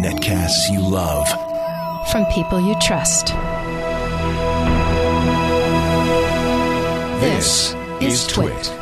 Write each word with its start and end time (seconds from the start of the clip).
Netcasts 0.00 0.70
you 0.70 0.80
love. 0.80 1.28
From 2.10 2.24
people 2.26 2.60
you 2.60 2.74
trust. 2.80 3.28
This 7.20 7.74
is 8.00 8.26
Twit. 8.26 8.72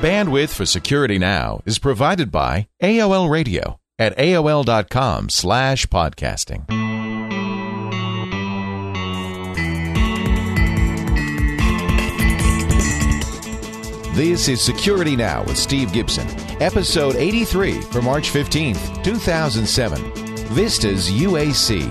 Bandwidth 0.00 0.54
for 0.54 0.66
Security 0.66 1.18
Now 1.18 1.60
is 1.66 1.78
provided 1.78 2.30
by 2.32 2.68
AOL 2.82 3.30
Radio 3.30 3.78
at 3.98 4.16
AOL.com 4.16 5.28
slash 5.28 5.86
podcasting. 5.86 6.73
This 14.14 14.46
is 14.46 14.62
Security 14.62 15.16
Now 15.16 15.42
with 15.42 15.58
Steve 15.58 15.92
Gibson, 15.92 16.28
episode 16.62 17.16
83 17.16 17.80
for 17.80 18.00
March 18.00 18.30
15th, 18.30 19.02
2007. 19.02 19.98
Vistas 20.54 21.10
UAC. 21.10 21.82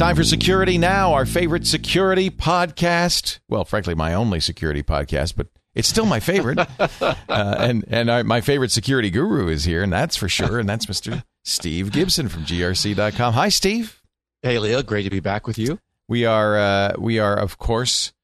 Time 0.00 0.16
for 0.16 0.24
Security 0.24 0.78
Now, 0.78 1.12
our 1.12 1.26
favorite 1.26 1.66
security 1.66 2.30
podcast. 2.30 3.38
Well, 3.50 3.66
frankly, 3.66 3.94
my 3.94 4.14
only 4.14 4.40
security 4.40 4.82
podcast, 4.82 5.34
but 5.36 5.48
it's 5.74 5.88
still 5.88 6.06
my 6.06 6.20
favorite. 6.20 6.58
uh, 6.78 7.14
and 7.28 7.84
and 7.86 8.08
our, 8.08 8.24
my 8.24 8.40
favorite 8.40 8.70
security 8.70 9.10
guru 9.10 9.48
is 9.48 9.64
here, 9.64 9.82
and 9.82 9.92
that's 9.92 10.16
for 10.16 10.26
sure. 10.26 10.58
And 10.58 10.66
that's 10.66 10.86
Mr. 10.86 11.22
Steve 11.44 11.92
Gibson 11.92 12.30
from 12.30 12.46
grc.com. 12.46 13.34
Hi, 13.34 13.50
Steve. 13.50 14.00
Hey, 14.40 14.58
Leo. 14.58 14.82
Great 14.82 15.02
to 15.02 15.10
be 15.10 15.20
back 15.20 15.46
with 15.46 15.58
you. 15.58 15.78
We 16.08 16.24
are, 16.24 16.56
uh, 16.56 16.94
we 16.96 17.18
are, 17.18 17.36
of 17.36 17.58
course, 17.58 18.14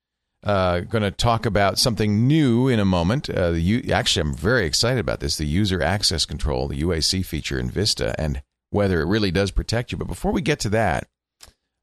uh, 0.45 0.81
going 0.81 1.05
to 1.05 1.11
talk 1.11 1.45
about 1.45 1.79
something 1.79 2.27
new 2.27 2.69
in 2.69 2.81
a 2.81 2.87
moment. 2.87 3.29
Uh, 3.29 3.51
the 3.51 3.93
actually, 3.93 4.23
I'm 4.23 4.35
very 4.35 4.65
excited 4.65 5.01
about 5.01 5.21
this: 5.21 5.37
the 5.37 5.45
user 5.45 5.83
access 5.83 6.25
control, 6.25 6.69
the 6.69 6.81
UAC 6.81 7.23
feature 7.27 7.59
in 7.59 7.71
Vista, 7.71 8.19
and 8.19 8.43
whether 8.71 9.03
it 9.03 9.07
really 9.07 9.31
does 9.31 9.51
protect 9.51 9.93
you. 9.93 9.99
But 9.99 10.09
before 10.09 10.33
we 10.33 10.41
get 10.41 10.59
to 10.61 10.71
that, 10.71 11.09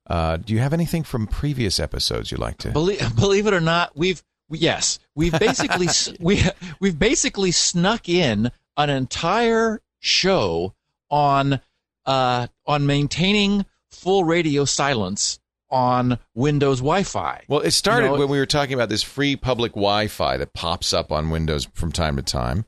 uh, 0.08 0.38
do 0.38 0.54
you 0.54 0.60
have 0.60 0.74
anything 0.74 1.04
from 1.04 1.28
previous 1.28 1.80
episodes 1.80 2.32
you'd 2.32 2.40
like 2.40 2.58
to? 2.60 2.72
Believe, 2.72 3.16
believe 3.16 3.48
it 3.48 3.54
or 3.54 3.62
not, 3.62 3.96
we've 3.96 4.24
yes, 4.50 5.00
we've 5.16 5.38
basically 5.38 5.88
we 6.20 6.44
we've 6.80 6.98
basically 6.98 7.52
snuck 7.52 8.10
in 8.10 8.52
an 8.78 8.90
entire 8.90 9.82
show 10.00 10.74
on 11.10 11.60
uh, 12.06 12.48
on 12.66 12.86
maintaining 12.86 13.66
full 13.92 14.24
radio 14.24 14.66
silence 14.66 15.40
on 15.70 16.20
Windows 16.36 16.80
Wi-Fi. 16.80 17.44
Well, 17.48 17.62
it 17.62 17.72
started 17.72 18.06
You 18.06 18.12
know, 18.12 18.20
when 18.20 18.30
we 18.30 18.38
were 18.38 18.46
talking 18.46 18.76
about 18.76 18.90
this 18.90 19.02
free 19.02 19.36
public 19.36 19.72
Wi-Fi 19.72 20.38
that 20.38 20.54
pops 20.54 20.94
up 20.94 21.12
on 21.12 21.30
Windows 21.32 21.68
from 21.74 21.92
time 21.92 22.16
to 22.18 22.22
time, 22.22 22.66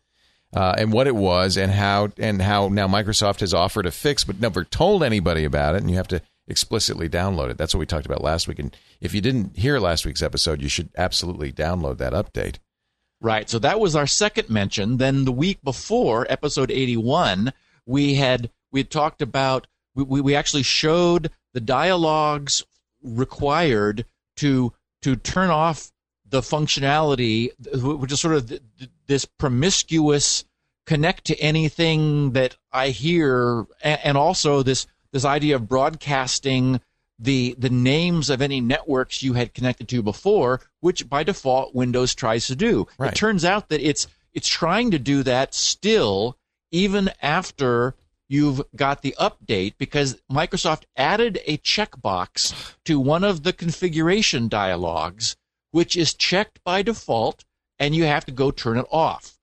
uh, 0.56 0.74
and 0.78 0.92
what 0.92 1.06
it 1.06 1.16
was, 1.16 1.58
and 1.58 1.72
how 1.72 2.10
and 2.18 2.42
how 2.42 2.70
now 2.70 2.88
Microsoft 2.88 3.42
has 3.42 3.54
offered 3.54 3.86
a 3.86 3.92
fix, 3.92 4.24
but 4.24 4.40
never 4.40 4.64
told 4.64 5.04
anybody 5.04 5.44
about 5.44 5.76
it, 5.76 5.82
and 5.82 5.90
you 5.92 5.98
have 5.98 6.08
to 6.08 6.22
explicitly 6.48 7.10
download 7.10 7.50
it. 7.50 7.58
That's 7.58 7.74
what 7.74 7.80
we 7.80 7.86
talked 7.86 8.06
about 8.06 8.24
last 8.24 8.48
week. 8.48 8.60
And 8.60 8.76
if 9.02 9.14
you 9.14 9.22
didn't 9.22 9.58
hear 9.58 9.80
last 9.80 10.06
week's 10.06 10.22
episode, 10.22 10.62
you 10.62 10.70
should 10.70 10.90
absolutely 10.98 11.52
download 11.52 11.98
that 11.98 12.14
update. 12.14 12.58
Right. 13.22 13.50
So 13.50 13.60
that 13.60 13.80
was 13.80 13.96
our 13.96 14.08
second 14.08 14.50
mention. 14.50 14.98
Then 14.98 15.26
the 15.26 15.32
week 15.32 15.60
before, 15.64 16.28
episode 16.30 16.70
81, 16.70 17.54
we 17.86 18.16
had 18.16 18.50
we 18.72 18.82
had 18.82 18.92
talked 18.92 19.22
about 19.22 19.68
we, 19.96 20.04
we, 20.04 20.22
we 20.22 20.36
actually 20.36 20.64
showed 20.64 21.32
the 21.54 21.62
dialogues 21.62 22.64
required 23.02 24.06
to 24.38 24.74
to 25.02 25.16
turn 25.16 25.50
off 25.50 25.92
the 26.28 26.42
functionality, 26.42 27.52
which 28.00 28.12
is 28.12 28.20
sort 28.20 28.36
of 28.36 28.50
th- 28.50 28.62
th- 28.78 28.90
this 29.08 29.26
promiscuous 29.26 30.44
connect 30.86 31.26
to 31.26 31.40
anything 31.40 32.32
that 32.32 32.56
I 32.72 32.90
hear, 32.90 33.66
and 33.82 34.18
also 34.18 34.62
this 34.62 34.88
this 35.16 35.24
idea 35.24 35.56
of 35.56 35.70
broadcasting 35.70 36.82
the 37.18 37.56
the 37.58 37.70
names 37.70 38.30
of 38.30 38.42
any 38.42 38.60
networks 38.60 39.24
you 39.24 39.32
had 39.32 39.54
connected 39.54 39.88
to 39.88 40.04
before, 40.04 40.60
which 40.82 41.10
by 41.10 41.24
default 41.24 41.74
Windows 41.74 42.14
tries 42.14 42.48
to 42.48 42.56
do. 42.56 42.86
Right. 42.98 43.14
It 43.14 43.16
turns 43.16 43.46
out 43.46 43.70
that 43.70 43.80
it's 43.80 44.08
it's 44.34 44.50
trying 44.50 44.92
to 44.92 45.00
do 45.00 45.24
that 45.24 45.54
still 45.54 46.38
even 46.70 47.10
after 47.22 47.96
you've 48.28 48.62
got 48.76 49.04
the 49.04 49.16
update 49.18 49.76
because 49.78 50.22
Microsoft 50.30 50.84
added 50.98 51.40
a 51.46 51.60
checkbox 51.60 52.76
to 52.84 53.00
one 53.00 53.24
of 53.24 53.44
the 53.44 53.54
configuration 53.54 54.50
dialogues 54.50 55.38
which 55.72 55.96
is 55.96 56.14
checked 56.14 56.62
by 56.66 56.82
default 56.82 57.46
and 57.80 57.96
you 57.96 58.04
have 58.04 58.26
to 58.26 58.34
go 58.34 58.52
turn 58.52 58.78
it 58.78 58.88
off. 58.92 59.38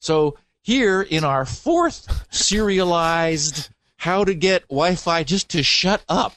So 0.00 0.38
here 0.62 1.02
in 1.02 1.22
our 1.22 1.44
fourth 1.44 2.26
serialized 2.30 3.68
how 3.98 4.24
to 4.24 4.34
get 4.34 4.62
Wi-Fi 4.68 5.24
just 5.24 5.50
to 5.50 5.62
shut 5.62 6.02
up, 6.08 6.34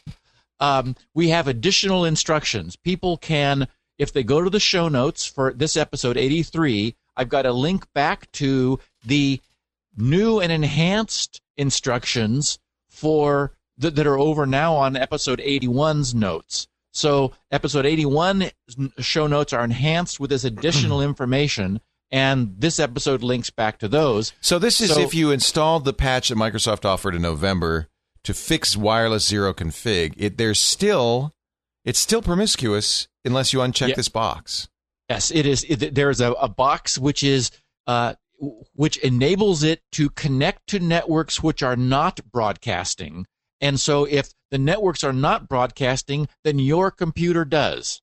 um, 0.60 0.96
we 1.14 1.30
have 1.30 1.48
additional 1.48 2.06
instructions. 2.06 2.76
People 2.76 3.18
can, 3.18 3.68
if 3.98 4.12
they 4.12 4.24
go 4.24 4.42
to 4.42 4.50
the 4.50 4.60
show 4.60 4.88
notes 4.88 5.26
for 5.26 5.54
this 5.54 5.78
episode 5.78 6.18
83, 6.18 6.96
I've 7.16 7.30
got 7.30 7.46
a 7.46 7.54
link 7.54 7.86
back 7.94 8.32
to 8.34 8.80
the 9.06 9.40
new 9.96 10.40
and 10.40 10.52
enhanced 10.52 11.42
instructions 11.58 12.60
for 12.90 13.52
th- 13.80 13.94
that 13.94 14.08
are 14.08 14.18
over 14.18 14.46
now 14.46 14.76
on 14.76 14.96
episode 14.96 15.40
81's 15.40 16.16
notes. 16.16 16.68
So 16.92 17.32
episode 17.52 17.86
81 17.86 18.52
show 19.00 19.28
notes 19.28 19.54
are 19.54 19.64
enhanced 19.64 20.20
with 20.20 20.30
this 20.30 20.44
additional 20.44 21.02
information, 21.10 21.80
and 22.12 22.56
this 22.58 22.80
episode 22.80 23.24
links 23.24 23.50
back 23.50 23.78
to 23.80 23.88
those. 23.88 24.34
So 24.42 24.60
this 24.60 24.82
is 24.82 24.94
So- 24.94 25.02
if 25.02 25.14
you 25.14 25.32
installed 25.32 25.86
the 25.86 25.94
patch 25.94 26.30
that 26.30 26.38
Microsoft 26.38 26.86
offered 26.86 27.16
in 27.16 27.22
November 27.22 27.88
to 28.24 28.34
fix 28.34 28.78
wireless 28.78 29.26
zero 29.26 29.54
config. 29.54 30.14
It 30.18 30.38
there's 30.38 30.60
still 30.60 31.34
it's 31.84 32.00
still 32.00 32.22
promiscuous 32.22 33.08
unless 33.26 33.54
you 33.54 33.60
uncheck 33.60 33.90
Yeah. 33.90 33.96
this 33.96 34.10
box. 34.10 34.68
Yes, 35.10 35.32
it 35.32 35.46
is. 35.46 35.66
It, 35.68 35.96
there 35.96 36.10
is 36.10 36.22
a, 36.22 36.32
a 36.34 36.48
box 36.48 36.98
which 36.98 37.24
is 37.24 37.52
uh, 37.88 38.14
which 38.74 38.98
enables 38.98 39.64
it 39.64 39.82
to 39.94 40.10
connect 40.12 40.68
to 40.68 40.80
networks 40.80 41.42
which 41.44 41.62
are 41.64 41.76
not 41.76 42.20
broadcasting, 42.32 43.26
and 43.60 43.80
so 43.80 44.06
if 44.06 44.30
the 44.52 44.58
networks 44.58 45.04
are 45.04 45.14
not 45.14 45.48
broadcasting, 45.48 46.28
then 46.44 46.60
your 46.60 46.92
computer 46.92 47.44
does. 47.46 48.02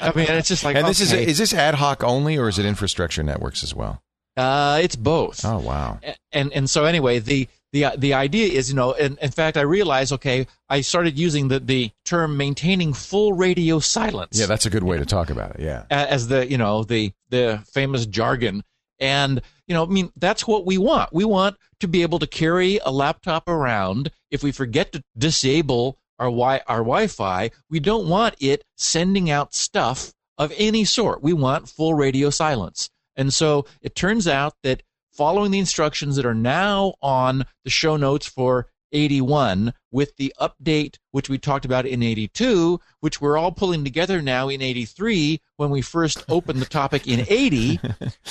I 0.00 0.12
mean, 0.14 0.26
it's 0.28 0.48
just 0.48 0.64
like 0.64 0.76
and 0.76 0.86
this 0.86 1.00
okay. 1.00 1.22
is 1.22 1.28
is 1.30 1.38
this 1.38 1.54
ad 1.54 1.74
hoc 1.74 2.02
only 2.02 2.36
or 2.36 2.48
is 2.48 2.58
it 2.58 2.66
infrastructure 2.66 3.22
networks 3.22 3.62
as 3.62 3.74
well? 3.74 4.02
uh, 4.36 4.78
it's 4.82 4.96
both. 4.96 5.44
Oh 5.44 5.58
wow. 5.58 5.98
and 6.32 6.52
and 6.52 6.68
so 6.68 6.84
anyway, 6.84 7.18
the 7.18 7.48
the 7.72 7.86
the 7.96 8.14
idea 8.14 8.48
is, 8.48 8.68
you 8.68 8.76
know, 8.76 8.92
in, 8.92 9.16
in 9.20 9.30
fact, 9.30 9.56
I 9.56 9.62
realized, 9.62 10.12
okay, 10.12 10.46
I 10.68 10.82
started 10.82 11.18
using 11.18 11.48
the 11.48 11.58
the 11.58 11.90
term 12.04 12.36
maintaining 12.36 12.92
full 12.92 13.32
radio 13.32 13.78
silence. 13.78 14.38
Yeah, 14.38 14.46
that's 14.46 14.66
a 14.66 14.70
good 14.70 14.84
way 14.84 14.98
to 14.98 15.06
talk 15.06 15.30
about 15.30 15.56
it. 15.56 15.60
Yeah. 15.60 15.84
as 15.90 16.28
the 16.28 16.48
you 16.48 16.58
know 16.58 16.84
the 16.84 17.12
the 17.30 17.62
famous 17.72 18.06
jargon 18.06 18.62
and 18.98 19.42
you 19.66 19.74
know 19.74 19.82
i 19.82 19.86
mean 19.86 20.10
that's 20.16 20.46
what 20.46 20.64
we 20.64 20.78
want 20.78 21.12
we 21.12 21.22
want 21.22 21.56
to 21.80 21.86
be 21.86 22.00
able 22.00 22.18
to 22.18 22.26
carry 22.26 22.78
a 22.84 22.90
laptop 22.90 23.46
around 23.46 24.10
if 24.30 24.42
we 24.42 24.50
forget 24.52 24.92
to 24.92 25.02
disable 25.18 25.98
our 26.18 26.26
wi 26.26 26.60
our 26.66 26.78
wi-fi 26.78 27.50
we 27.68 27.80
don't 27.80 28.08
want 28.08 28.34
it 28.40 28.64
sending 28.76 29.30
out 29.30 29.54
stuff 29.54 30.14
of 30.38 30.52
any 30.56 30.84
sort. 30.84 31.22
We 31.22 31.32
want 31.32 31.68
full 31.68 31.94
radio 31.94 32.30
silence. 32.30 32.90
And 33.16 33.32
so 33.32 33.66
it 33.80 33.94
turns 33.94 34.28
out 34.28 34.54
that 34.62 34.82
following 35.12 35.50
the 35.50 35.58
instructions 35.58 36.16
that 36.16 36.26
are 36.26 36.34
now 36.34 36.94
on 37.00 37.44
the 37.64 37.70
show 37.70 37.96
notes 37.96 38.26
for 38.26 38.68
81 38.92 39.72
with 39.90 40.16
the 40.16 40.32
update 40.40 40.96
which 41.10 41.28
we 41.28 41.38
talked 41.38 41.64
about 41.64 41.86
in 41.86 42.04
82 42.04 42.80
which 43.00 43.20
we're 43.20 43.36
all 43.36 43.50
pulling 43.50 43.82
together 43.82 44.22
now 44.22 44.48
in 44.48 44.62
83 44.62 45.40
when 45.56 45.70
we 45.70 45.82
first 45.82 46.24
opened 46.28 46.60
the 46.60 46.66
topic 46.66 47.08
in 47.08 47.26
80 47.28 47.80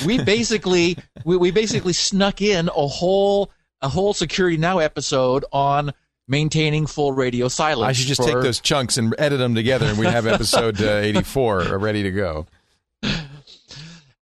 we 0.06 0.24
basically 0.24 0.98
we, 1.26 1.36
we 1.36 1.52
basically 1.52 1.92
snuck 1.92 2.42
in 2.42 2.70
a 2.70 2.88
whole 2.88 3.52
a 3.81 3.90
whole 3.90 4.14
security 4.14 4.56
now 4.56 4.80
episode 4.80 5.44
on 5.52 5.92
maintaining 6.27 6.88
full 6.88 7.12
radio 7.12 7.48
silence 7.48 7.88
I 7.89 7.92
should 7.94 8.07
just 8.07 8.22
for- 8.22 8.27
take 8.27 8.42
those 8.42 8.60
chunks 8.60 8.98
and 8.98 9.13
edit 9.18 9.39
them 9.39 9.54
together, 9.56 9.86
and 9.88 9.98
we 10.00 10.06
have 10.07 10.25
episode 10.27 10.81
uh, 10.81 10.86
84 11.01 11.77
ready 11.77 12.04
to 12.04 12.12
go. 12.12 12.48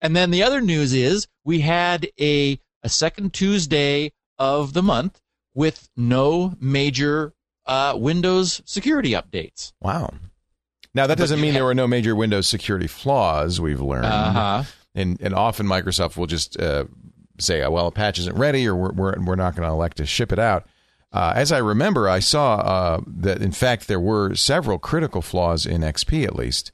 And 0.01 0.15
then 0.15 0.31
the 0.31 0.43
other 0.43 0.59
news 0.61 0.93
is 0.93 1.27
we 1.45 1.61
had 1.61 2.07
a, 2.19 2.59
a 2.83 2.89
second 2.89 3.33
Tuesday 3.33 4.11
of 4.37 4.73
the 4.73 4.83
month 4.83 5.21
with 5.55 5.89
no 5.95 6.55
major 6.59 7.33
uh, 7.65 7.93
Windows 7.97 8.61
security 8.65 9.11
updates. 9.11 9.71
Wow. 9.81 10.13
Now 10.93 11.07
that 11.07 11.17
doesn't 11.17 11.39
mean 11.39 11.53
there 11.53 11.63
were 11.63 11.73
no 11.73 11.87
major 11.87 12.15
Windows 12.15 12.47
security 12.47 12.87
flaws. 12.87 13.61
We've 13.61 13.79
learned, 13.81 14.05
Uh-huh. 14.05 14.63
and 14.93 15.19
and 15.21 15.33
often 15.33 15.65
Microsoft 15.65 16.17
will 16.17 16.27
just 16.27 16.59
uh, 16.59 16.83
say, 17.39 17.65
"Well, 17.67 17.87
a 17.87 17.91
patch 17.91 18.19
isn't 18.19 18.37
ready, 18.37 18.67
or 18.67 18.75
we're 18.75 18.91
we're, 18.91 19.15
we're 19.23 19.35
not 19.35 19.55
going 19.55 19.67
to 19.67 19.73
elect 19.73 19.97
to 19.97 20.05
ship 20.05 20.31
it 20.31 20.37
out." 20.37 20.67
Uh, 21.13 21.31
as 21.35 21.51
I 21.51 21.59
remember, 21.59 22.09
I 22.09 22.19
saw 22.19 22.55
uh, 22.55 23.01
that 23.05 23.41
in 23.41 23.51
fact 23.51 23.87
there 23.87 23.99
were 23.99 24.33
several 24.35 24.79
critical 24.79 25.21
flaws 25.21 25.65
in 25.65 25.81
XP, 25.81 26.25
at 26.25 26.35
least 26.35 26.71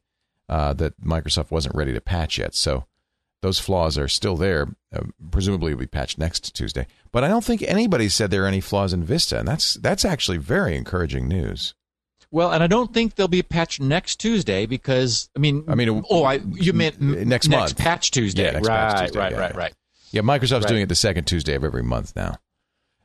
uh, 0.47 0.73
that 0.73 0.99
Microsoft 1.01 1.51
wasn't 1.51 1.75
ready 1.75 1.93
to 1.93 1.99
patch 2.01 2.37
yet. 2.37 2.55
So 2.55 2.85
those 3.41 3.59
flaws 3.59 3.97
are 3.97 4.07
still 4.07 4.37
there. 4.37 4.67
Uh, 4.95 5.01
presumably, 5.29 5.73
will 5.73 5.79
be 5.81 5.87
patched 5.87 6.17
next 6.17 6.55
Tuesday. 6.55 6.87
But 7.11 7.23
I 7.23 7.27
don't 7.27 7.43
think 7.43 7.61
anybody 7.63 8.07
said 8.09 8.31
there 8.31 8.43
are 8.45 8.47
any 8.47 8.61
flaws 8.61 8.93
in 8.93 9.03
Vista, 9.03 9.39
and 9.39 9.47
that's 9.47 9.73
that's 9.75 10.05
actually 10.05 10.37
very 10.37 10.75
encouraging 10.77 11.27
news. 11.27 11.73
Well, 12.31 12.51
and 12.51 12.61
I 12.63 12.67
don't 12.67 12.93
think 12.93 13.15
they'll 13.15 13.27
be 13.27 13.41
patched 13.41 13.81
next 13.81 14.17
Tuesday 14.21 14.65
because 14.67 15.29
I 15.35 15.39
mean, 15.39 15.63
I 15.67 15.75
mean, 15.75 16.03
oh, 16.09 16.23
I 16.23 16.35
you 16.53 16.73
meant 16.73 16.95
n- 17.01 17.27
next 17.27 17.49
month. 17.49 17.75
patch 17.77 18.11
Tuesday, 18.11 18.43
Yeah, 18.45 18.51
next 18.51 18.67
right, 18.67 18.77
patch 18.77 19.01
Tuesday, 19.07 19.19
right, 19.19 19.31
yeah, 19.33 19.37
right, 19.39 19.51
yeah. 19.53 19.57
right. 19.59 19.73
Yeah, 20.11 20.21
Microsoft's 20.21 20.51
Right. 20.63 20.67
doing 20.69 20.81
it 20.83 20.89
the 20.89 20.95
second 20.95 21.25
Tuesday 21.25 21.55
of 21.55 21.63
every 21.63 21.83
month 21.83 22.13
now. 22.15 22.37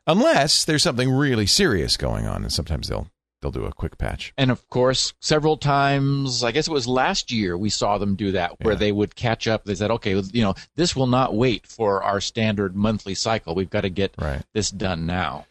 Unless 0.07 0.65
there's 0.65 0.83
something 0.83 1.09
really 1.09 1.45
serious 1.47 1.97
going 1.97 2.27
on, 2.27 2.43
and 2.43 2.53
sometimes 2.53 2.87
they'll 2.87 3.07
they'll 3.41 3.51
do 3.51 3.65
a 3.65 3.71
quick 3.73 3.97
patch. 3.97 4.33
And 4.37 4.49
of 4.49 4.67
course, 4.69 5.13
several 5.19 5.57
times, 5.57 6.43
I 6.43 6.51
guess 6.51 6.67
it 6.67 6.71
was 6.71 6.87
last 6.87 7.31
year, 7.31 7.57
we 7.57 7.69
saw 7.69 7.97
them 7.97 8.15
do 8.15 8.31
that, 8.31 8.53
where 8.63 8.73
Yeah. 8.73 8.79
they 8.79 8.91
would 8.91 9.15
catch 9.15 9.47
up. 9.47 9.65
They 9.65 9.75
said, 9.75 9.91
okay, 9.91 10.15
you 10.33 10.41
know, 10.41 10.55
this 10.75 10.95
will 10.95 11.05
not 11.07 11.35
wait 11.35 11.67
for 11.67 12.01
our 12.01 12.19
standard 12.21 12.75
monthly 12.75 13.13
cycle. 13.13 13.53
We've 13.53 13.69
got 13.69 13.81
to 13.81 13.89
get 13.89 14.15
Right. 14.17 14.41
this 14.53 14.71
done 14.71 15.05
now. 15.05 15.45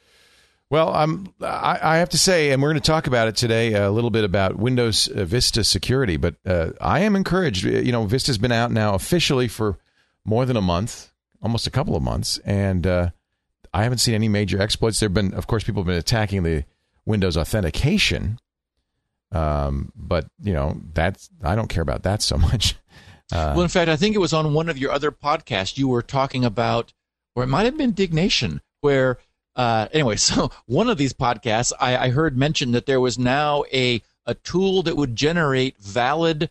Well, 0.71 0.93
I'm 0.93 1.29
I, 1.41 1.79
I 1.83 1.97
have 1.99 2.09
to 2.11 2.19
say, 2.19 2.51
and 2.51 2.61
we're 2.62 2.71
going 2.71 2.81
to 2.83 2.87
talk 2.87 3.06
about 3.06 3.29
it 3.29 3.37
today 3.37 3.75
a 3.75 3.91
little 3.93 4.11
bit 4.11 4.25
about 4.25 4.56
Windows 4.56 5.06
uh, 5.06 5.25
Vista 5.25 5.62
security. 5.62 6.17
But 6.17 6.35
uh, 6.45 6.71
I 6.81 7.01
am 7.01 7.15
encouraged. 7.15 7.65
You 7.65 7.93
know, 7.93 8.06
Vista's 8.06 8.39
been 8.39 8.51
out 8.51 8.73
now 8.73 8.95
officially 8.95 9.47
for 9.47 9.79
more 10.25 10.47
than 10.47 10.56
a 10.56 10.62
month, 10.62 11.12
almost 11.43 11.67
a 11.69 11.71
couple 11.71 11.95
of 11.95 12.03
months, 12.03 12.39
and 12.45 12.87
uh, 12.87 13.11
I 13.75 13.82
haven't 13.82 13.99
seen 13.99 14.15
any 14.15 14.29
major 14.29 14.62
exploits. 14.62 15.00
There've 15.00 15.12
been, 15.12 15.35
of 15.35 15.49
course, 15.49 15.65
people 15.65 15.82
have 15.82 15.88
been 15.88 15.99
attacking 15.99 16.44
the 16.44 16.65
Windows 17.05 17.37
authentication, 17.37 18.38
um, 19.32 19.93
but 19.97 20.26
you 20.43 20.55
know 20.55 20.81
that's 20.94 21.29
I 21.43 21.56
don't 21.56 21.69
care 21.69 21.82
about 21.82 22.05
that 22.05 22.23
so 22.23 22.38
much. 22.38 22.76
Uh, 23.32 23.55
well, 23.55 23.62
in 23.62 23.71
fact, 23.71 23.88
I 23.88 23.97
think 23.97 24.15
it 24.15 24.19
was 24.19 24.35
on 24.35 24.53
one 24.53 24.69
of 24.69 24.76
your 24.76 24.93
other 24.93 25.11
podcasts 25.11 25.79
you 25.79 25.88
were 25.88 26.03
talking 26.03 26.44
about, 26.44 26.93
or 27.35 27.43
it 27.43 27.47
might 27.47 27.65
have 27.65 27.76
been 27.76 27.93
Diggnation, 27.93 28.61
where 28.82 29.17
uh, 29.56 29.88
anyway, 29.93 30.17
so 30.29 30.50
one 30.67 30.91
of 30.91 30.99
these 30.99 31.15
podcasts 31.15 31.73
I, 31.81 31.97
I 31.97 32.09
heard 32.11 32.37
mentioned 32.37 32.75
that 32.75 32.85
there 32.85 33.00
was 33.00 33.19
now 33.19 33.65
a 33.73 34.03
a 34.27 34.35
tool 34.35 34.82
that 34.82 34.99
would 34.99 35.17
generate 35.17 35.79
valid 35.79 36.50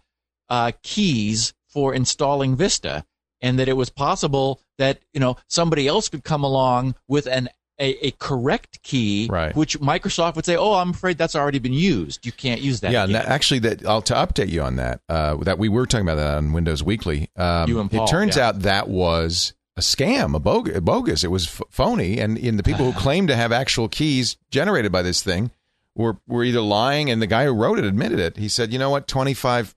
uh, 0.50 0.72
keys 0.82 1.54
for 1.68 1.94
installing 1.94 2.56
Vista, 2.56 3.06
and 3.40 3.60
that 3.60 3.70
it 3.70 3.78
was 3.78 3.92
possible 3.92 4.60
that 4.78 5.00
you 5.14 5.20
know 5.20 5.38
somebody 5.48 5.88
else 5.88 6.10
could 6.10 6.24
come 6.24 6.44
along 6.44 6.96
with 7.08 7.28
an 7.28 7.50
a, 7.80 8.08
a 8.08 8.12
correct 8.20 8.84
key, 8.84 9.28
Right. 9.32 9.56
which 9.56 9.80
Microsoft 9.80 10.36
would 10.36 10.46
say, 10.46 10.56
"Oh, 10.56 10.74
I'm 10.76 10.92
afraid 10.92 11.18
that's 11.18 11.36
already 11.36 11.58
been 11.60 11.74
used. 11.74 12.26
You 12.26 12.32
can't 12.32 12.62
use 12.62 12.82
that." 12.82 12.92
yeah, 12.92 13.06
that, 13.08 13.26
actually, 13.26 13.60
that 13.62 13.86
I'll 13.86 14.04
to 14.04 14.14
update 14.14 14.50
you 14.50 14.62
on 14.62 14.76
that. 14.76 15.02
Uh, 15.10 15.38
that 15.38 15.58
we 15.58 15.70
were 15.70 15.86
talking 15.88 16.06
about 16.08 16.16
that 16.16 16.38
on 16.38 16.54
Windows 16.54 16.84
Weekly. 16.84 17.30
Um, 17.36 17.68
You 17.68 17.80
and 17.80 17.90
Paul, 17.90 18.06
it 18.06 18.10
turns 18.10 18.38
yeah. 18.38 18.50
out 18.50 18.60
that 18.60 18.88
was 18.90 19.54
a 19.76 19.82
scam, 19.82 20.36
a 20.36 20.40
bogus. 20.40 20.80
bogus. 20.82 21.24
It 21.24 21.32
was 21.32 21.48
f- 21.48 21.64
phony, 21.72 22.20
and 22.20 22.38
in 22.38 22.58
the 22.58 22.64
people 22.64 22.92
who 22.92 23.00
claimed 23.00 23.30
to 23.30 23.36
have 23.36 23.52
actual 23.52 23.90
keys 23.90 24.38
generated 24.52 24.92
by 24.92 25.02
this 25.02 25.24
thing 25.24 25.50
were 25.96 26.18
were 26.28 26.44
either 26.44 26.62
lying, 26.62 27.10
and 27.10 27.24
the 27.24 27.28
guy 27.28 27.46
who 27.46 27.54
wrote 27.54 27.80
it 27.80 27.86
admitted 27.86 28.20
it. 28.20 28.38
He 28.38 28.50
said, 28.50 28.72
"You 28.72 28.78
know 28.78 28.92
what? 28.92 29.08
Twenty 29.08 29.34
five 29.34 29.74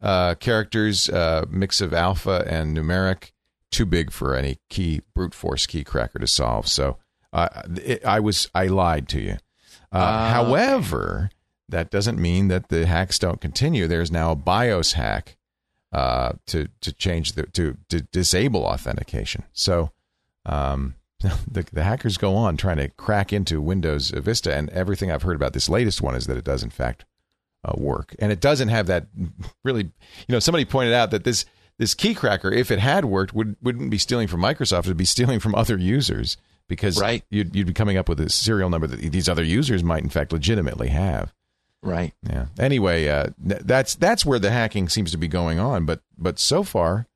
uh, 0.00 0.36
characters, 0.36 1.08
uh, 1.08 1.44
mix 1.50 1.80
of 1.80 1.92
alpha 1.92 2.44
and 2.48 2.76
numeric, 2.76 3.31
too 3.72 3.86
big 3.86 4.12
for 4.12 4.36
any 4.36 4.58
key 4.70 5.00
brute 5.14 5.34
force 5.34 5.66
key 5.66 5.82
cracker 5.82 6.18
to 6.18 6.26
solve." 6.26 6.68
So 6.68 6.98
uh, 7.32 7.48
it, 7.82 8.04
I 8.04 8.20
was 8.20 8.48
I 8.54 8.66
lied 8.66 9.08
to 9.08 9.20
you. 9.20 9.32
Uh, 9.90 9.98
Ah, 9.98 10.30
however, 10.30 11.30
that 11.68 11.90
doesn't 11.90 12.18
mean 12.18 12.48
that 12.48 12.68
the 12.68 12.86
hacks 12.86 13.18
don't 13.18 13.40
continue. 13.40 13.86
There's 13.86 14.10
now 14.10 14.32
a 14.32 14.36
BIOS 14.36 14.92
hack 14.92 15.36
uh, 15.92 16.32
to 16.46 16.68
to 16.80 16.92
change 16.92 17.32
the 17.32 17.42
to, 17.44 17.76
to 17.88 18.00
disable 18.12 18.64
authentication. 18.64 19.44
So 19.52 19.90
um, 20.46 20.94
the 21.20 21.66
the 21.72 21.82
hackers 21.82 22.16
go 22.16 22.34
on 22.34 22.56
trying 22.56 22.78
to 22.78 22.88
crack 22.88 23.32
into 23.32 23.60
Windows 23.60 24.10
Vista, 24.10 24.54
and 24.54 24.70
everything 24.70 25.10
I've 25.10 25.22
heard 25.22 25.36
about 25.36 25.52
this 25.52 25.68
latest 25.68 26.00
one 26.00 26.14
is 26.14 26.26
that 26.26 26.36
it 26.36 26.44
does 26.44 26.62
in 26.62 26.70
fact 26.70 27.04
uh, 27.64 27.74
work, 27.76 28.14
and 28.18 28.32
it 28.32 28.40
doesn't 28.40 28.68
have 28.68 28.86
that 28.86 29.06
really. 29.64 29.82
You 29.82 29.90
know, 30.30 30.38
somebody 30.38 30.64
pointed 30.64 30.94
out 30.94 31.10
that 31.10 31.24
this 31.24 31.44
this 31.82 31.94
key 31.94 32.14
cracker, 32.14 32.50
if 32.52 32.70
it 32.70 32.78
had 32.78 33.04
worked, 33.04 33.34
would 33.34 33.56
wouldn't 33.60 33.90
be 33.90 33.98
stealing 33.98 34.28
from 34.28 34.40
Microsoft; 34.40 34.84
it'd 34.84 34.96
be 34.96 35.04
stealing 35.04 35.40
from 35.40 35.54
other 35.62 35.76
users 35.76 36.36
because 36.68 36.98
Right. 37.00 37.24
you'd 37.28 37.54
you'd 37.56 37.66
be 37.66 37.72
coming 37.72 37.96
up 37.96 38.08
with 38.08 38.20
a 38.20 38.28
serial 38.30 38.70
number 38.70 38.86
that 38.86 39.00
these 39.12 39.28
other 39.28 39.42
users 39.44 39.82
might 39.82 40.02
in 40.04 40.08
fact 40.08 40.32
legitimately 40.32 40.88
have. 40.88 41.32
right. 41.82 42.14
Yeah. 42.22 42.46
Anyway, 42.58 43.08
uh, 43.08 43.26
that's 43.38 43.96
that's 43.96 44.24
where 44.24 44.38
the 44.38 44.50
hacking 44.52 44.88
seems 44.88 45.10
to 45.10 45.18
be 45.18 45.28
going 45.28 45.58
on. 45.58 45.84
But 45.84 46.00
but 46.16 46.38
so 46.38 46.62
far, 46.62 47.06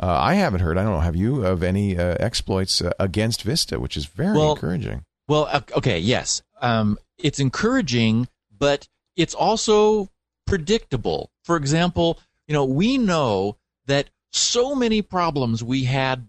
uh, 0.00 0.06
I 0.18 0.34
haven't 0.34 0.60
heard. 0.60 0.78
I 0.78 0.82
don't 0.82 0.92
know. 0.92 1.00
Have 1.00 1.16
you 1.16 1.44
of 1.44 1.62
any 1.62 1.98
uh, 1.98 2.16
exploits 2.18 2.80
uh, 2.80 2.92
against 2.98 3.42
Vista, 3.42 3.78
which 3.78 3.96
is 3.96 4.06
very 4.06 4.36
Well, 4.36 4.52
encouraging. 4.52 5.04
Well, 5.28 5.62
okay, 5.76 5.98
yes. 5.98 6.42
Um, 6.62 6.98
it's 7.18 7.38
encouraging, 7.40 8.28
but 8.58 8.88
it's 9.16 9.34
also 9.34 10.08
predictable. 10.46 11.30
For 11.44 11.56
example, 11.56 12.18
you 12.48 12.54
know, 12.54 12.64
we 12.64 12.96
know 12.98 13.56
that 13.86 14.08
so 14.34 14.74
many 14.74 15.00
problems 15.00 15.62
we 15.62 15.84
had 15.84 16.26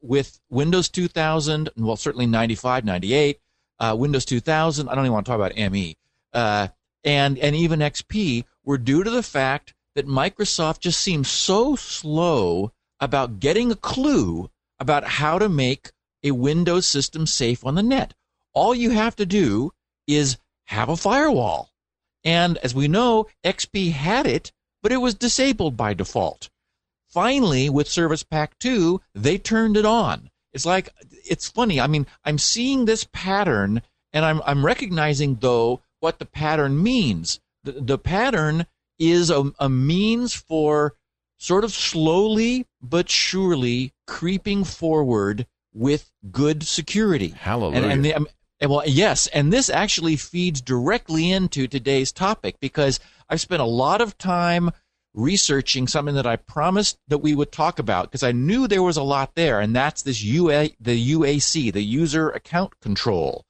with 0.00 0.40
Windows 0.48 0.88
2000, 0.88 1.70
well, 1.76 1.96
certainly 1.96 2.26
95, 2.26 2.84
98, 2.84 3.40
uh, 3.80 3.96
Windows 3.98 4.24
2000. 4.24 4.88
I 4.88 4.94
don't 4.94 5.04
even 5.04 5.12
want 5.12 5.26
to 5.26 5.30
talk 5.30 5.40
about 5.40 5.72
ME, 5.72 5.96
uh, 6.32 6.68
and 7.04 7.38
and 7.38 7.56
even 7.56 7.80
XP 7.80 8.44
were 8.64 8.78
due 8.78 9.02
to 9.02 9.10
the 9.10 9.22
fact 9.22 9.74
that 9.94 10.06
Microsoft 10.06 10.80
just 10.80 11.00
seemed 11.00 11.26
so 11.26 11.74
slow 11.74 12.72
about 13.00 13.40
getting 13.40 13.70
a 13.72 13.76
clue 13.76 14.50
about 14.78 15.04
how 15.04 15.38
to 15.38 15.48
make 15.48 15.90
a 16.22 16.30
Windows 16.30 16.86
system 16.86 17.26
safe 17.26 17.64
on 17.64 17.74
the 17.74 17.82
net. 17.82 18.14
All 18.52 18.74
you 18.74 18.90
have 18.90 19.16
to 19.16 19.26
do 19.26 19.72
is 20.06 20.38
have 20.64 20.88
a 20.88 20.96
firewall. 20.96 21.70
And 22.24 22.58
as 22.58 22.74
we 22.74 22.88
know, 22.88 23.26
XP 23.44 23.92
had 23.92 24.26
it, 24.26 24.52
but 24.82 24.92
it 24.92 24.98
was 24.98 25.14
disabled 25.14 25.76
by 25.76 25.94
default. 25.94 26.50
Finally, 27.08 27.70
with 27.70 27.88
Service 27.88 28.22
Pack 28.22 28.58
2, 28.58 29.00
they 29.14 29.38
turned 29.38 29.76
it 29.76 29.86
on. 29.86 30.30
It's 30.52 30.66
like, 30.66 30.90
it's 31.10 31.48
funny. 31.48 31.80
I 31.80 31.86
mean, 31.86 32.06
I'm 32.24 32.38
seeing 32.38 32.84
this 32.84 33.06
pattern 33.12 33.82
and 34.12 34.24
I'm, 34.24 34.42
I'm 34.44 34.64
recognizing, 34.64 35.36
though, 35.36 35.82
what 36.00 36.18
the 36.18 36.26
pattern 36.26 36.82
means. 36.82 37.40
The, 37.64 37.72
the 37.72 37.98
pattern 37.98 38.66
is 38.98 39.30
a, 39.30 39.52
a 39.58 39.68
means 39.68 40.34
for 40.34 40.94
sort 41.36 41.64
of 41.64 41.72
slowly 41.72 42.66
but 42.82 43.08
surely 43.08 43.92
creeping 44.06 44.64
forward 44.64 45.46
with 45.72 46.10
good 46.30 46.62
security. 46.62 47.28
Hallelujah. 47.28 47.82
And, 47.82 47.92
and 47.92 48.04
the, 48.04 48.14
um, 48.14 48.28
and 48.60 48.70
well, 48.70 48.82
yes, 48.86 49.28
and 49.28 49.52
this 49.52 49.70
actually 49.70 50.16
feeds 50.16 50.60
directly 50.60 51.30
into 51.30 51.68
today's 51.68 52.10
topic 52.10 52.56
because 52.60 52.98
I've 53.28 53.40
spent 53.40 53.62
a 53.62 53.66
lot 53.66 54.00
of 54.00 54.18
time 54.18 54.72
researching 55.14 55.88
something 55.88 56.14
that 56.14 56.26
I 56.26 56.36
promised 56.36 56.98
that 57.08 57.18
we 57.18 57.34
would 57.34 57.50
talk 57.50 57.78
about 57.78 58.06
because 58.06 58.22
I 58.22 58.32
knew 58.32 58.66
there 58.66 58.82
was 58.82 58.96
a 58.96 59.02
lot 59.02 59.34
there, 59.34 59.60
and 59.60 59.74
that's 59.74 60.02
this 60.02 60.22
UA, 60.22 60.70
the 60.80 61.14
UAC, 61.14 61.72
the 61.72 61.82
user 61.82 62.30
account 62.30 62.78
control, 62.80 63.44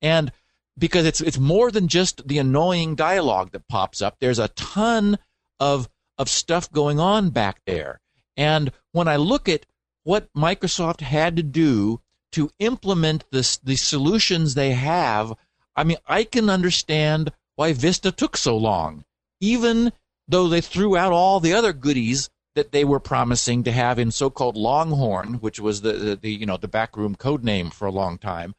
and 0.00 0.32
because 0.78 1.04
it's 1.04 1.20
it's 1.20 1.38
more 1.38 1.70
than 1.70 1.88
just 1.88 2.26
the 2.26 2.38
annoying 2.38 2.94
dialogue 2.94 3.50
that 3.52 3.68
pops 3.68 4.00
up. 4.00 4.16
There's 4.18 4.38
a 4.38 4.48
ton 4.48 5.18
of 5.58 5.88
of 6.16 6.28
stuff 6.28 6.70
going 6.72 6.98
on 7.00 7.30
back 7.30 7.60
there, 7.66 8.00
and 8.36 8.72
when 8.92 9.08
I 9.08 9.16
look 9.16 9.48
at 9.48 9.66
what 10.04 10.32
Microsoft 10.32 11.00
had 11.00 11.36
to 11.36 11.42
do 11.42 12.00
to 12.32 12.50
implement 12.58 13.24
this 13.30 13.58
the 13.58 13.76
solutions 13.76 14.54
they 14.54 14.72
have, 14.72 15.34
I 15.76 15.84
mean, 15.84 15.98
I 16.06 16.24
can 16.24 16.48
understand 16.48 17.32
why 17.56 17.72
Vista 17.72 18.10
took 18.10 18.36
so 18.36 18.56
long, 18.56 19.04
even 19.40 19.92
though 20.30 20.48
they 20.48 20.60
threw 20.60 20.96
out 20.96 21.12
all 21.12 21.40
the 21.40 21.52
other 21.52 21.72
goodies 21.72 22.30
that 22.54 22.72
they 22.72 22.84
were 22.84 23.00
promising 23.00 23.62
to 23.64 23.72
have 23.72 23.98
in 23.98 24.10
so-called 24.10 24.56
Longhorn, 24.56 25.34
which 25.34 25.60
was 25.60 25.82
the, 25.82 25.92
the, 25.92 26.16
the 26.16 26.30
you 26.32 26.46
know 26.46 26.56
the 26.56 26.68
backroom 26.68 27.14
code 27.14 27.44
name 27.44 27.70
for 27.70 27.86
a 27.86 27.92
long 27.92 28.18
time. 28.18 28.54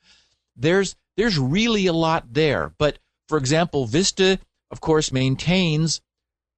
There's 0.55 0.95
there's 1.17 1.37
really 1.37 1.87
a 1.87 1.93
lot 1.93 2.33
there, 2.33 2.73
but 2.77 2.99
for 3.27 3.37
example, 3.37 3.85
Vista, 3.85 4.39
of 4.69 4.81
course, 4.81 5.11
maintains 5.11 6.01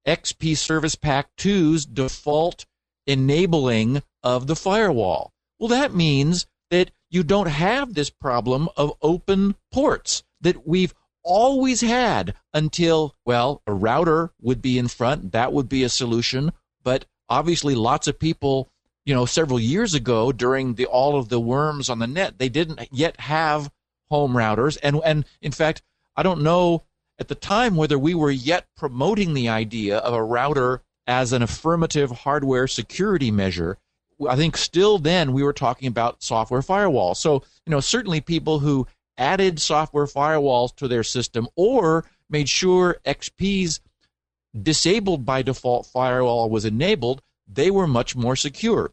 XP 0.06 0.56
Service 0.56 0.94
Pack 0.94 1.28
2's 1.38 1.86
default 1.86 2.66
enabling 3.06 4.02
of 4.22 4.46
the 4.46 4.56
firewall. 4.56 5.32
Well, 5.58 5.68
that 5.68 5.94
means 5.94 6.46
that 6.70 6.90
you 7.10 7.22
don't 7.22 7.48
have 7.48 7.94
this 7.94 8.10
problem 8.10 8.68
of 8.76 8.96
open 9.00 9.54
ports, 9.72 10.24
that 10.40 10.66
we've 10.66 10.94
always 11.24 11.80
had 11.80 12.34
until, 12.52 13.14
well, 13.24 13.62
a 13.66 13.72
router 13.72 14.32
would 14.40 14.62
be 14.62 14.78
in 14.78 14.88
front. 14.88 15.32
That 15.32 15.52
would 15.52 15.68
be 15.68 15.82
a 15.82 15.88
solution. 15.88 16.52
But 16.82 17.06
obviously, 17.28 17.74
lots 17.74 18.06
of 18.06 18.18
people, 18.18 18.70
you 19.04 19.14
know, 19.14 19.26
several 19.26 19.58
years 19.58 19.94
ago 19.94 20.30
during 20.30 20.74
the 20.74 20.86
all 20.86 21.18
of 21.18 21.28
the 21.30 21.40
worms 21.40 21.88
on 21.88 21.98
the 21.98 22.06
net, 22.06 22.38
they 22.38 22.48
didn't 22.48 22.88
yet 22.92 23.18
have 23.20 23.70
home 24.10 24.34
routers. 24.34 24.78
And, 24.82 25.00
and 25.04 25.24
in 25.40 25.52
fact, 25.52 25.82
I 26.16 26.22
don't 26.22 26.42
know 26.42 26.84
at 27.18 27.28
the 27.28 27.34
time 27.34 27.76
whether 27.76 27.98
we 27.98 28.14
were 28.14 28.30
yet 28.30 28.66
promoting 28.76 29.34
the 29.34 29.48
idea 29.48 29.98
of 29.98 30.14
a 30.14 30.22
router 30.22 30.82
as 31.06 31.32
an 31.32 31.42
affirmative 31.42 32.10
hardware 32.10 32.66
security 32.66 33.30
measure. 33.30 33.78
I 34.28 34.36
think 34.36 34.56
still 34.56 34.98
then 34.98 35.32
we 35.32 35.42
were 35.42 35.52
talking 35.52 35.88
about 35.88 36.22
software 36.22 36.62
firewall. 36.62 37.14
So, 37.14 37.42
you 37.66 37.70
know, 37.70 37.80
certainly 37.80 38.20
people 38.20 38.60
who 38.60 38.86
added 39.16 39.60
software 39.60 40.06
firewalls 40.06 40.74
to 40.76 40.88
their 40.88 41.02
system 41.02 41.48
or 41.56 42.04
made 42.28 42.48
sure 42.48 42.98
XP's 43.04 43.80
disabled 44.60 45.24
by 45.24 45.42
default 45.42 45.86
firewall 45.86 46.48
was 46.48 46.64
enabled, 46.64 47.22
they 47.46 47.70
were 47.70 47.86
much 47.86 48.16
more 48.16 48.36
secure. 48.36 48.92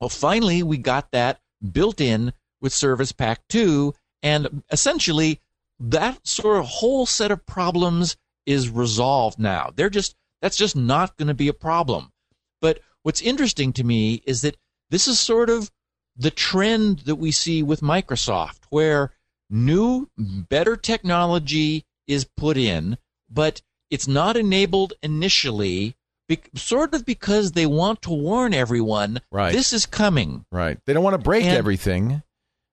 Well, 0.00 0.08
finally, 0.08 0.62
we 0.62 0.78
got 0.78 1.10
that 1.12 1.40
built 1.72 2.00
in 2.00 2.32
with 2.60 2.72
Service 2.72 3.12
Pack 3.12 3.40
2, 3.48 3.94
and 4.22 4.62
essentially 4.70 5.40
that 5.78 6.26
sort 6.26 6.58
of 6.58 6.66
whole 6.66 7.06
set 7.06 7.30
of 7.30 7.46
problems 7.46 8.16
is 8.46 8.68
resolved 8.68 9.38
now. 9.38 9.70
They're 9.74 9.90
just 9.90 10.14
that's 10.40 10.56
just 10.56 10.76
not 10.76 11.16
going 11.16 11.28
to 11.28 11.34
be 11.34 11.48
a 11.48 11.54
problem. 11.54 12.12
But 12.60 12.80
what's 13.02 13.22
interesting 13.22 13.72
to 13.74 13.84
me 13.84 14.22
is 14.26 14.42
that 14.42 14.56
this 14.90 15.08
is 15.08 15.18
sort 15.18 15.48
of 15.48 15.70
the 16.16 16.30
trend 16.30 17.00
that 17.00 17.16
we 17.16 17.32
see 17.32 17.62
with 17.62 17.80
Microsoft, 17.80 18.60
where 18.68 19.10
new, 19.50 20.08
better 20.16 20.76
technology 20.76 21.84
is 22.06 22.24
put 22.24 22.56
in, 22.56 22.98
but 23.30 23.62
it's 23.90 24.08
not 24.08 24.36
enabled 24.36 24.92
initially, 25.02 25.94
be- 26.28 26.40
sort 26.54 26.94
of 26.94 27.04
because 27.04 27.52
they 27.52 27.66
want 27.66 28.02
to 28.02 28.10
warn 28.10 28.54
everyone 28.54 29.20
Right. 29.30 29.52
this 29.52 29.72
is 29.72 29.86
coming. 29.86 30.44
Right. 30.50 30.78
They 30.86 30.92
don't 30.92 31.04
want 31.04 31.14
to 31.14 31.18
break 31.22 31.44
And- 31.44 31.56
everything, 31.56 32.22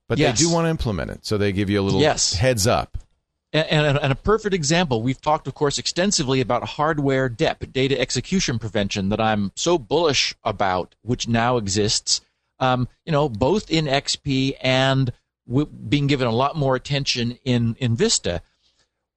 but 0.07 0.17
Yes. 0.17 0.37
they 0.39 0.45
do 0.45 0.51
want 0.51 0.65
to 0.65 0.69
implement 0.69 1.11
it. 1.11 1.25
So 1.25 1.37
they 1.37 1.51
give 1.51 1.69
you 1.69 1.79
a 1.79 1.83
little 1.83 2.01
Yes. 2.01 2.33
heads 2.33 2.65
up. 2.67 2.97
And, 3.53 3.67
and, 3.85 3.97
and 3.97 4.11
a 4.13 4.15
perfect 4.15 4.55
example, 4.55 5.01
we've 5.01 5.19
talked, 5.19 5.45
of 5.45 5.53
course, 5.53 5.77
extensively 5.77 6.39
about 6.39 6.63
hardware 6.63 7.27
DEP, 7.27 7.71
data 7.73 7.99
execution 7.99 8.57
prevention, 8.59 9.09
that 9.09 9.19
I'm 9.19 9.51
so 9.57 9.77
bullish 9.77 10.33
about, 10.45 10.95
which 11.01 11.27
now 11.27 11.57
exists, 11.57 12.21
um, 12.59 12.87
you 13.05 13.11
know, 13.11 13.27
both 13.27 13.69
in 13.69 13.87
XP 13.89 14.55
and 14.61 15.11
w- 15.47 15.67
being 15.67 16.07
given 16.07 16.27
a 16.27 16.31
lot 16.31 16.55
more 16.55 16.75
attention 16.75 17.37
in, 17.43 17.75
in 17.79 17.95
Vista. 17.95 18.41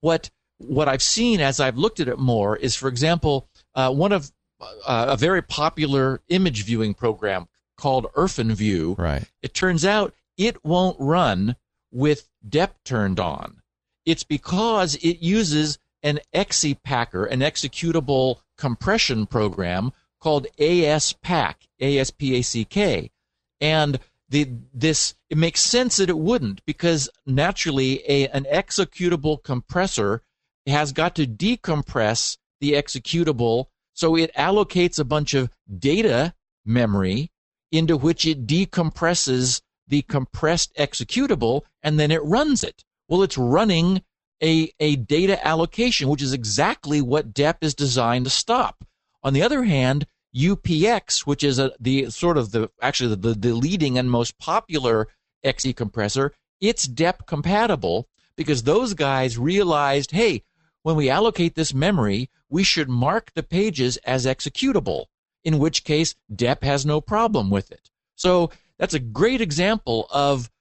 What 0.01 0.29
what 0.57 0.87
I've 0.87 1.03
seen 1.03 1.41
as 1.41 1.59
I've 1.59 1.77
looked 1.77 1.99
at 1.99 2.07
it 2.07 2.17
more 2.17 2.55
is, 2.55 2.75
for 2.75 2.87
example, 2.87 3.49
uh, 3.73 3.91
one 3.91 4.13
of 4.13 4.31
uh, 4.61 5.07
a 5.09 5.17
very 5.17 5.41
popular 5.41 6.21
image 6.29 6.63
viewing 6.63 6.93
program 6.93 7.47
called 7.75 8.05
IrfanView 8.15 8.97
Right. 8.97 9.25
it 9.41 9.53
turns 9.53 9.83
out 9.85 10.13
it 10.37 10.63
won't 10.63 10.95
run 10.97 11.57
with 11.91 12.29
DEP 12.47 12.73
turned 12.85 13.19
on. 13.19 13.61
It's 14.05 14.23
because 14.23 14.95
it 14.95 15.19
uses 15.19 15.77
an 16.03 16.19
exe 16.31 16.73
packer, 16.83 17.25
an 17.25 17.39
executable 17.41 18.37
compression 18.57 19.25
program 19.25 19.91
called 20.19 20.47
ASPack, 20.57 21.55
A-S-P-A-C-K. 21.81 23.11
And 23.59 23.99
the, 24.29 24.49
this, 24.73 25.13
it 25.29 25.37
makes 25.37 25.61
sense 25.61 25.97
that 25.97 26.09
it 26.09 26.17
wouldn't 26.17 26.65
because 26.65 27.09
naturally 27.25 28.03
a, 28.07 28.27
an 28.29 28.45
executable 28.51 29.41
compressor 29.43 30.21
has 30.67 30.91
got 30.91 31.15
to 31.15 31.27
decompress 31.27 32.37
the 32.59 32.73
executable. 32.73 33.65
So 33.93 34.15
it 34.15 34.33
allocates 34.35 34.99
a 34.99 35.05
bunch 35.05 35.33
of 35.33 35.49
data 35.77 36.33
memory 36.65 37.31
into 37.71 37.97
which 37.97 38.25
it 38.25 38.47
decompresses 38.47 39.61
the 39.87 40.01
compressed 40.03 40.75
executable 40.77 41.61
and 41.83 41.99
then 41.99 42.11
it 42.11 42.23
runs 42.23 42.63
it. 42.63 42.83
Well, 43.07 43.21
it's 43.21 43.37
running 43.37 44.01
a, 44.41 44.71
a 44.79 44.95
data 44.95 45.45
allocation, 45.45 46.09
which 46.09 46.21
is 46.21 46.33
exactly 46.33 47.01
what 47.01 47.33
DEP 47.33 47.63
is 47.63 47.75
designed 47.75 48.25
to 48.25 48.31
stop. 48.31 48.83
On 49.23 49.33
the 49.33 49.43
other 49.43 49.63
hand, 49.63 50.07
UPX, 50.35 51.25
which 51.25 51.43
is 51.43 51.59
a, 51.59 51.71
the 51.79 52.09
sort 52.09 52.37
of 52.37 52.51
the 52.51 52.69
actually 52.81 53.15
the, 53.15 53.33
the 53.33 53.53
leading 53.53 53.97
and 53.97 54.11
most 54.11 54.37
popular 54.37 55.07
XE 55.45 55.75
compressor, 55.75 56.33
it's 56.59 56.87
DEP 56.87 57.25
compatible 57.25 58.07
because 58.35 58.63
those 58.63 58.93
guys 58.93 59.37
realized, 59.37 60.11
hey, 60.11 60.43
when 60.83 60.95
we 60.95 61.09
allocate 61.09 61.55
this 61.55 61.73
memory, 61.73 62.29
we 62.49 62.63
should 62.63 62.89
mark 62.89 63.31
the 63.33 63.43
pages 63.43 63.97
as 63.97 64.25
executable, 64.25 65.05
in 65.43 65.57
which 65.57 65.83
case 65.83 66.15
DEP 66.33 66.63
has 66.63 66.85
no 66.85 66.99
problem 66.99 67.49
with 67.49 67.71
it. 67.71 67.89
So 68.15 68.51
that's 68.77 68.93
a 68.93 68.99
great 68.99 69.41
example 69.41 70.07
of 70.11 70.51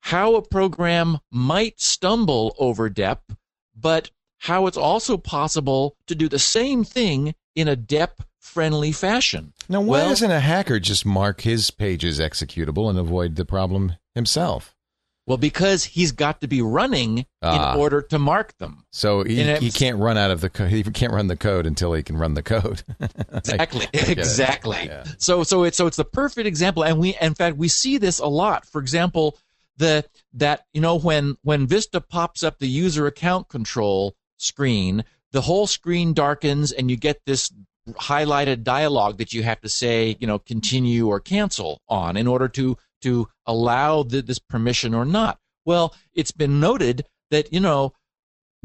how 0.00 0.34
a 0.34 0.42
program 0.42 1.18
might 1.30 1.80
stumble 1.80 2.54
over 2.58 2.88
DEP, 2.88 3.32
but 3.76 4.10
how 4.38 4.66
it's 4.66 4.76
also 4.76 5.16
possible 5.16 5.96
to 6.06 6.14
do 6.14 6.28
the 6.28 6.38
same 6.38 6.82
thing 6.82 7.34
in 7.54 7.68
a 7.68 7.76
DEP 7.76 8.22
friendly 8.38 8.92
fashion. 8.92 9.52
Now, 9.68 9.80
why 9.80 9.98
Well- 9.98 10.08
doesn't 10.10 10.30
a 10.30 10.40
hacker 10.40 10.80
just 10.80 11.04
mark 11.04 11.42
his 11.42 11.70
pages 11.70 12.18
executable 12.18 12.88
and 12.88 12.98
avoid 12.98 13.36
the 13.36 13.44
problem 13.44 13.94
himself? 14.14 14.74
Well, 15.26 15.36
because 15.36 15.84
he's 15.84 16.10
got 16.10 16.40
to 16.40 16.48
be 16.48 16.60
running 16.60 17.24
Ah. 17.40 17.74
in 17.74 17.78
order 17.78 18.02
to 18.02 18.18
mark 18.18 18.56
them. 18.58 18.84
So 18.90 19.22
he, 19.22 19.40
he 19.58 19.70
can't 19.70 19.98
run 19.98 20.18
out 20.18 20.32
of 20.32 20.40
the 20.40 20.50
code. 20.50 20.70
He 20.70 20.82
can't 20.82 21.12
run 21.12 21.28
the 21.28 21.36
code 21.36 21.66
until 21.66 21.92
he 21.92 22.02
can 22.02 22.16
run 22.16 22.34
the 22.34 22.42
code. 22.42 22.82
Exactly. 23.32 23.86
I 23.86 23.88
it. 23.92 24.08
exactly. 24.08 24.78
Yeah. 24.86 25.04
So 25.18 25.44
so 25.44 25.62
it's 25.62 25.76
so 25.76 25.86
it's 25.86 25.96
the 25.98 26.04
perfect 26.04 26.46
example 26.48 26.82
and 26.82 26.98
we 26.98 27.16
in 27.20 27.34
fact 27.34 27.56
we 27.58 27.68
see 27.68 27.96
this 27.98 28.18
a 28.18 28.26
lot. 28.26 28.66
For 28.66 28.80
example, 28.80 29.38
the 29.76 30.04
that 30.34 30.66
you 30.72 30.80
know 30.80 30.98
when 30.98 31.36
when 31.42 31.66
Vista 31.68 32.00
pops 32.00 32.42
up 32.42 32.58
the 32.58 32.66
user 32.68 33.06
account 33.06 33.48
control 33.48 34.16
screen, 34.36 35.04
the 35.32 35.40
whole 35.42 35.66
screen 35.66 36.12
darkens 36.12 36.72
and 36.72 36.90
you 36.90 36.96
get 36.96 37.20
this 37.26 37.52
highlighted 37.88 38.62
dialogue 38.62 39.18
that 39.18 39.32
you 39.32 39.42
have 39.42 39.60
to 39.60 39.68
say, 39.68 40.16
you 40.20 40.26
know, 40.26 40.38
continue 40.38 41.08
or 41.08 41.20
cancel 41.20 41.80
on 41.88 42.16
in 42.16 42.26
order 42.26 42.48
to 42.48 42.76
to 43.02 43.28
allow 43.46 44.02
the, 44.02 44.20
this 44.20 44.38
permission 44.38 44.94
or 44.94 45.04
not. 45.04 45.38
Well, 45.64 45.94
it's 46.12 46.32
been 46.32 46.60
noted 46.60 47.06
that, 47.30 47.52
you 47.52 47.60
know, 47.60 47.92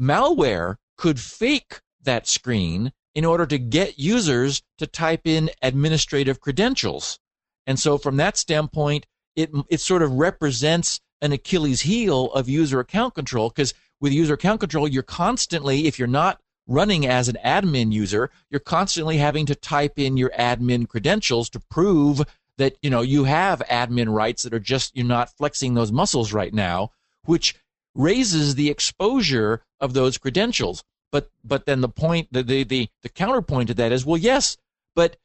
malware 0.00 0.76
could 0.96 1.18
fake 1.18 1.80
that 2.02 2.26
screen 2.26 2.92
in 3.14 3.24
order 3.24 3.46
to 3.46 3.58
get 3.58 3.98
users 3.98 4.62
to 4.78 4.86
type 4.86 5.22
in 5.24 5.50
administrative 5.62 6.40
credentials. 6.40 7.18
And 7.66 7.80
so 7.80 7.96
from 7.96 8.18
that 8.18 8.36
standpoint, 8.36 9.06
it, 9.34 9.50
it 9.70 9.80
sort 9.80 10.02
of 10.02 10.12
represents 10.12 11.00
an 11.22 11.32
Achilles 11.32 11.82
heel 11.82 12.30
of 12.32 12.48
user 12.48 12.80
account 12.80 13.14
control 13.14 13.48
because 13.48 13.72
with 14.00 14.12
user 14.12 14.34
account 14.34 14.60
control, 14.60 14.86
you're 14.86 15.02
constantly, 15.02 15.86
if 15.86 15.98
you're 15.98 16.08
not 16.08 16.40
running 16.66 17.06
as 17.06 17.28
an 17.28 17.38
admin 17.44 17.92
user, 17.92 18.30
you're 18.50 18.60
constantly 18.60 19.18
having 19.18 19.46
to 19.46 19.54
type 19.54 19.98
in 19.98 20.16
your 20.16 20.30
admin 20.30 20.88
credentials 20.88 21.48
to 21.50 21.60
prove 21.70 22.22
that, 22.58 22.76
you 22.82 22.90
know, 22.90 23.02
you 23.02 23.24
have 23.24 23.60
admin 23.70 24.12
rights 24.12 24.42
that 24.42 24.54
are 24.54 24.58
just, 24.58 24.96
you're 24.96 25.06
not 25.06 25.30
flexing 25.36 25.74
those 25.74 25.92
muscles 25.92 26.32
right 26.32 26.54
now, 26.54 26.90
which 27.24 27.54
raises 27.94 28.54
the 28.54 28.70
exposure 28.70 29.62
of 29.80 29.94
those 29.94 30.18
credentials. 30.18 30.82
But, 31.12 31.30
but 31.44 31.66
then 31.66 31.80
the 31.80 31.88
point, 31.88 32.28
the, 32.32 32.42
the, 32.42 32.64
the, 32.64 32.88
the 33.02 33.08
counterpoint 33.08 33.68
to 33.68 33.74
that 33.74 33.92
is, 33.92 34.04
well, 34.04 34.16
yes, 34.16 34.56
but 34.94 35.16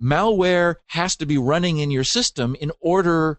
malware 0.00 0.76
has 0.88 1.16
to 1.16 1.26
be 1.26 1.38
running 1.38 1.78
in 1.78 1.90
your 1.90 2.04
system 2.04 2.56
in 2.60 2.72
order 2.80 3.38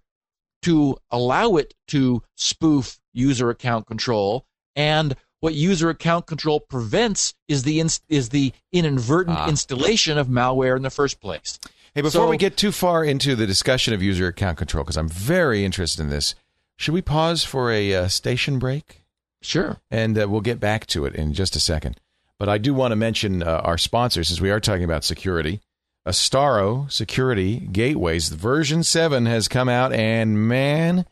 to 0.64 0.98
allow 1.12 1.56
it 1.56 1.74
to 1.88 2.24
spoof 2.36 3.00
user 3.14 3.50
account 3.50 3.88
control. 3.88 4.46
And 4.76 5.16
what 5.39 5.53
user 5.53 5.89
account 5.89 6.25
control 6.25 6.60
prevents 6.60 7.34
is 7.48 7.63
the 7.63 7.79
is 8.10 8.29
the 8.29 8.53
inadvertent 8.72 9.38
Ah. 9.38 9.48
installation 9.50 10.17
of 10.17 10.27
malware 10.27 10.75
in 10.75 10.84
the 10.84 10.89
first 10.89 11.20
place. 11.20 11.60
Hey, 11.94 12.01
before 12.01 12.25
So- 12.25 12.29
we 12.29 12.38
get 12.38 12.58
too 12.58 12.72
far 12.72 13.03
into 13.03 13.36
the 13.36 13.48
discussion 13.48 13.94
of 13.94 14.01
user 14.03 14.27
account 14.27 14.58
control, 14.58 14.84
because 14.84 14.98
I'm 14.98 15.10
very 15.10 15.63
interested 15.65 16.01
in 16.01 16.10
this, 16.10 16.36
should 16.77 16.94
we 16.94 17.01
pause 17.01 17.44
for 17.44 17.72
a 17.72 17.94
uh, 17.94 18.08
station 18.08 18.60
break? 18.60 19.03
Sure. 19.41 19.77
and 19.91 20.17
uh, 20.17 20.27
we'll 20.27 20.41
get 20.41 20.60
back 20.60 20.88
to 20.88 21.06
it 21.06 21.13
in 21.15 21.32
just 21.34 21.56
a 21.56 21.60
second. 21.60 22.00
But 22.39 22.50
I 22.50 22.58
do 22.58 22.74
want 22.74 22.91
to 22.91 22.96
mention 22.96 23.44
uh, 23.44 23.62
our 23.63 23.77
sponsors 23.77 24.32
as 24.32 24.41
we 24.41 24.50
are 24.51 24.60
talking 24.60 24.84
about 24.84 25.03
security. 25.03 25.62
Astaro 26.08 26.91
Security 26.91 27.60
Gateways, 27.60 28.29
version 28.29 28.82
7 28.84 29.25
has 29.25 29.48
come 29.48 29.70
out, 29.70 29.94
and 29.94 30.48
man, 30.48 31.06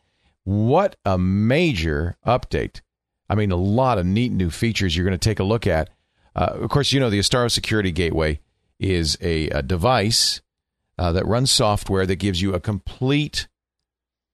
what 0.44 0.96
a 1.04 1.16
major 1.18 2.16
update. 2.26 2.80
I 3.28 3.34
mean, 3.34 3.50
a 3.50 3.56
lot 3.56 3.98
of 3.98 4.06
neat 4.06 4.32
new 4.32 4.50
features 4.50 4.96
you're 4.96 5.06
going 5.06 5.18
to 5.18 5.28
take 5.28 5.40
a 5.40 5.44
look 5.44 5.66
at. 5.66 5.90
Uh, 6.34 6.50
of 6.60 6.70
course, 6.70 6.92
you 6.92 7.00
know 7.00 7.10
the 7.10 7.18
Astaro 7.18 7.50
Security 7.50 7.92
Gateway 7.92 8.40
is 8.78 9.16
a, 9.20 9.48
a 9.48 9.62
device 9.62 10.40
uh, 10.98 11.12
that 11.12 11.26
runs 11.26 11.50
software 11.50 12.06
that 12.06 12.16
gives 12.16 12.40
you 12.42 12.54
a 12.54 12.60
complete 12.60 13.48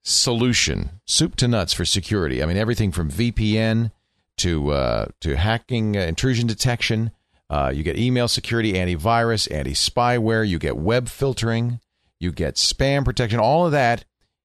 solution, 0.02 1.00
soup 1.06 1.36
to 1.36 1.48
nuts 1.48 1.72
for 1.72 1.84
security. 1.84 2.42
I 2.42 2.46
mean, 2.46 2.56
everything 2.56 2.92
from 2.92 3.10
VPN 3.10 3.92
to 4.38 4.72
uh, 4.72 5.06
to 5.20 5.36
hacking, 5.36 5.96
uh, 5.96 6.00
intrusion 6.00 6.46
detection. 6.46 7.12
Uh, 7.48 7.70
you 7.72 7.82
get 7.82 7.98
email 7.98 8.28
security, 8.28 8.72
antivirus, 8.72 9.50
anti 9.54 9.72
spyware. 9.72 10.46
You 10.46 10.58
get 10.58 10.76
web 10.76 11.08
filtering. 11.08 11.80
You 12.18 12.32
get 12.32 12.54
spam 12.54 13.04
protection. 13.04 13.40
All 13.40 13.66
of 13.66 13.72
that 13.72 14.04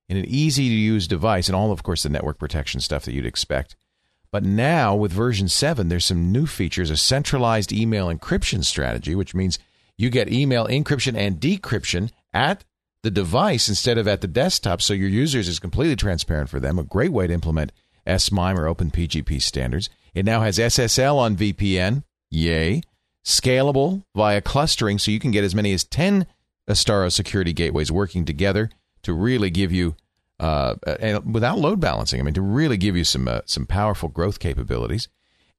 in 0.09 0.17
an 0.17 0.25
easy 0.25 0.67
to 0.69 0.75
use 0.75 1.07
device, 1.07 1.47
and 1.47 1.55
all, 1.55 1.71
of 1.71 1.83
course, 1.83 2.03
the 2.03 2.09
network 2.09 2.39
protection 2.39 2.79
stuff 2.79 3.05
that 3.05 3.13
you'd 3.13 3.25
expect. 3.25 3.75
But 4.37 4.43
now 4.43 4.95
with 4.95 5.11
version 5.11 5.47
7, 5.47 5.87
there's 5.87 6.05
some 6.05 6.31
new 6.31 6.45
features 6.45 6.91
a 6.91 6.95
centralized 6.95 7.73
email 7.73 8.07
encryption 8.07 8.63
strategy, 8.63 9.15
which 9.15 9.33
means 9.33 9.57
you 9.97 10.11
get 10.11 10.31
email 10.31 10.67
encryption 10.67 11.17
and 11.17 11.41
decryption 11.41 12.11
at 12.35 12.63
the 13.01 13.09
device 13.09 13.67
instead 13.67 13.97
of 13.97 14.07
at 14.07 14.21
the 14.21 14.27
desktop. 14.27 14.79
So 14.83 14.93
your 14.93 15.09
users 15.09 15.47
is 15.47 15.57
completely 15.57 15.95
transparent 15.95 16.51
for 16.51 16.59
them. 16.59 16.77
A 16.77 16.83
great 16.83 17.11
way 17.11 17.25
to 17.25 17.33
implement 17.33 17.71
S/MIME 18.05 18.59
or 18.59 18.71
OpenPGP 18.71 19.41
standards. 19.41 19.89
It 20.13 20.23
now 20.23 20.41
has 20.41 20.59
SSL 20.59 21.17
on 21.17 21.35
VPN. 21.35 22.03
Yay. 22.29 22.83
Scalable 23.25 24.03
via 24.15 24.39
clustering, 24.41 24.99
so 24.99 25.09
you 25.09 25.19
can 25.19 25.31
get 25.31 25.43
as 25.43 25.55
many 25.55 25.73
as 25.73 25.83
10 25.83 26.27
Astaro 26.69 27.11
security 27.11 27.53
gateways 27.53 27.91
working 27.91 28.23
together 28.23 28.69
to 29.01 29.13
really 29.13 29.49
give 29.49 29.71
you 29.71 29.95
uh, 30.39 30.75
and 30.99 31.33
without 31.33 31.59
load 31.59 31.79
balancing. 31.79 32.19
I 32.19 32.23
mean, 32.23 32.33
to 32.35 32.41
really 32.41 32.77
give 32.77 32.95
you 32.95 33.03
some 33.03 33.27
uh, 33.27 33.41
some 33.45 33.65
powerful 33.65 34.09
growth 34.09 34.39
capabilities. 34.39 35.07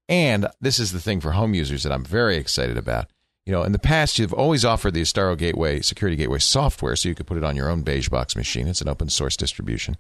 And 0.08 0.46
this 0.60 0.78
is 0.78 0.92
the 0.92 1.00
thing 1.00 1.20
for 1.20 1.32
home 1.32 1.52
users 1.52 1.82
that 1.82 1.92
I'm 1.92 2.04
very 2.04 2.36
excited 2.36 2.78
about. 2.78 3.10
You 3.44 3.52
know, 3.52 3.62
in 3.62 3.72
the 3.72 3.78
past, 3.78 4.18
you've 4.18 4.32
always 4.32 4.64
offered 4.64 4.94
the 4.94 5.02
Astaro 5.02 5.36
Gateway 5.36 5.80
Security 5.80 6.16
Gateway 6.16 6.38
software, 6.38 6.96
so 6.96 7.08
you 7.08 7.14
could 7.14 7.26
put 7.26 7.36
it 7.36 7.44
on 7.44 7.56
your 7.56 7.70
own 7.70 7.82
beige 7.82 8.08
box 8.08 8.36
machine. 8.36 8.68
It's 8.68 8.80
an 8.80 8.88
open 8.88 9.08
source 9.08 9.36
distribution. 9.36 9.96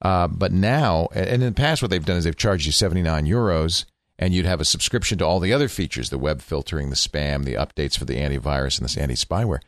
Uh, 0.00 0.28
but 0.28 0.52
now, 0.52 1.08
and 1.12 1.26
in 1.28 1.40
the 1.40 1.52
past, 1.52 1.82
what 1.82 1.90
they've 1.90 2.04
done 2.04 2.16
is 2.16 2.24
they've 2.24 2.36
charged 2.36 2.66
you 2.66 2.72
79 2.72 3.26
euros, 3.26 3.84
and 4.18 4.32
you'd 4.32 4.46
have 4.46 4.60
a 4.60 4.64
subscription 4.64 5.18
to 5.18 5.26
all 5.26 5.40
the 5.40 5.52
other 5.52 5.68
features: 5.68 6.10
the 6.10 6.18
web 6.18 6.40
filtering, 6.40 6.90
the 6.90 6.96
spam, 6.96 7.44
the 7.44 7.54
updates 7.54 7.98
for 7.98 8.04
the 8.04 8.16
antivirus, 8.16 8.80
and 8.80 8.88
the 8.88 9.00
anti 9.00 9.14
spyware. 9.14 9.60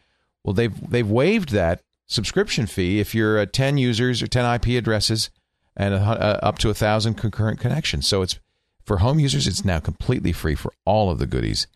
Well, 0.44 0.54
they've 0.54 0.90
they've 0.90 1.08
waived 1.08 1.50
that 1.50 1.82
subscription 2.10 2.66
fee 2.66 3.00
if 3.00 3.14
you're 3.14 3.38
uh, 3.38 3.46
10 3.46 3.78
users 3.78 4.20
or 4.20 4.26
10 4.26 4.54
IP 4.56 4.66
addresses 4.76 5.30
and 5.76 5.94
uh, 5.94 6.38
up 6.42 6.58
to 6.58 6.68
a 6.68 6.74
thousand 6.74 7.14
concurrent 7.14 7.60
connections. 7.60 8.06
So 8.06 8.20
it's 8.22 8.38
for 8.84 8.98
home 8.98 9.20
users, 9.20 9.46
it's 9.46 9.64
now 9.64 9.78
completely 9.78 10.32
free 10.32 10.56
for 10.56 10.72
all 10.84 11.10
of 11.10 11.18
the 11.18 11.26
goodies 11.26 11.66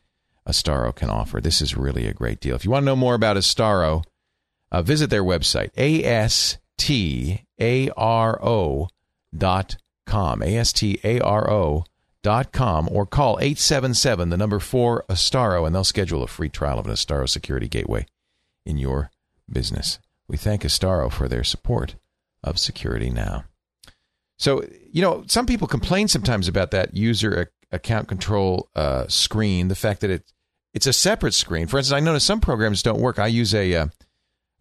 Astaro 0.47 0.95
can 0.95 1.09
offer. 1.09 1.41
This 1.41 1.63
is 1.63 1.77
really 1.77 2.07
a 2.07 2.13
great 2.13 2.41
deal. 2.41 2.57
If 2.57 2.65
you 2.65 2.71
want 2.71 2.83
to 2.83 2.87
know 2.87 2.97
more 2.97 3.15
about 3.15 3.37
Astaro, 3.37 4.03
uh, 4.73 4.83
visit 4.83 5.09
their 5.09 5.23
website, 5.23 5.71
A-S-T-A-R-O 5.77 6.59
dot 9.37 9.77
com, 10.07 10.43
A-S-T-A-R-O 10.43 11.85
dot 12.23 12.53
com, 12.53 12.89
or 12.91 13.07
call 13.07 13.39
877, 13.39 14.31
the 14.31 14.37
number 14.37 14.59
4 14.59 15.05
Astaro, 15.09 15.65
and 15.67 15.75
they'll 15.75 15.85
schedule 15.85 16.25
a 16.25 16.27
free 16.27 16.49
trial 16.49 16.79
of 16.81 16.87
an 16.87 16.93
Astaro 16.93 17.29
security 17.29 17.69
gateway 17.69 18.05
in 18.67 18.77
your 18.77 19.11
business. 19.51 20.01
We 20.29 20.37
thank 20.37 20.63
Astaro 20.63 21.11
for 21.13 21.29
their 21.29 21.45
support 21.45 21.97
of 22.43 22.59
Security 22.59 23.11
Now. 23.11 23.45
So, 24.39 24.65
you 24.91 25.03
know, 25.03 25.25
some 25.27 25.47
people 25.47 25.69
complain 25.69 26.09
sometimes 26.09 26.49
about 26.49 26.71
that 26.73 26.97
user 26.97 27.51
account 27.71 28.09
control 28.09 28.69
uh, 28.75 29.07
screen, 29.09 29.69
the 29.69 29.75
fact 29.75 30.01
that 30.01 30.11
it 30.11 30.33
it's 30.73 30.87
a 30.89 30.93
separate 30.93 31.35
screen. 31.35 31.69
For 31.69 31.79
instance, 31.79 31.97
I 31.97 32.01
notice 32.01 32.25
some 32.25 32.41
programs 32.41 32.83
don't 32.83 33.01
work. 33.01 33.19
I 33.19 33.29
use 33.29 33.55
a 33.55 33.75
uh, 33.75 33.87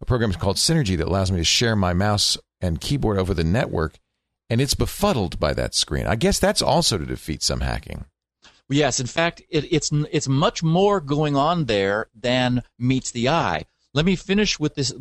a 0.00 0.04
program 0.04 0.32
called 0.32 0.56
Synergy 0.56 0.96
that 0.96 1.08
allows 1.08 1.32
me 1.32 1.38
to 1.38 1.44
share 1.44 1.76
my 1.76 1.92
mouse 1.92 2.36
and 2.60 2.80
keyboard 2.80 3.18
over 3.18 3.34
the 3.34 3.44
network, 3.44 3.98
and 4.48 4.60
it's 4.60 4.74
befuddled 4.74 5.40
by 5.40 5.54
that 5.54 5.74
screen. 5.74 6.06
I 6.06 6.16
guess 6.16 6.38
that's 6.38 6.62
also 6.62 6.98
to 6.98 7.06
defeat 7.06 7.42
some 7.42 7.60
hacking. 7.60 8.04
Yes, 8.68 9.00
in 9.00 9.06
fact, 9.06 9.42
it, 9.50 9.70
it's 9.72 9.90
it's 10.12 10.28
much 10.28 10.62
more 10.62 11.00
going 11.00 11.36
on 11.36 11.64
there 11.64 12.08
than 12.14 12.62
meets 12.78 13.10
the 13.10 13.28
eye 13.28 13.64
let 13.94 14.04
me 14.04 14.16
finish 14.16 14.60
with 14.60 14.74
this 14.74 14.92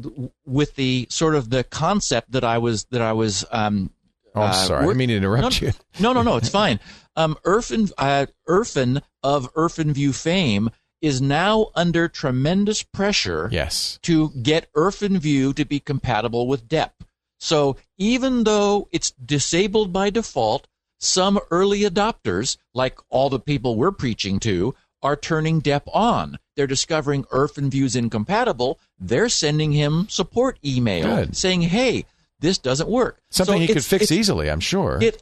with 0.46 0.76
the 0.76 1.08
sort 1.10 1.36
of 1.36 1.50
the 1.50 1.64
concept 1.66 2.32
that 2.32 2.44
I 2.44 2.60
was 2.60 2.86
that 2.86 3.02
I 3.02 3.12
was. 3.12 3.44
Um, 3.52 3.90
oh, 4.36 4.42
I'm 4.42 4.50
uh, 4.52 4.54
sorry. 4.54 4.84
I 4.84 4.86
didn't 4.86 4.98
mean 4.98 5.10
to 5.10 5.18
interrupt 5.18 5.62
no, 5.62 5.68
you. 5.68 5.74
no, 6.00 6.14
no, 6.14 6.22
no. 6.22 6.38
It's 6.38 6.50
fine. 6.50 6.80
Um, 7.16 7.38
Irfan, 7.44 7.92
uh, 7.98 8.28
Irfan 8.48 9.02
of 9.22 9.54
IrfanView 9.54 10.16
fame 10.16 10.70
is 11.02 11.22
now 11.22 11.68
under 11.76 12.08
tremendous 12.08 12.82
pressure. 12.82 13.50
Yes. 13.52 14.00
To 14.04 14.30
get 14.42 14.72
IrfanView 14.74 15.56
to 15.56 15.66
be 15.66 15.80
compatible 15.80 16.48
with 16.48 16.68
DEP. 16.68 17.04
So 17.40 17.76
even 17.98 18.46
though 18.46 18.88
it's 18.92 19.12
disabled 19.12 19.92
by 19.92 20.12
default, 20.12 20.68
some 20.98 21.40
early 21.52 21.82
adopters, 21.82 22.58
like 22.74 22.98
all 23.10 23.30
the 23.30 23.40
people 23.40 23.76
we're 23.76 23.92
preaching 23.92 24.40
to, 24.40 24.74
are 25.04 25.16
turning 25.16 25.60
DEP 25.60 25.88
on. 25.94 26.40
They're 26.56 26.66
discovering 26.66 27.26
IrfanView's 27.26 27.96
incompatible. 27.96 28.80
They're 29.00 29.30
sending 29.30 29.74
him 29.74 30.08
support 30.10 30.58
email 30.66 31.18
Good. 31.18 31.38
saying, 31.38 31.64
"Hey, 31.64 32.06
this 32.40 32.58
doesn't 32.58 32.90
work." 32.90 33.22
Something 33.30 33.56
so 33.56 33.60
he 33.60 33.68
could 33.68 33.86
fix 33.86 34.12
easily, 34.12 34.50
I'm 34.50 34.60
sure. 34.60 35.00
It 35.02 35.22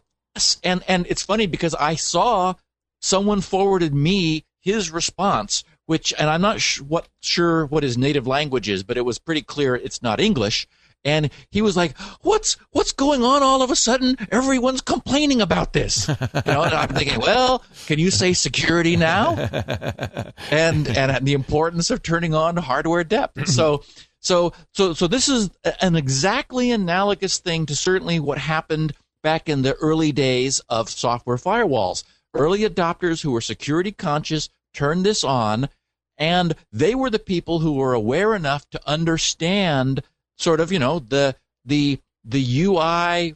and 0.63 0.83
and 0.87 1.05
it's 1.09 1.23
funny 1.23 1.47
because 1.47 1.75
I 1.75 1.95
saw 1.95 2.53
someone 3.01 3.41
forwarded 3.41 3.93
me 3.93 4.45
his 4.61 4.91
response, 4.91 5.63
which 5.87 6.13
and 6.17 6.29
I'm 6.29 6.41
not 6.41 6.61
sh- 6.61 6.79
what 6.79 7.07
sure 7.19 7.65
what 7.65 7.83
his 7.83 7.97
native 7.97 8.27
language 8.27 8.69
is, 8.69 8.83
but 8.83 8.97
it 8.97 9.01
was 9.01 9.19
pretty 9.19 9.41
clear 9.41 9.75
it's 9.75 10.01
not 10.01 10.19
English 10.19 10.67
and 11.03 11.29
he 11.49 11.61
was 11.61 11.75
like, 11.75 11.97
"What's 12.21 12.57
what's 12.71 12.91
going 12.91 13.23
on? 13.23 13.43
All 13.43 13.61
of 13.61 13.71
a 13.71 13.75
sudden, 13.75 14.17
everyone's 14.31 14.81
complaining 14.81 15.41
about 15.41 15.73
this." 15.73 16.07
You 16.07 16.15
know, 16.45 16.63
and 16.63 16.73
I'm 16.73 16.89
thinking, 16.89 17.19
"Well, 17.19 17.63
can 17.87 17.99
you 17.99 18.11
say 18.11 18.33
security 18.33 18.95
now?" 18.95 19.35
And 20.51 20.87
and 20.87 21.25
the 21.25 21.33
importance 21.33 21.89
of 21.91 22.03
turning 22.03 22.33
on 22.33 22.57
hardware 22.57 23.03
DEP. 23.03 23.39
So 23.45 23.83
so 24.19 24.53
so 24.73 24.93
so 24.93 25.07
this 25.07 25.27
is 25.27 25.49
an 25.81 25.95
exactly 25.95 26.71
analogous 26.71 27.39
thing 27.39 27.65
to 27.65 27.75
certainly 27.75 28.19
what 28.19 28.37
happened 28.37 28.93
back 29.23 29.49
in 29.49 29.61
the 29.61 29.73
early 29.75 30.11
days 30.11 30.61
of 30.69 30.89
software 30.89 31.37
firewalls. 31.37 32.03
Early 32.33 32.59
adopters 32.59 33.21
who 33.21 33.31
were 33.31 33.41
security 33.41 33.91
conscious 33.91 34.49
turned 34.73 35.05
this 35.05 35.23
on, 35.23 35.69
and 36.17 36.55
they 36.71 36.95
were 36.95 37.09
the 37.09 37.19
people 37.19 37.59
who 37.59 37.73
were 37.73 37.93
aware 37.93 38.35
enough 38.35 38.69
to 38.69 38.89
understand 38.89 40.01
sort 40.41 40.59
of, 40.59 40.71
you 40.71 40.79
know, 40.79 40.99
the 40.99 41.35
the 41.65 41.99
the 42.23 42.63
UI 42.63 43.35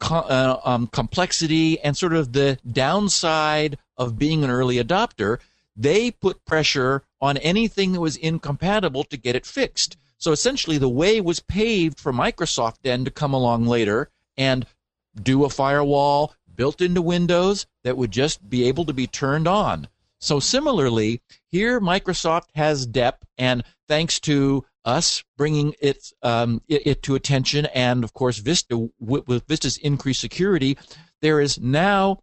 uh, 0.00 0.56
um, 0.64 0.86
complexity 0.88 1.80
and 1.80 1.96
sort 1.96 2.12
of 2.12 2.32
the 2.32 2.58
downside 2.70 3.78
of 3.96 4.18
being 4.18 4.44
an 4.44 4.50
early 4.50 4.76
adopter, 4.76 5.38
they 5.74 6.10
put 6.10 6.44
pressure 6.44 7.02
on 7.20 7.36
anything 7.38 7.92
that 7.92 8.00
was 8.00 8.16
incompatible 8.16 9.04
to 9.04 9.16
get 9.16 9.36
it 9.36 9.46
fixed. 9.46 9.96
So 10.18 10.32
essentially, 10.32 10.78
the 10.78 10.88
way 10.88 11.20
was 11.20 11.40
paved 11.40 12.00
for 12.00 12.12
Microsoft 12.12 12.76
then 12.82 13.04
to 13.04 13.10
come 13.10 13.34
along 13.34 13.66
later 13.66 14.10
and 14.36 14.66
do 15.20 15.44
a 15.44 15.50
firewall 15.50 16.34
built 16.54 16.80
into 16.80 17.02
Windows 17.02 17.66
that 17.84 17.96
would 17.96 18.10
just 18.10 18.48
be 18.48 18.66
able 18.66 18.84
to 18.86 18.92
be 18.92 19.06
turned 19.06 19.46
on. 19.46 19.88
So 20.18 20.40
similarly, 20.40 21.20
here 21.50 21.80
Microsoft 21.80 22.48
has 22.54 22.86
DEP, 22.86 23.24
and 23.36 23.62
thanks 23.86 24.18
to 24.20 24.64
us 24.86 25.22
bringing 25.36 25.74
it, 25.82 26.12
um, 26.22 26.62
it, 26.68 26.86
it, 26.86 27.02
to 27.02 27.14
attention, 27.16 27.66
and 27.66 28.04
of 28.04 28.14
course, 28.14 28.38
Vista 28.38 28.88
with, 28.98 29.26
with 29.26 29.46
Vista's 29.46 29.76
increased 29.78 30.20
security, 30.20 30.78
there 31.20 31.40
is 31.40 31.58
now 31.58 32.20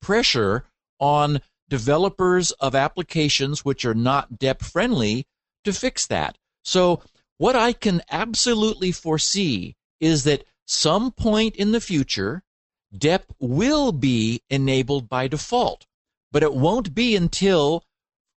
pressure 0.00 0.64
on 0.98 1.40
developers 1.68 2.50
of 2.52 2.74
applications 2.74 3.64
which 3.64 3.84
are 3.84 3.94
not 3.94 4.38
DEP 4.38 4.60
friendly 4.62 5.26
to 5.62 5.72
fix 5.72 6.06
that. 6.08 6.36
So, 6.62 7.02
what 7.38 7.56
I 7.56 7.72
can 7.72 8.02
absolutely 8.10 8.92
foresee 8.92 9.76
is 10.00 10.24
that 10.24 10.44
some 10.66 11.10
point 11.10 11.56
in 11.56 11.72
the 11.72 11.80
future, 11.80 12.42
DEP 12.96 13.24
will 13.38 13.92
be 13.92 14.42
enabled 14.50 15.08
by 15.08 15.28
default, 15.28 15.86
but 16.30 16.42
it 16.42 16.54
won't 16.54 16.94
be 16.94 17.16
until 17.16 17.84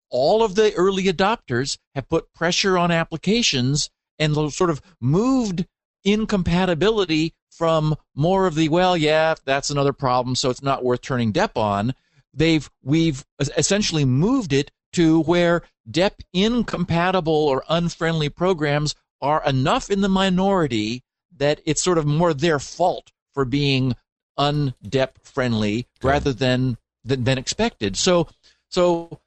all 0.10 0.44
of 0.44 0.56
the 0.56 0.74
early 0.76 1.04
adopters 1.06 1.78
have 1.96 2.08
put 2.08 2.34
pressure 2.34 2.78
on 2.78 2.92
applications 2.92 3.90
and 4.20 4.34
sort 4.52 4.70
of 4.70 4.82
moved 5.02 5.66
incompatibility 6.04 7.34
from 7.52 7.96
more 8.16 8.46
of 8.46 8.56
the 8.56 8.70
well 8.70 8.96
yeah 8.96 9.34
that's 9.46 9.70
another 9.70 9.94
problem 9.94 10.36
so 10.36 10.50
it's 10.50 10.64
not 10.64 10.84
worth 10.84 11.02
turning 11.02 11.32
dep 11.32 11.58
on. 11.58 11.94
They've 12.34 12.70
we've 12.84 13.26
essentially 13.40 14.06
moved 14.06 14.54
it 14.54 14.72
to 14.94 15.22
where 15.24 15.64
dep 15.90 16.22
incompatible 16.34 17.34
or 17.34 17.64
unfriendly 17.68 18.30
programs 18.30 18.96
are 19.22 19.44
enough 19.44 19.90
in 19.90 20.02
the 20.02 20.10
minority 20.10 21.04
that 21.36 21.62
it's 21.66 21.84
sort 21.84 21.98
of 21.98 22.06
more 22.06 22.34
their 22.34 22.60
fault 22.60 23.12
for 23.34 23.46
being 23.46 23.96
undep 24.38 25.10
friendly 25.24 25.88
rather 26.04 26.32
than, 26.34 26.78
than 27.04 27.24
than 27.24 27.38
expected. 27.38 27.98
So 27.98 28.28
so 28.70 29.20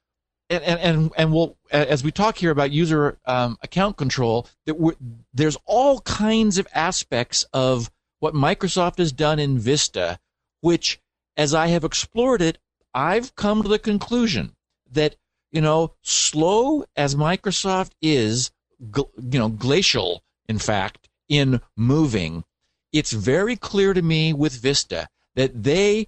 and 0.51 0.79
and 0.79 1.11
and 1.17 1.33
we'll 1.33 1.57
as 1.71 2.03
we 2.03 2.11
talk 2.11 2.37
here 2.37 2.51
about 2.51 2.71
user 2.71 3.17
um, 3.25 3.57
account 3.61 3.97
control, 3.97 4.47
that 4.65 4.95
there's 5.33 5.57
all 5.65 6.01
kinds 6.01 6.57
of 6.57 6.67
aspects 6.73 7.45
of 7.53 7.89
what 8.19 8.33
Microsoft 8.33 8.99
has 8.99 9.11
done 9.11 9.39
in 9.39 9.57
Vista, 9.57 10.19
which, 10.61 10.99
as 11.35 11.53
I 11.53 11.67
have 11.67 11.83
explored 11.83 12.41
it, 12.41 12.59
I've 12.93 13.35
come 13.35 13.63
to 13.63 13.69
the 13.69 13.79
conclusion 13.79 14.55
that, 14.91 15.15
you 15.51 15.61
know, 15.61 15.93
slow 16.01 16.85
as 16.95 17.15
Microsoft 17.15 17.91
is, 18.01 18.51
you 18.79 19.39
know, 19.39 19.49
glacial, 19.49 20.23
in 20.47 20.59
fact, 20.59 21.09
in 21.29 21.61
moving, 21.75 22.43
it's 22.91 23.11
very 23.11 23.55
clear 23.55 23.93
to 23.93 24.01
me 24.01 24.33
with 24.33 24.53
Vista 24.53 25.07
that 25.35 25.63
they 25.63 26.07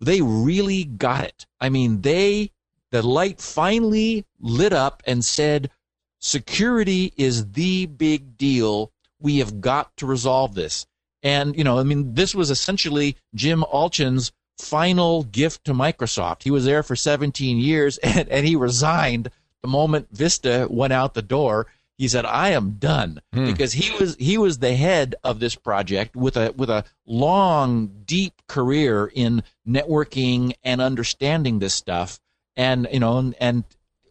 they 0.00 0.20
really 0.20 0.84
got 0.84 1.24
it. 1.24 1.46
I 1.58 1.70
mean, 1.70 2.02
they 2.02 2.50
the 2.96 3.06
light 3.06 3.42
finally 3.42 4.24
lit 4.40 4.72
up 4.72 5.02
and 5.06 5.22
said, 5.22 5.70
security 6.18 7.12
is 7.18 7.52
the 7.52 7.84
big 7.84 8.38
deal. 8.38 8.90
We 9.20 9.38
have 9.38 9.60
got 9.60 9.94
to 9.98 10.06
resolve 10.06 10.54
this. 10.54 10.86
And, 11.22 11.54
you 11.58 11.64
know, 11.64 11.78
I 11.78 11.82
mean, 11.82 12.14
this 12.14 12.34
was 12.34 12.50
essentially 12.50 13.16
Jim 13.34 13.62
Allchin's 13.70 14.32
final 14.58 15.24
gift 15.24 15.64
to 15.64 15.74
Microsoft. 15.74 16.42
He 16.42 16.50
was 16.50 16.64
there 16.64 16.82
for 16.82 16.96
17 16.96 17.58
years 17.58 17.98
and, 18.02 18.30
and 18.30 18.46
he 18.46 18.56
resigned 18.56 19.30
the 19.62 19.68
moment 19.68 20.08
Vista 20.10 20.66
went 20.70 20.94
out 20.94 21.12
the 21.12 21.20
door. 21.20 21.66
He 21.98 22.08
said, 22.08 22.26
"I 22.26 22.50
am 22.50 22.72
done," 22.72 23.22
hmm. 23.32 23.46
because 23.46 23.72
he 23.72 23.90
was 23.98 24.16
he 24.16 24.36
was 24.36 24.58
the 24.58 24.76
head 24.76 25.14
of 25.24 25.40
this 25.40 25.54
project 25.54 26.14
with 26.14 26.36
a 26.36 26.52
with 26.54 26.68
a 26.68 26.84
long, 27.06 28.02
deep 28.04 28.34
career 28.48 29.10
in 29.14 29.42
networking 29.66 30.52
and 30.62 30.82
understanding 30.82 31.58
this 31.58 31.72
stuff. 31.72 32.20
And 32.56 32.88
you 32.92 33.00
know, 33.00 33.18
and, 33.18 33.34
and 33.40 33.64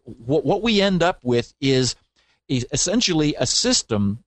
what 0.04 0.44
what 0.44 0.62
we 0.62 0.80
end 0.80 1.02
up 1.02 1.20
with 1.24 1.54
is 1.60 1.96
essentially 2.48 3.34
a 3.38 3.46
system 3.46 4.22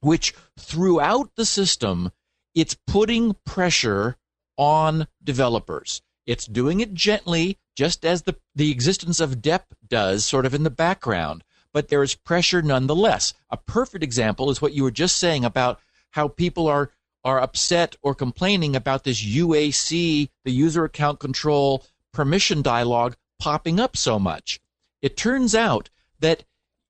which 0.00 0.34
throughout 0.58 1.30
the 1.36 1.46
system 1.46 2.12
it's 2.54 2.76
putting 2.86 3.34
pressure 3.44 4.16
on 4.56 5.08
developers. 5.22 6.02
It's 6.26 6.46
doing 6.46 6.80
it 6.80 6.94
gently, 6.94 7.58
just 7.74 8.04
as 8.04 8.22
the, 8.22 8.36
the 8.54 8.70
existence 8.70 9.20
of 9.20 9.42
DEP 9.42 9.74
does, 9.86 10.24
sort 10.24 10.46
of 10.46 10.54
in 10.54 10.62
the 10.62 10.70
background, 10.70 11.44
but 11.72 11.88
there 11.88 12.02
is 12.02 12.14
pressure 12.14 12.62
nonetheless. 12.62 13.34
A 13.50 13.56
perfect 13.56 14.04
example 14.04 14.50
is 14.50 14.62
what 14.62 14.72
you 14.72 14.84
were 14.84 14.90
just 14.90 15.16
saying 15.18 15.44
about 15.44 15.80
how 16.10 16.28
people 16.28 16.68
are, 16.68 16.90
are 17.24 17.40
upset 17.40 17.96
or 18.02 18.14
complaining 18.14 18.76
about 18.76 19.04
this 19.04 19.22
UAC, 19.22 20.28
the 20.44 20.52
user 20.52 20.84
account 20.84 21.18
control 21.18 21.84
permission 22.12 22.62
dialog, 22.62 23.14
popping 23.44 23.78
up 23.78 23.94
so 23.94 24.18
much. 24.18 24.58
It 25.02 25.18
turns 25.18 25.54
out 25.54 25.90
that 26.20 26.44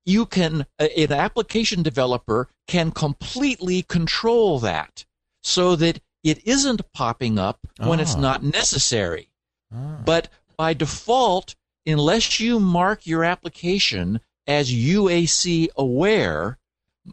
you 0.05 0.25
can, 0.25 0.67
an 0.79 1.13
application 1.13 1.83
developer 1.83 2.49
can 2.69 2.93
completely 2.93 3.83
control 3.83 4.61
that 4.61 5.05
so 5.43 5.75
that 5.75 6.01
it 6.23 6.47
isn't 6.47 6.93
popping 6.93 7.41
up 7.41 7.67
when 7.79 7.99
it's 7.99 8.15
ah. 8.15 8.21
not 8.21 8.45
necessary. 8.45 9.31
Ah. 9.75 9.99
But 10.05 10.29
by 10.57 10.75
default, 10.75 11.57
unless 11.87 12.39
you 12.39 12.61
mark 12.61 13.05
your 13.05 13.25
application 13.25 14.21
as 14.47 14.73
UAC 14.73 15.71
aware, 15.77 16.59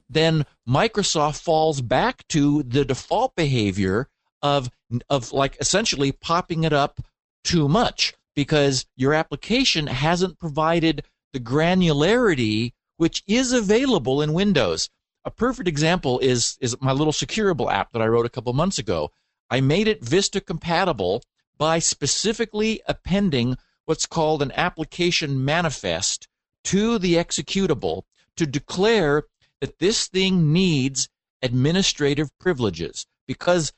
then 0.08 0.46
Microsoft 0.70 1.42
falls 1.42 1.82
back 1.82 2.28
to 2.28 2.62
the 2.62 2.86
default 2.86 3.36
behavior 3.36 4.08
of 4.44 4.70
of 5.10 5.32
like 5.32 5.58
essentially 5.60 6.12
popping 6.12 6.64
it 6.64 6.74
up 6.74 7.02
too 7.44 7.68
much 7.68 8.14
because 8.36 8.86
your 8.96 9.14
application 9.14 9.88
hasn't 9.88 10.40
provided 10.40 11.04
the 11.34 11.40
granularity 11.40 12.74
which 12.98 13.24
is 13.26 13.52
available 13.52 14.22
in 14.22 14.32
Windows. 14.32 14.90
A 15.26 15.32
perfect 15.32 15.68
example 15.68 16.20
is 16.20 16.58
is 16.62 16.80
my 16.82 16.92
little 16.92 17.14
Securable 17.14 17.72
app 17.72 17.92
that 17.94 18.02
I 18.02 18.08
wrote 18.08 18.28
a 18.28 18.30
couple 18.30 18.54
months 18.54 18.78
ago. 18.78 19.12
I 19.50 19.60
made 19.60 19.88
it 19.88 20.04
Vista 20.04 20.40
compatible 20.40 21.24
by 21.58 21.80
specifically 21.80 22.82
appending 22.88 23.58
what's 23.86 24.06
called 24.06 24.42
an 24.42 24.52
application 24.54 25.44
manifest 25.44 26.28
to 26.66 27.00
the 27.00 27.16
executable 27.16 28.04
to 28.38 28.46
declare 28.46 29.24
that 29.62 29.80
this 29.80 30.08
thing 30.08 30.54
needs 30.54 31.10
administrative 31.42 32.30
privileges 32.38 33.08
because 33.28 33.74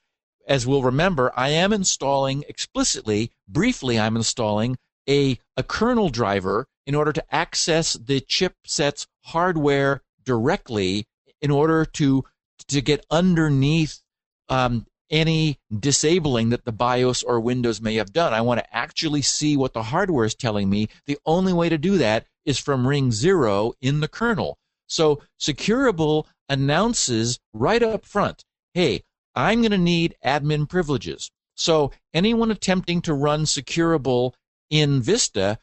as 0.47 0.67
we'll 0.67 0.83
remember, 0.83 1.31
I 1.35 1.49
am 1.49 1.73
installing 1.73 2.43
explicitly, 2.47 3.31
briefly, 3.47 3.99
I'm 3.99 4.15
installing 4.15 4.77
a, 5.07 5.39
a 5.57 5.63
kernel 5.63 6.09
driver 6.09 6.67
in 6.85 6.95
order 6.95 7.13
to 7.13 7.33
access 7.33 7.93
the 7.93 8.19
chipset's 8.19 9.07
hardware 9.21 10.01
directly 10.23 11.05
in 11.41 11.51
order 11.51 11.85
to 11.85 12.23
to 12.67 12.81
get 12.81 13.05
underneath 13.09 13.99
um, 14.47 14.85
any 15.09 15.59
disabling 15.77 16.49
that 16.49 16.65
the 16.65 16.71
BIOS 16.71 17.23
or 17.23 17.39
Windows 17.39 17.81
may 17.81 17.95
have 17.95 18.13
done. 18.13 18.33
I 18.33 18.41
want 18.41 18.59
to 18.59 18.75
actually 18.75 19.21
see 19.21 19.57
what 19.57 19.73
the 19.73 19.83
hardware 19.83 20.25
is 20.25 20.35
telling 20.35 20.69
me. 20.69 20.87
The 21.05 21.17
only 21.25 21.53
way 21.53 21.69
to 21.69 21.77
do 21.77 21.97
that 21.97 22.25
is 22.45 22.59
from 22.59 22.87
ring 22.87 23.11
zero 23.11 23.73
in 23.81 23.99
the 23.99 24.07
kernel. 24.07 24.57
So 24.87 25.21
Securable 25.39 26.25
announces 26.49 27.39
right 27.53 27.81
up 27.81 28.05
front, 28.05 28.43
hey, 28.73 29.03
I'm 29.35 29.61
going 29.61 29.71
to 29.71 29.77
need 29.77 30.15
admin 30.23 30.69
privileges. 30.69 31.31
So 31.55 31.91
anyone 32.13 32.51
attempting 32.51 33.01
to 33.03 33.13
run 33.13 33.43
Securable 33.43 34.33
in 34.69 35.01
Vista 35.01 35.59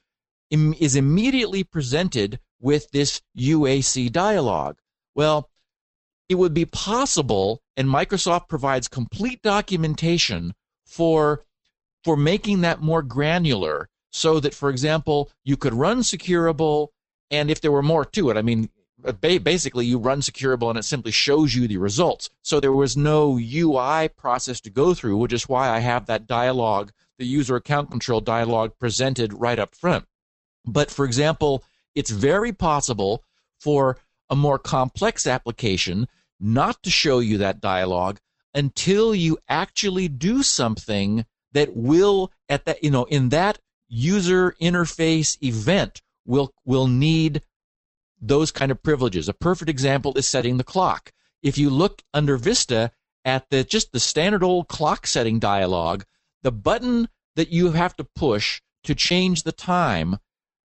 is 0.51 0.97
immediately 0.97 1.65
presented 1.65 2.39
with 2.61 2.91
this 2.91 3.21
UAC 3.39 4.11
dialog. 4.13 4.77
Well, 5.15 5.49
it 6.29 6.37
would 6.37 6.55
be 6.55 6.65
possible, 6.65 7.61
and 7.77 7.89
Microsoft 7.89 8.49
provides 8.49 8.87
complete 8.87 9.43
documentation 9.43 10.55
for, 10.87 11.45
for 12.05 12.17
making 12.17 12.61
that 12.61 12.81
more 12.81 13.03
granular 13.03 13.89
so 14.13 14.41
that, 14.41 14.55
for 14.55 14.71
example, 14.71 15.31
you 15.45 15.57
could 15.57 15.75
run 15.75 16.01
Securable, 16.01 16.89
and 17.31 17.51
if 17.51 17.61
there 17.61 17.73
were 17.73 17.83
more 17.83 18.05
to 18.05 18.31
it, 18.31 18.37
I 18.37 18.43
mean, 18.43 18.69
Uh, 19.05 19.13
basically 19.13 19.87
you 19.87 19.99
run 19.99 20.21
Securable 20.21 20.71
and 20.71 20.79
it 20.79 20.85
simply 20.85 21.13
shows 21.13 21.55
you 21.55 21.67
the 21.67 21.79
results. 21.79 22.31
So 22.43 22.61
there 22.61 22.73
was 22.73 22.97
no 22.97 23.39
UI 23.39 24.09
process 24.09 24.61
to 24.63 24.71
go 24.71 24.95
through, 24.95 25.17
which 25.17 25.33
is 25.33 25.49
why 25.49 25.69
I 25.69 25.79
have 25.81 26.07
that 26.07 26.27
dialog, 26.27 26.91
the 27.19 27.27
user 27.27 27.57
account 27.57 27.91
control 27.91 28.21
dialog 28.21 28.73
presented 28.79 29.33
right 29.35 29.59
up 29.59 29.75
front. 29.75 30.07
But 30.65 30.91
for 30.91 31.05
example, 31.05 31.65
it's 31.95 32.11
very 32.11 32.53
possible 32.53 33.25
for 33.59 33.99
a 34.29 34.37
more 34.37 34.59
complex 34.59 35.27
application 35.27 36.09
not 36.39 36.83
to 36.83 36.91
show 36.91 37.19
you 37.19 37.39
that 37.39 37.61
dialogue 37.61 38.19
until 38.55 39.15
you 39.15 39.39
actually 39.49 40.09
do 40.09 40.43
something 40.43 41.25
that 41.53 41.77
will 41.77 42.33
at 42.49 42.65
that 42.65 42.83
you 42.83 42.91
know 42.91 43.05
in 43.05 43.29
that 43.29 43.59
user 43.89 44.55
interface 44.61 45.37
event 45.43 46.01
will 46.25 46.53
will 46.65 46.87
need 46.87 47.43
those 48.21 48.51
kind 48.51 48.71
of 48.71 48.83
privileges. 48.83 49.29
A 49.29 49.35
perfect 49.35 49.69
example 49.69 50.17
is 50.17 50.27
setting 50.27 50.57
the 50.57 50.65
clock. 50.65 51.13
If 51.43 51.57
you 51.57 51.71
look 51.71 52.03
under 52.13 52.37
Vista 52.37 52.93
at 53.25 53.49
the 53.51 53.65
just 53.65 53.93
the 53.93 54.01
standard 54.01 54.43
old 54.43 54.69
clock 54.69 55.07
setting 55.07 55.39
dialog, 55.39 56.05
the 56.43 56.53
button 56.53 57.09
that 57.37 57.51
you 57.51 57.73
have 57.73 57.97
to 57.97 58.05
push 58.05 58.61
to 58.85 58.95
change 58.95 59.43
the 59.43 59.53
time 59.53 60.19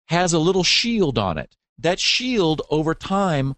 has 0.08 0.34
a 0.34 0.39
little 0.39 0.63
shield 0.63 1.18
on 1.18 1.38
it. 1.38 1.56
That 1.78 2.00
shield 2.00 2.62
over 2.70 2.94
time 2.94 3.56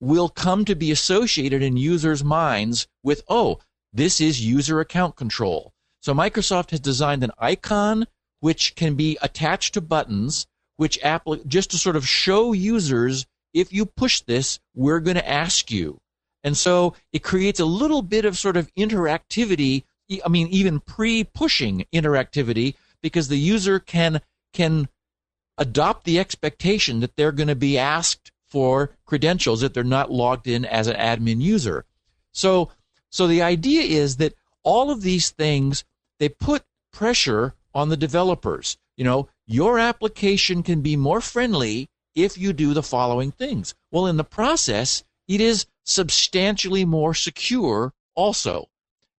will 0.00 0.28
come 0.28 0.64
to 0.64 0.74
be 0.74 0.90
associated 0.90 1.62
in 1.62 1.76
users' 1.76 2.24
minds 2.24 2.86
with, 3.02 3.22
oh, 3.28 3.58
this 3.92 4.20
is 4.20 4.44
user 4.44 4.80
account 4.80 5.16
control. 5.16 5.72
So 6.00 6.12
Microsoft 6.14 6.70
has 6.70 6.80
designed 6.80 7.24
an 7.24 7.32
icon 7.38 8.06
which 8.40 8.74
can 8.74 8.94
be 8.94 9.16
attached 9.22 9.74
to 9.74 9.80
buttons, 9.80 10.46
which 10.76 10.98
just 11.46 11.70
to 11.70 11.78
sort 11.78 11.96
of 11.96 12.06
show 12.06 12.52
users 12.52 13.26
if 13.54 13.72
you 13.72 13.86
push 13.86 14.20
this, 14.20 14.60
we're 14.74 15.00
going 15.00 15.16
to 15.16 15.28
ask 15.28 15.70
you. 15.70 15.98
And 16.44 16.56
so 16.56 16.94
it 17.12 17.22
creates 17.22 17.58
a 17.58 17.64
little 17.64 18.02
bit 18.02 18.24
of 18.24 18.36
sort 18.36 18.56
of 18.56 18.72
interactivity. 18.74 19.84
I 20.24 20.28
mean, 20.28 20.48
even 20.48 20.80
pre-pushing 20.80 21.86
interactivity 21.92 22.74
because 23.02 23.28
the 23.28 23.38
user 23.38 23.78
can 23.80 24.20
can 24.52 24.88
adopt 25.58 26.04
the 26.04 26.18
expectation 26.18 27.00
that 27.00 27.16
they're 27.16 27.32
going 27.32 27.48
to 27.48 27.56
be 27.56 27.78
asked 27.78 28.30
for 28.48 28.90
credentials 29.06 29.62
if 29.62 29.72
they're 29.72 29.84
not 29.84 30.10
logged 30.10 30.46
in 30.46 30.64
as 30.64 30.86
an 30.86 30.96
admin 30.96 31.40
user. 31.40 31.84
So, 32.32 32.70
so 33.10 33.26
the 33.26 33.42
idea 33.42 33.82
is 33.82 34.18
that 34.18 34.34
all 34.62 34.90
of 34.90 35.02
these 35.02 35.30
things 35.30 35.84
they 36.18 36.28
put 36.28 36.62
pressure 36.92 37.54
on 37.74 37.88
the 37.88 37.96
developers. 37.96 38.78
You 38.96 39.04
know, 39.04 39.28
your 39.46 39.78
application 39.78 40.62
can 40.62 40.82
be 40.82 40.96
more 40.96 41.20
friendly 41.20 41.88
if 42.14 42.36
you 42.36 42.52
do 42.52 42.74
the 42.74 42.82
following 42.82 43.30
things. 43.30 43.74
Well, 43.90 44.06
in 44.06 44.16
the 44.16 44.24
process, 44.24 45.04
it 45.28 45.40
is 45.40 45.66
substantially 45.84 46.84
more 46.84 47.14
secure 47.14 47.92
also. 48.14 48.68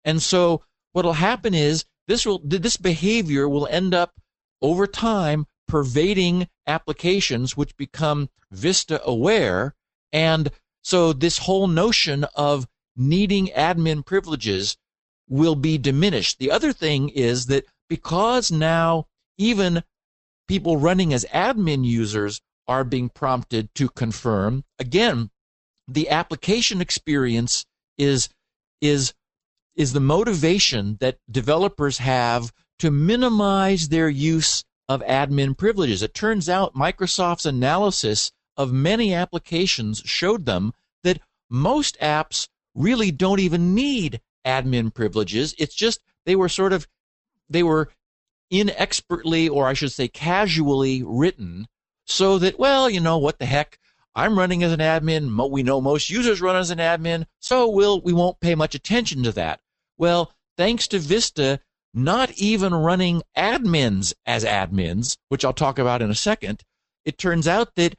And 0.05 0.23
so 0.23 0.63
what'll 0.93 1.13
happen 1.13 1.55
is 1.55 1.85
this 2.09 2.25
will 2.25 2.41
this 2.43 2.77
behavior 2.77 3.49
will 3.49 3.67
end 3.69 3.95
up 3.95 4.15
over 4.63 4.87
time 4.87 5.47
pervading 5.69 6.49
applications 6.67 7.57
which 7.57 7.77
become 7.77 8.31
Vista 8.51 9.03
aware. 9.05 9.75
And 10.13 10.51
so 10.83 11.13
this 11.13 11.39
whole 11.39 11.67
notion 11.67 12.25
of 12.35 12.67
needing 12.97 13.49
admin 13.49 14.07
privileges 14.07 14.77
will 15.29 15.57
be 15.57 15.77
diminished. 15.77 16.39
The 16.39 16.51
other 16.51 16.73
thing 16.73 17.09
is 17.09 17.47
that 17.47 17.67
because 17.89 18.51
now 18.51 19.07
even 19.37 19.83
people 20.47 20.77
running 20.77 21.13
as 21.13 21.25
admin 21.33 21.85
users 21.85 22.41
are 22.69 22.85
being 22.85 23.09
prompted 23.09 23.75
to 23.75 23.89
confirm. 23.89 24.65
Again, 24.79 25.31
the 25.89 26.11
application 26.11 26.81
experience 26.81 27.65
is 27.99 28.29
is 28.81 29.15
is 29.75 29.93
the 29.93 30.01
motivation 30.01 30.97
that 31.01 31.19
developers 31.31 31.99
have 31.99 32.53
to 32.79 32.91
minimize 32.91 33.89
their 33.89 34.09
use 34.09 34.65
of 34.89 35.03
admin 35.03 35.57
privileges. 35.57 36.03
It 36.03 36.15
turns 36.15 36.49
out 36.49 36.75
Microsoft's 36.75 37.47
analysis 37.47 38.33
of 38.57 38.73
many 38.73 39.13
applications 39.13 40.03
showed 40.05 40.47
them 40.47 40.73
that 41.03 41.21
most 41.51 41.99
apps 42.01 42.49
really 42.75 43.11
don't 43.11 43.41
even 43.41 43.75
need 43.75 44.21
admin 44.47 44.93
privileges. 44.93 45.55
It's 45.59 45.75
just 45.75 46.01
they 46.25 46.37
were 46.37 46.49
sort 46.49 46.73
of 46.73 46.87
they 47.49 47.63
were 47.63 47.91
inexpertly 48.51 49.49
or 49.49 49.67
I 49.67 49.75
should 49.75 49.93
say 49.93 50.09
casually 50.09 51.03
written 51.05 51.67
so 52.05 52.39
that 52.39 52.59
well, 52.59 52.89
you 52.89 53.01
know 53.01 53.19
what 53.19 53.39
the 53.39 53.47
heck, 53.47 53.79
I'm 54.15 54.39
running 54.39 54.63
as 54.63 54.73
an 54.73 54.81
admin, 54.81 55.51
we 55.51 55.63
know 55.63 55.81
most 55.81 56.09
users 56.09 56.41
run 56.41 56.57
as 56.57 56.71
an 56.71 56.79
admin, 56.79 57.27
so 57.41 57.69
we'll 57.69 58.01
we 58.01 58.13
won't 58.13 58.41
pay 58.41 58.55
much 58.55 58.75
attention 58.75 59.23
to 59.25 59.33
that. 59.33 59.61
Well, 59.99 60.33
thanks 60.57 60.89
to 60.89 60.99
Vista 60.99 61.61
not 61.97 62.31
even 62.33 62.75
running 62.75 63.23
admins 63.37 64.13
as 64.27 64.45
admins, 64.45 65.17
which 65.29 65.45
I'll 65.45 65.55
talk 65.55 65.79
about 65.79 66.03
in 66.03 66.11
a 66.11 66.15
second, 66.15 66.63
it 67.07 67.17
turns 67.17 67.49
out 67.49 67.75
that 67.77 67.97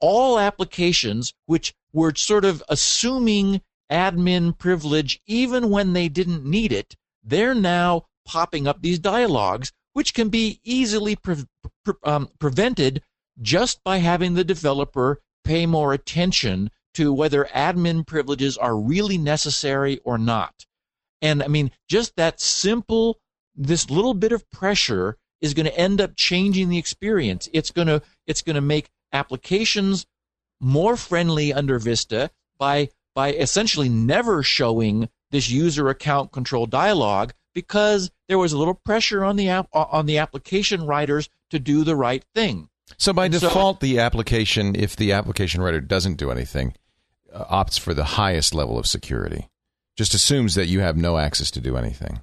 all 0.00 0.38
applications 0.38 1.34
which 1.44 1.74
were 1.92 2.14
sort 2.14 2.44
of 2.44 2.62
assuming 2.68 3.60
admin 3.90 4.56
privilege 4.56 5.20
even 5.26 5.70
when 5.70 5.92
they 5.92 6.08
didn't 6.08 6.44
need 6.44 6.72
it, 6.72 6.96
they're 7.22 7.54
now 7.54 8.06
popping 8.26 8.66
up 8.66 8.82
these 8.82 8.98
dialogues, 8.98 9.72
which 9.94 10.12
can 10.12 10.28
be 10.28 10.60
easily 10.64 11.16
pre- 11.16 11.46
pre- 11.84 11.94
um, 12.04 12.28
prevented 12.38 13.02
just 13.40 13.82
by 13.84 13.98
having 13.98 14.34
the 14.34 14.44
developer 14.44 15.20
pay 15.44 15.64
more 15.64 15.92
attention 15.92 16.70
to 16.94 17.12
whether 17.12 17.44
admin 17.46 18.06
privileges 18.06 18.56
are 18.56 18.76
really 18.76 19.18
necessary 19.18 19.98
or 20.04 20.18
not. 20.18 20.66
And 21.22 21.42
I 21.42 21.48
mean, 21.48 21.70
just 21.88 22.16
that 22.16 22.40
simple 22.40 23.18
this 23.54 23.90
little 23.90 24.14
bit 24.14 24.32
of 24.32 24.48
pressure 24.50 25.16
is 25.40 25.54
going 25.54 25.66
to 25.66 25.78
end 25.78 26.00
up 26.00 26.16
changing 26.16 26.68
the 26.68 26.78
experience. 26.78 27.48
It's 27.52 27.70
going 27.70 27.88
to 27.88 28.02
it's 28.26 28.42
going 28.42 28.56
to 28.56 28.60
make 28.60 28.90
applications 29.12 30.06
more 30.60 30.96
friendly 30.96 31.52
under 31.52 31.78
Vista 31.78 32.30
by 32.58 32.90
by 33.14 33.32
essentially 33.32 33.88
never 33.88 34.42
showing 34.42 35.08
this 35.30 35.50
user 35.50 35.88
account 35.88 36.32
control 36.32 36.66
dialog 36.66 37.32
because 37.54 38.10
there 38.28 38.38
was 38.38 38.52
a 38.52 38.58
little 38.58 38.74
pressure 38.74 39.24
on 39.24 39.36
the 39.36 39.48
app 39.48 39.68
on 39.72 40.06
the 40.06 40.18
application 40.18 40.86
writers 40.86 41.28
to 41.50 41.58
do 41.58 41.84
the 41.84 41.96
right 41.96 42.24
thing. 42.34 42.68
So 42.96 43.12
by 43.12 43.28
default, 43.28 43.80
so, 43.80 43.86
the 43.86 43.98
application, 43.98 44.76
if 44.76 44.96
the 44.96 45.12
application 45.12 45.60
writer 45.60 45.80
doesn't 45.80 46.16
do 46.16 46.30
anything, 46.30 46.74
uh, 47.32 47.44
opts 47.44 47.78
for 47.78 47.94
the 47.94 48.04
highest 48.04 48.54
level 48.54 48.78
of 48.78 48.86
security. 48.86 49.48
Just 49.96 50.14
assumes 50.14 50.54
that 50.54 50.66
you 50.66 50.80
have 50.80 50.96
no 50.96 51.16
access 51.18 51.50
to 51.52 51.60
do 51.60 51.76
anything. 51.76 52.20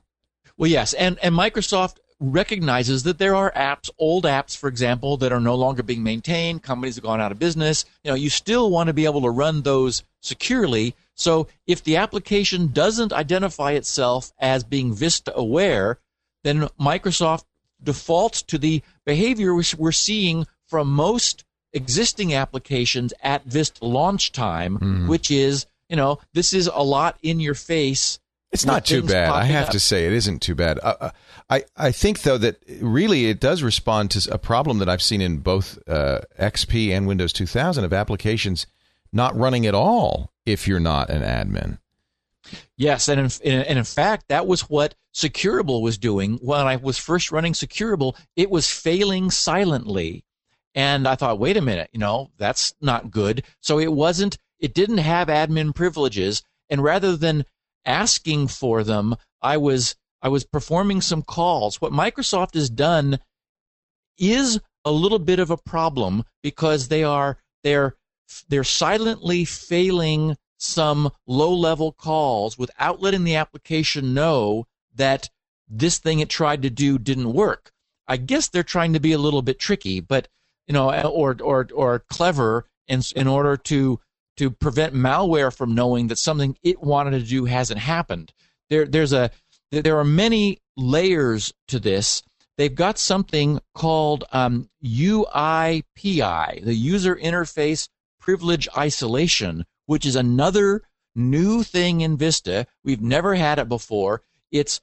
Well, 0.57 0.69
yes, 0.69 0.93
and 0.93 1.17
and 1.19 1.35
Microsoft 1.35 1.97
recognizes 2.19 3.03
that 3.03 3.17
there 3.17 3.35
are 3.35 3.51
apps, 3.51 3.89
old 3.97 4.23
apps, 4.23 4.55
for 4.55 4.69
example, 4.69 5.17
that 5.17 5.33
are 5.33 5.39
no 5.39 5.55
longer 5.55 5.83
being 5.83 6.03
maintained. 6.03 6.63
Companies 6.63 6.95
have 6.95 7.03
gone 7.03 7.19
out 7.19 7.31
of 7.31 7.39
business. 7.39 7.85
You 8.03 8.11
know, 8.11 8.15
you 8.15 8.29
still 8.29 8.69
want 8.69 8.87
to 8.87 8.93
be 8.93 9.05
able 9.05 9.21
to 9.21 9.29
run 9.29 9.63
those 9.63 10.03
securely. 10.21 10.95
So 11.15 11.47
if 11.67 11.83
the 11.83 11.97
application 11.97 12.71
doesn't 12.71 13.13
identify 13.13 13.71
itself 13.73 14.31
as 14.39 14.63
being 14.63 14.93
Vista 14.93 15.35
aware, 15.35 15.99
then 16.43 16.69
Microsoft 16.79 17.45
defaults 17.81 18.41
to 18.43 18.57
the 18.57 18.81
behavior 19.05 19.53
which 19.53 19.75
we're 19.75 19.91
seeing 19.91 20.47
from 20.67 20.91
most 20.91 21.43
existing 21.73 22.33
applications 22.33 23.13
at 23.21 23.45
Vista 23.45 23.85
launch 23.85 24.31
time, 24.31 24.79
mm. 24.79 25.07
which 25.07 25.29
is, 25.29 25.65
you 25.89 25.95
know, 25.95 26.19
this 26.33 26.53
is 26.53 26.67
a 26.67 26.83
lot 26.83 27.17
in 27.21 27.39
your 27.39 27.55
face 27.55 28.19
it's 28.53 28.65
not 28.67 28.85
too 28.85 29.01
bad. 29.01 29.31
I 29.31 29.45
have 29.45 29.65
up. 29.65 29.71
to 29.71 29.79
say, 29.79 30.05
it 30.05 30.13
isn't 30.13 30.43
too 30.43 30.53
bad. 30.53 30.79
Uh, 30.83 30.95
uh, 31.01 31.09
I 31.49 31.63
I 31.75 31.91
think 31.91 32.21
though 32.21 32.37
that 32.37 32.63
really 32.79 33.25
it 33.25 33.39
does 33.39 33.63
respond 33.63 34.11
to 34.11 34.31
a 34.31 34.37
problem 34.37 34.77
that 34.77 34.87
I've 34.87 35.01
seen 35.01 35.21
in 35.21 35.39
both 35.39 35.79
uh, 35.87 36.21
XP 36.39 36.91
and 36.91 37.07
Windows 37.07 37.33
2000 37.33 37.83
of 37.83 37.91
applications 37.91 38.67
not 39.11 39.35
running 39.35 39.65
at 39.65 39.73
all 39.73 40.32
if 40.45 40.67
you're 40.67 40.79
not 40.79 41.09
an 41.09 41.21
admin. 41.21 41.79
Yes, 42.75 43.07
and 43.07 43.19
in, 43.41 43.61
and 43.61 43.79
in 43.79 43.85
fact, 43.85 44.25
that 44.27 44.47
was 44.47 44.69
what 44.69 44.95
Securable 45.13 45.81
was 45.81 45.97
doing 45.97 46.37
when 46.41 46.61
I 46.61 46.75
was 46.75 46.97
first 46.97 47.31
running 47.31 47.53
Securable. 47.53 48.17
It 48.35 48.49
was 48.49 48.69
failing 48.69 49.31
silently, 49.31 50.25
and 50.75 51.07
I 51.07 51.15
thought, 51.15 51.39
wait 51.39 51.57
a 51.57 51.61
minute, 51.61 51.89
you 51.93 51.99
know, 51.99 52.31
that's 52.37 52.73
not 52.81 53.11
good. 53.11 53.43
So 53.61 53.79
it 53.79 53.93
wasn't. 53.93 54.37
It 54.59 54.73
didn't 54.73 54.99
have 54.99 55.27
admin 55.27 55.73
privileges, 55.73 56.43
and 56.69 56.83
rather 56.83 57.15
than 57.15 57.45
asking 57.85 58.47
for 58.47 58.83
them. 58.83 59.15
I 59.41 59.57
was 59.57 59.95
I 60.21 60.29
was 60.29 60.45
performing 60.45 61.01
some 61.01 61.21
calls. 61.21 61.81
What 61.81 61.91
Microsoft 61.91 62.53
has 62.53 62.69
done 62.69 63.19
is 64.17 64.59
a 64.85 64.91
little 64.91 65.19
bit 65.19 65.39
of 65.39 65.51
a 65.51 65.57
problem 65.57 66.23
because 66.41 66.87
they 66.87 67.03
are 67.03 67.37
they're 67.63 67.95
they're 68.49 68.63
silently 68.63 69.45
failing 69.45 70.37
some 70.57 71.11
low-level 71.27 71.91
calls 71.93 72.57
without 72.57 73.01
letting 73.01 73.23
the 73.23 73.35
application 73.35 74.13
know 74.13 74.65
that 74.95 75.29
this 75.67 75.97
thing 75.97 76.19
it 76.19 76.29
tried 76.29 76.61
to 76.61 76.69
do 76.69 76.97
didn't 76.97 77.33
work. 77.33 77.71
I 78.07 78.17
guess 78.17 78.47
they're 78.47 78.63
trying 78.63 78.93
to 78.93 78.99
be 78.99 79.13
a 79.13 79.17
little 79.17 79.41
bit 79.41 79.59
tricky, 79.59 79.99
but 79.99 80.27
you 80.67 80.73
know, 80.73 80.91
or 81.07 81.35
or 81.41 81.67
or 81.73 81.99
clever 82.09 82.65
in 82.87 83.01
in 83.15 83.27
order 83.27 83.57
to 83.57 83.99
to 84.37 84.49
prevent 84.49 84.93
malware 84.93 85.55
from 85.55 85.75
knowing 85.75 86.07
that 86.07 86.17
something 86.17 86.57
it 86.63 86.81
wanted 86.81 87.11
to 87.11 87.23
do 87.23 87.45
hasn't 87.45 87.79
happened. 87.79 88.33
There, 88.69 88.85
there's 88.85 89.13
a, 89.13 89.29
there 89.71 89.99
are 89.99 90.05
many 90.05 90.59
layers 90.75 91.53
to 91.67 91.79
this. 91.79 92.23
They've 92.57 92.73
got 92.73 92.97
something 92.97 93.59
called 93.75 94.25
um, 94.31 94.69
UIPI, 94.83 96.63
the 96.63 96.73
User 96.73 97.15
Interface 97.15 97.87
Privilege 98.23 98.69
Isolation, 98.77 99.65
which 99.85 100.05
is 100.05 100.15
another 100.15 100.81
new 101.13 101.61
thing 101.61 101.99
in 101.99 102.15
Vista. 102.15 102.65
We've 102.81 103.01
never 103.01 103.35
had 103.35 103.59
it 103.59 103.67
before. 103.67 104.21
It's 104.49 104.79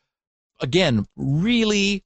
again 0.61 1.07
really 1.17 2.05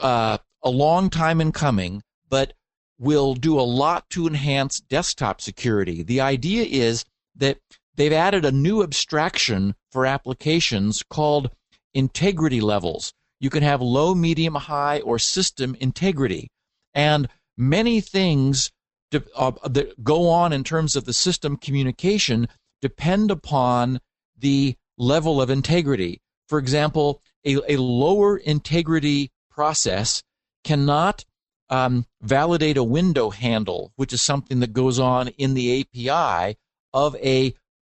uh, 0.00 0.38
a 0.64 0.70
long 0.70 1.10
time 1.10 1.40
in 1.40 1.52
coming, 1.52 2.02
but 2.28 2.54
will 2.98 3.34
do 3.34 3.60
a 3.60 3.62
lot 3.62 4.10
to 4.10 4.26
enhance 4.26 4.80
desktop 4.80 5.40
security. 5.40 6.02
The 6.02 6.20
idea 6.20 6.64
is 6.64 7.04
that 7.36 7.58
they've 7.94 8.12
added 8.12 8.44
a 8.44 8.50
new 8.50 8.82
abstraction 8.82 9.76
for 9.92 10.06
applications 10.06 11.04
called 11.08 11.50
integrity 11.94 12.60
levels. 12.60 13.12
You 13.38 13.50
can 13.50 13.62
have 13.62 13.80
low, 13.80 14.12
medium, 14.12 14.56
high, 14.56 14.98
or 15.02 15.20
system 15.20 15.76
integrity. 15.78 16.50
And 16.94 17.28
many 17.56 18.00
things 18.00 18.72
uh, 19.12 19.52
that 19.68 20.02
go 20.02 20.28
on 20.28 20.52
in 20.52 20.64
terms 20.64 20.96
of 20.96 21.04
the 21.04 21.12
system 21.12 21.56
communication 21.56 22.48
depend 22.82 23.30
upon 23.30 24.00
the 24.38 24.76
level 24.98 25.40
of 25.40 25.50
integrity. 25.50 26.20
For 26.48 26.58
example, 26.58 27.22
a, 27.44 27.58
a 27.68 27.76
lower 27.76 28.36
integrity 28.36 29.30
process 29.50 30.22
cannot 30.64 31.24
um, 31.70 32.06
validate 32.22 32.76
a 32.76 32.84
window 32.84 33.30
handle, 33.30 33.92
which 33.96 34.12
is 34.12 34.22
something 34.22 34.60
that 34.60 34.72
goes 34.72 34.98
on 34.98 35.28
in 35.28 35.54
the 35.54 35.80
API 35.80 36.56
of 36.92 37.16
a 37.16 37.54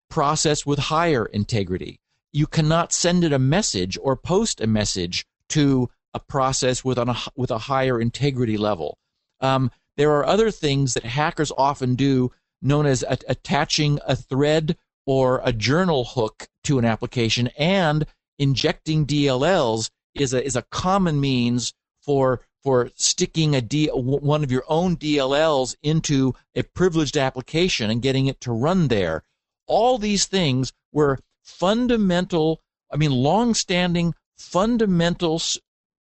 process 0.09 0.65
with 0.65 0.79
higher 0.79 1.25
integrity. 1.25 1.99
You 2.33 2.47
cannot 2.47 2.93
send 2.93 3.23
it 3.23 3.33
a 3.33 3.39
message 3.39 3.97
or 4.01 4.15
post 4.15 4.61
a 4.61 4.67
message 4.67 5.25
to 5.49 5.89
a 6.13 6.19
process 6.19 6.83
with, 6.83 6.97
a, 6.97 7.31
with 7.35 7.51
a 7.51 7.57
higher 7.57 7.99
integrity 7.99 8.57
level. 8.57 8.97
Um, 9.39 9.71
there 9.97 10.11
are 10.11 10.25
other 10.25 10.51
things 10.51 10.93
that 10.93 11.03
hackers 11.03 11.51
often 11.57 11.95
do, 11.95 12.31
known 12.61 12.85
as 12.85 13.03
a- 13.03 13.17
attaching 13.27 13.99
a 14.05 14.15
thread 14.15 14.77
or 15.05 15.41
a 15.43 15.51
journal 15.51 16.05
hook 16.05 16.47
to 16.63 16.79
an 16.79 16.85
application, 16.85 17.47
and 17.57 18.05
injecting 18.37 19.05
DLLs 19.05 19.89
is 20.15 20.33
a, 20.33 20.43
is 20.43 20.55
a 20.55 20.65
common 20.71 21.19
means 21.19 21.73
for 22.01 22.41
for 22.63 22.91
sticking 22.95 23.55
a 23.55 23.61
D, 23.61 23.87
one 23.87 24.43
of 24.43 24.51
your 24.51 24.63
own 24.67 24.95
DLLs 24.95 25.75
into 25.81 26.35
a 26.55 26.61
privileged 26.61 27.17
application 27.17 27.89
and 27.89 28.03
getting 28.03 28.27
it 28.27 28.39
to 28.41 28.51
run 28.51 28.87
there. 28.87 29.23
All 29.65 29.97
these 29.97 30.25
things 30.25 30.71
were 30.91 31.17
fundamental, 31.43 32.61
I 32.91 32.97
mean, 32.97 33.11
long-standing, 33.11 34.13
fundamental, 34.37 35.41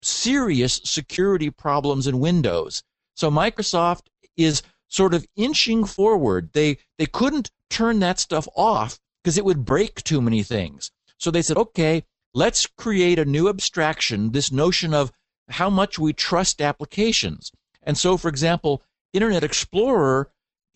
serious 0.02 0.80
security 0.86 1.50
problems 1.50 2.08
in 2.08 2.20
Windows. 2.20 2.84
So 3.16 3.32
Microsoft 3.32 4.08
is 4.38 4.62
sort 4.88 5.14
of 5.14 5.26
inching 5.36 5.86
forward. 5.86 6.52
They 6.54 6.78
they 6.98 7.06
couldn't 7.06 7.50
turn 7.70 8.00
that 8.00 8.20
stuff 8.20 8.48
off 8.56 9.00
because 9.24 9.38
it 9.38 9.46
would 9.46 9.66
break 9.66 10.04
too 10.04 10.22
many 10.22 10.44
things. 10.44 10.92
So 11.18 11.32
they 11.32 11.42
said, 11.42 11.58
okay, 11.58 12.04
let's 12.34 12.68
create 12.78 13.18
a 13.18 13.26
new 13.26 13.50
abstraction. 13.50 14.32
This 14.32 14.52
notion 14.52 14.94
of 14.94 15.12
how 15.50 15.70
much 15.70 15.98
we 15.98 16.14
trust 16.14 16.62
applications. 16.62 17.52
And 17.82 17.98
so, 17.98 18.18
for 18.18 18.28
example, 18.28 18.84
Internet 19.14 19.44
Explorer 19.44 20.30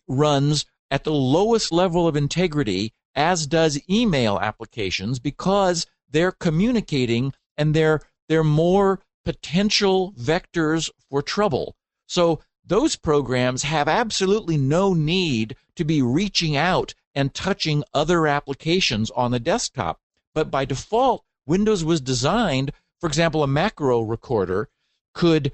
runs 0.08 0.66
at 0.90 1.04
the 1.04 1.14
lowest 1.14 1.72
level 1.72 2.08
of 2.08 2.16
integrity, 2.16 2.94
as 3.16 3.48
does 3.48 3.80
email 3.90 4.40
applications, 4.40 5.20
because 5.20 5.86
they're 6.10 6.32
communicating 6.32 7.34
and 7.58 7.74
they're 7.76 8.02
they're 8.28 8.44
more 8.44 9.02
potential 9.26 10.14
vectors 10.14 10.90
for 11.10 11.22
trouble. 11.22 11.76
So 12.10 12.40
those 12.66 12.96
programs 12.96 13.62
have 13.64 13.88
absolutely 13.88 14.58
no 14.58 14.96
need 14.96 15.56
to 15.76 15.86
be 15.86 16.02
reaching 16.02 16.58
out 16.58 16.96
and 17.14 17.34
touching 17.34 17.84
other 17.94 18.26
applications 18.26 19.12
on 19.12 19.30
the 19.30 19.40
desktop. 19.40 20.00
But 20.34 20.50
by 20.50 20.66
default, 20.66 21.24
Windows 21.46 21.84
was 21.84 22.02
designed, 22.02 22.72
for 23.00 23.06
example, 23.06 23.44
a 23.44 23.48
macro 23.48 24.02
recorder 24.02 24.70
could 25.14 25.52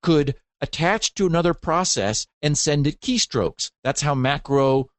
could 0.00 0.36
attach 0.60 1.14
to 1.14 1.26
another 1.26 1.52
process 1.52 2.28
and 2.42 2.56
send 2.56 2.86
it 2.86 3.00
keystrokes. 3.00 3.72
That's 3.82 4.02
how 4.02 4.14
macro 4.14 4.90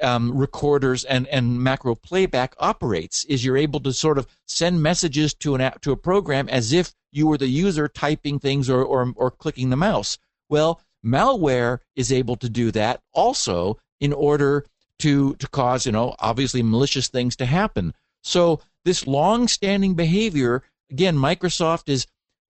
um, 0.00 0.34
recorders 0.34 1.04
and, 1.04 1.26
and 1.26 1.62
macro 1.62 1.94
playback 1.94 2.54
operates 2.58 3.24
is 3.24 3.44
you're 3.44 3.58
able 3.58 3.80
to 3.80 3.92
sort 3.92 4.16
of 4.16 4.26
send 4.46 4.82
messages 4.82 5.34
to 5.34 5.54
an 5.54 5.60
app, 5.60 5.82
to 5.82 5.92
a 5.92 5.96
program 5.96 6.48
as 6.48 6.72
if 6.72 6.94
you 7.12 7.26
were 7.26 7.36
the 7.36 7.48
user 7.48 7.88
typing 7.88 8.38
things 8.38 8.70
or, 8.70 8.82
or, 8.82 9.12
or 9.16 9.30
clicking 9.30 9.68
the 9.68 9.76
mouse. 9.76 10.16
Well, 10.48 10.80
malware 11.04 11.78
is 11.94 12.12
able 12.12 12.36
to 12.36 12.48
do 12.48 12.70
that 12.72 13.00
also 13.12 13.78
in 14.00 14.12
order 14.12 14.66
to, 15.00 15.34
to 15.36 15.48
cause, 15.48 15.86
you 15.86 15.92
know, 15.92 16.14
obviously 16.18 16.62
malicious 16.62 17.08
things 17.08 17.36
to 17.36 17.46
happen. 17.46 17.94
So 18.22 18.60
this 18.84 19.06
long-standing 19.06 19.94
behavior, 19.94 20.62
again, 20.90 21.16
Microsoft 21.16 21.88
is 21.88 22.06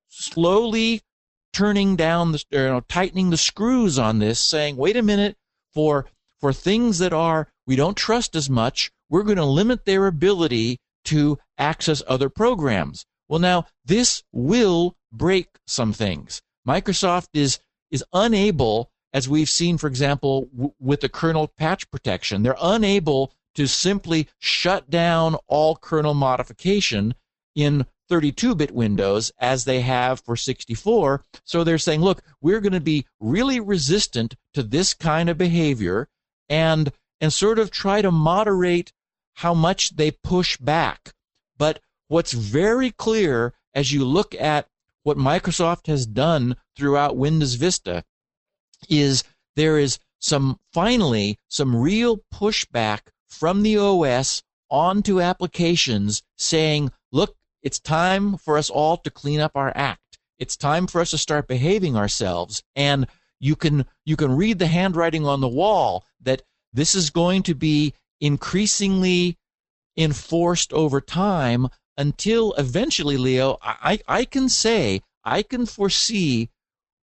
slowly 0.08 1.02
turning 1.52 1.96
down 1.96 2.32
the, 2.32 2.44
you 2.50 2.58
know, 2.58 2.80
tightening 2.80 3.30
the 3.30 3.36
screws 3.36 3.98
on 3.98 4.18
this, 4.18 4.40
saying, 4.40 4.76
wait 4.76 4.96
a 4.96 5.02
minute, 5.02 5.36
for 5.72 6.06
for 6.38 6.52
things 6.52 6.98
that 6.98 7.12
are 7.12 7.48
we 7.66 7.76
don't 7.76 7.96
trust 7.96 8.36
as 8.36 8.48
much, 8.50 8.90
we're 9.08 9.22
going 9.22 9.36
to 9.36 9.44
limit 9.44 9.84
their 9.84 10.06
ability 10.06 10.78
to 11.04 11.38
access 11.58 12.02
other 12.06 12.28
programs. 12.28 13.06
Well, 13.28 13.40
now 13.40 13.66
this 13.84 14.22
will 14.32 14.96
break 15.12 15.48
some 15.66 15.92
things. 15.92 16.42
Microsoft 16.66 17.28
is 17.32 17.58
is 17.90 18.04
unable, 18.12 18.90
as 19.12 19.28
we've 19.28 19.48
seen, 19.48 19.78
for 19.78 19.86
example, 19.86 20.48
w- 20.52 20.74
with 20.78 21.00
the 21.00 21.08
kernel 21.08 21.48
patch 21.48 21.90
protection, 21.90 22.42
they're 22.42 22.56
unable 22.60 23.32
to 23.54 23.66
simply 23.66 24.28
shut 24.38 24.90
down 24.90 25.36
all 25.46 25.76
kernel 25.76 26.14
modification 26.14 27.14
in 27.54 27.86
32-bit 28.10 28.70
Windows 28.72 29.32
as 29.38 29.64
they 29.64 29.80
have 29.80 30.20
for 30.20 30.36
64. 30.36 31.24
So 31.44 31.64
they're 31.64 31.78
saying, 31.78 32.02
look, 32.02 32.22
we're 32.40 32.60
going 32.60 32.72
to 32.72 32.80
be 32.80 33.06
really 33.18 33.60
resistant 33.60 34.36
to 34.54 34.62
this 34.62 34.94
kind 34.94 35.28
of 35.28 35.38
behavior 35.38 36.08
and 36.48 36.92
and 37.20 37.32
sort 37.32 37.58
of 37.58 37.70
try 37.70 38.02
to 38.02 38.10
moderate 38.10 38.92
how 39.36 39.54
much 39.54 39.96
they 39.96 40.10
push 40.10 40.58
back. 40.58 41.14
But 41.56 41.80
what's 42.08 42.32
very 42.32 42.90
clear 42.90 43.54
as 43.74 43.92
you 43.92 44.04
look 44.04 44.34
at 44.34 44.68
what 45.06 45.16
Microsoft 45.16 45.86
has 45.86 46.04
done 46.04 46.56
throughout 46.76 47.16
Windows 47.16 47.54
Vista 47.54 48.02
is 48.88 49.22
there 49.54 49.78
is 49.78 50.00
some 50.18 50.58
finally 50.72 51.38
some 51.46 51.76
real 51.76 52.18
pushback 52.34 53.02
from 53.28 53.62
the 53.62 53.78
OS 53.78 54.42
onto 54.68 55.20
applications 55.20 56.24
saying, 56.36 56.90
look, 57.12 57.36
it's 57.62 57.78
time 57.78 58.36
for 58.36 58.58
us 58.58 58.68
all 58.68 58.96
to 58.96 59.08
clean 59.08 59.38
up 59.38 59.52
our 59.54 59.72
act. 59.76 60.18
It's 60.40 60.56
time 60.56 60.88
for 60.88 61.00
us 61.00 61.10
to 61.10 61.18
start 61.18 61.46
behaving 61.46 61.96
ourselves. 61.96 62.64
And 62.74 63.06
you 63.38 63.54
can 63.54 63.86
you 64.04 64.16
can 64.16 64.34
read 64.34 64.58
the 64.58 64.66
handwriting 64.66 65.24
on 65.24 65.40
the 65.40 65.46
wall 65.46 66.04
that 66.22 66.42
this 66.72 66.96
is 66.96 67.10
going 67.10 67.44
to 67.44 67.54
be 67.54 67.94
increasingly 68.20 69.38
enforced 69.96 70.72
over 70.72 71.00
time 71.00 71.68
until 71.96 72.52
eventually, 72.54 73.16
Leo, 73.16 73.58
I, 73.62 74.00
I 74.06 74.24
can 74.24 74.48
say, 74.48 75.02
I 75.24 75.42
can 75.42 75.66
foresee 75.66 76.50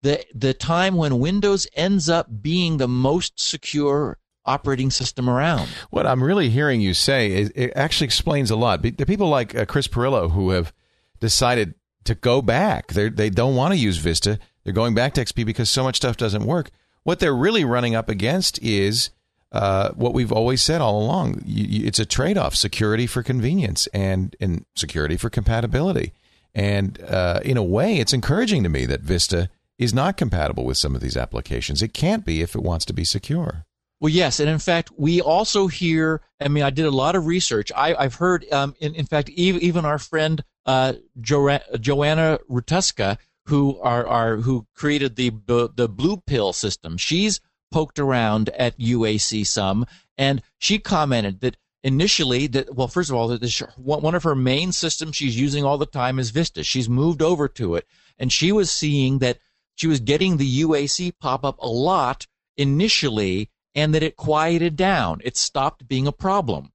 the, 0.03 0.24
the 0.35 0.55
time 0.55 0.96
when 0.96 1.18
Windows 1.18 1.66
ends 1.74 2.09
up 2.09 2.42
being 2.42 2.77
the 2.77 2.88
most 2.88 3.38
secure 3.38 4.18
operating 4.44 4.90
system 4.90 5.29
around. 5.29 5.68
What 5.90 6.07
I'm 6.07 6.22
really 6.22 6.48
hearing 6.48 6.81
you 6.81 6.94
say 6.94 7.33
is 7.33 7.51
it 7.55 7.72
actually 7.77 8.07
explains 8.07 8.51
a 8.51 8.57
lot. 8.57 8.83
The 8.83 8.92
people 9.07 9.29
like 9.29 9.55
uh, 9.55 9.66
Chris 9.66 9.87
Pirillo 9.87 10.31
who 10.31 10.51
have 10.51 10.72
decided 11.20 11.74
to 12.05 12.14
go 12.14 12.40
back. 12.40 12.94
They 12.94 13.11
they 13.11 13.31
don't 13.31 13.55
want 13.55 13.74
to 13.74 13.79
use 13.79 13.98
Vista. 13.98 14.38
They're 14.64 14.72
going 14.72 14.94
back 14.94 15.14
to 15.14 15.24
XP 15.24 15.44
because 15.44 15.70
so 15.70 15.85
much 15.85 15.96
stuff 15.96 16.16
doesn't 16.16 16.44
work. 16.44 16.70
What 17.03 17.20
they're 17.20 17.35
really 17.35 17.64
running 17.64 17.94
up 17.94 18.09
against 18.09 18.62
is 18.62 19.11
uh, 19.52 19.90
what 19.90 20.14
we've 20.14 20.32
always 20.32 20.62
said 20.62 20.80
all 20.80 21.02
along. 21.02 21.42
You, 21.44 21.64
you, 21.64 21.87
it's 21.87 21.98
a 21.98 22.06
trade 22.06 22.37
off 22.37 22.54
security 22.54 23.06
for 23.06 23.22
convenience 23.22 23.87
and, 23.88 24.37
and 24.40 24.64
security 24.76 25.16
for 25.16 25.30
compatibility. 25.30 26.12
And 26.54 27.00
uh, 27.02 27.40
in 27.44 27.56
a 27.56 27.62
way, 27.62 27.98
it's 27.98 28.12
encouraging 28.12 28.62
to 28.64 28.68
me 28.68 28.84
that 28.87 29.00
Vista 29.00 29.48
is 29.78 29.94
not 29.94 30.16
compatible 30.16 30.64
with 30.64 30.76
some 30.76 30.94
of 30.94 31.00
these 31.00 31.16
applications. 31.16 31.82
It 31.82 31.94
can't 31.94 32.24
be 32.24 32.42
if 32.42 32.54
it 32.54 32.62
wants 32.62 32.84
to 32.87 32.92
be 32.92 33.04
secure. 33.04 33.64
Well, 34.00 34.12
yes, 34.12 34.38
and 34.38 34.48
in 34.48 34.58
fact, 34.58 34.92
we 34.96 35.20
also 35.20 35.66
hear. 35.66 36.20
I 36.40 36.48
mean, 36.48 36.62
I 36.62 36.70
did 36.70 36.87
a 36.87 36.90
lot 36.90 37.16
of 37.16 37.26
research. 37.26 37.72
I, 37.74 38.00
have 38.00 38.14
heard, 38.14 38.46
um, 38.52 38.76
in, 38.78 38.94
in, 38.94 39.06
fact, 39.06 39.28
even, 39.30 39.84
our 39.84 39.98
friend 39.98 40.44
uh, 40.66 40.94
jo- 41.20 41.58
Joanna 41.80 42.38
Rutkowska, 42.48 43.18
who 43.46 43.80
are, 43.80 44.06
are 44.06 44.37
who 44.37 44.66
created 44.74 45.16
the 45.16 45.32
the 45.74 45.88
blue 45.88 46.18
pill 46.18 46.52
system. 46.52 46.96
She's 46.96 47.40
poked 47.70 47.98
around 47.98 48.48
at 48.50 48.78
UAC 48.78 49.46
some, 49.46 49.87
and 50.16 50.42
she 50.59 50.78
commented 50.78 51.40
that 51.40 51.57
initially 51.83 52.46
that 52.48 52.74
well, 52.74 52.88
first 52.88 53.11
of 53.11 53.16
all, 53.16 53.28
that 53.28 53.40
this, 53.40 53.61
one 53.76 54.14
of 54.14 54.22
her 54.22 54.35
main 54.35 54.72
systems 54.72 55.16
she's 55.16 55.38
using 55.38 55.64
all 55.64 55.78
the 55.78 55.87
time 55.87 56.18
is 56.18 56.31
Vista. 56.31 56.64
She's 56.64 56.88
moved 56.88 57.22
over 57.22 57.48
to 57.48 57.76
it, 57.76 57.87
and 58.18 58.33
she 58.33 58.52
was 58.52 58.70
seeing 58.70 59.18
that 59.18 59.38
she 59.74 59.87
was 59.87 60.00
getting 60.00 60.37
the 60.37 60.62
UAC 60.62 61.12
pop 61.20 61.44
up 61.44 61.59
a 61.61 61.68
lot 61.68 62.26
initially, 62.57 63.50
and 63.74 63.94
that 63.94 64.02
it 64.02 64.16
quieted 64.16 64.76
down. 64.76 65.20
It 65.24 65.37
stopped 65.37 65.87
being 65.87 66.07
a 66.07 66.12
problem. 66.12 66.72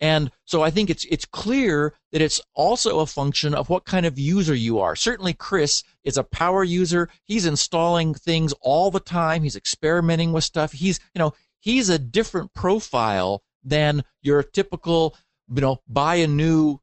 And 0.00 0.30
so 0.46 0.62
I 0.62 0.70
think 0.70 0.88
it's 0.88 1.04
it's 1.04 1.26
clear 1.26 1.94
that 2.12 2.22
it's 2.22 2.40
also 2.54 3.00
a 3.00 3.06
function 3.06 3.54
of 3.54 3.68
what 3.68 3.84
kind 3.84 4.06
of 4.06 4.18
user 4.18 4.54
you 4.54 4.78
are. 4.78 4.96
Certainly 4.96 5.34
Chris 5.34 5.82
is 6.04 6.16
a 6.16 6.24
power 6.24 6.64
user. 6.64 7.10
He's 7.24 7.44
installing 7.44 8.14
things 8.14 8.54
all 8.62 8.90
the 8.90 9.00
time. 9.00 9.42
He's 9.42 9.56
experimenting 9.56 10.32
with 10.32 10.44
stuff. 10.44 10.72
He's, 10.72 11.00
you 11.14 11.18
know, 11.18 11.34
he's 11.58 11.90
a 11.90 11.98
different 11.98 12.54
profile 12.54 13.42
than 13.62 14.02
your 14.22 14.42
typical, 14.42 15.14
you 15.52 15.60
know, 15.60 15.80
buy 15.86 16.16
a 16.16 16.26
new 16.26 16.80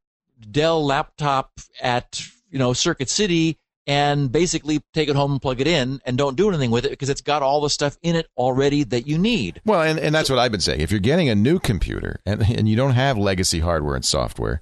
Dell 0.52 0.86
laptop 0.86 1.52
at, 1.82 2.22
you 2.52 2.60
know, 2.60 2.74
Circuit 2.74 3.10
City 3.10 3.58
and 3.88 4.32
basically 4.32 4.82
take 4.94 5.08
it 5.08 5.16
home 5.16 5.32
and 5.32 5.42
plug 5.42 5.62
it 5.62 5.68
in 5.68 6.02
and 6.06 6.18
don't 6.18 6.36
do 6.36 6.50
anything 6.50 6.70
with 6.70 6.86
it 6.86 6.92
because 6.92 7.10
it's 7.10 7.22
got 7.22 7.42
all 7.42 7.62
the 7.62 7.70
stuff 7.70 7.98
in 8.02 8.16
it 8.16 8.28
already 8.38 8.84
that 8.84 9.08
you 9.08 9.18
need. 9.18 9.62
Well, 9.66 9.82
and, 9.82 9.98
and 9.98 10.14
that's 10.14 10.28
so, 10.28 10.36
what 10.36 10.42
I've 10.42 10.52
been 10.52 10.62
saying. 10.62 10.82
If 10.82 10.92
you're 10.92 11.00
getting 11.00 11.30
a 11.30 11.36
new 11.36 11.58
computer 11.58 12.20
and, 12.26 12.42
and 12.42 12.68
you 12.68 12.76
don't 12.76 12.92
have 12.92 13.18
legacy 13.18 13.62
hardware 13.62 13.96
and 13.96 14.04
software, 14.04 14.62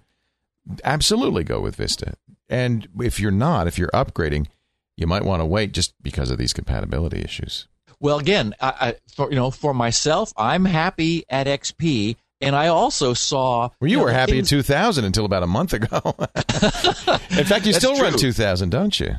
absolutely 0.83 1.43
go 1.43 1.59
with 1.59 1.75
Vista. 1.75 2.13
And 2.47 2.87
if 2.99 3.19
you're 3.19 3.31
not, 3.31 3.67
if 3.67 3.79
you're 3.79 3.89
upgrading, 3.89 4.47
you 4.95 5.07
might 5.07 5.25
want 5.25 5.41
to 5.41 5.45
wait 5.45 5.73
just 5.73 5.95
because 6.01 6.29
of 6.29 6.37
these 6.37 6.53
compatibility 6.53 7.19
issues. 7.21 7.67
Well, 7.99 8.19
again, 8.19 8.53
I, 8.61 8.73
I, 8.79 8.95
for, 9.13 9.29
you 9.29 9.35
know, 9.35 9.49
for 9.49 9.73
myself, 9.73 10.31
I'm 10.37 10.65
happy 10.65 11.25
at 11.29 11.47
XP 11.47 12.17
and 12.41 12.55
I 12.55 12.67
also 12.67 13.13
saw. 13.13 13.69
Well, 13.79 13.89
you, 13.89 13.93
you 13.93 13.97
know, 13.97 14.03
were 14.03 14.11
happy 14.11 14.33
things... 14.33 14.51
in 14.51 14.59
2000 14.59 15.05
until 15.05 15.25
about 15.25 15.43
a 15.43 15.47
month 15.47 15.73
ago. 15.73 16.01
in 16.17 17.45
fact, 17.45 17.65
you 17.65 17.73
still 17.73 17.95
true. 17.95 18.03
run 18.03 18.17
2000, 18.17 18.69
don't 18.69 18.99
you? 18.99 19.15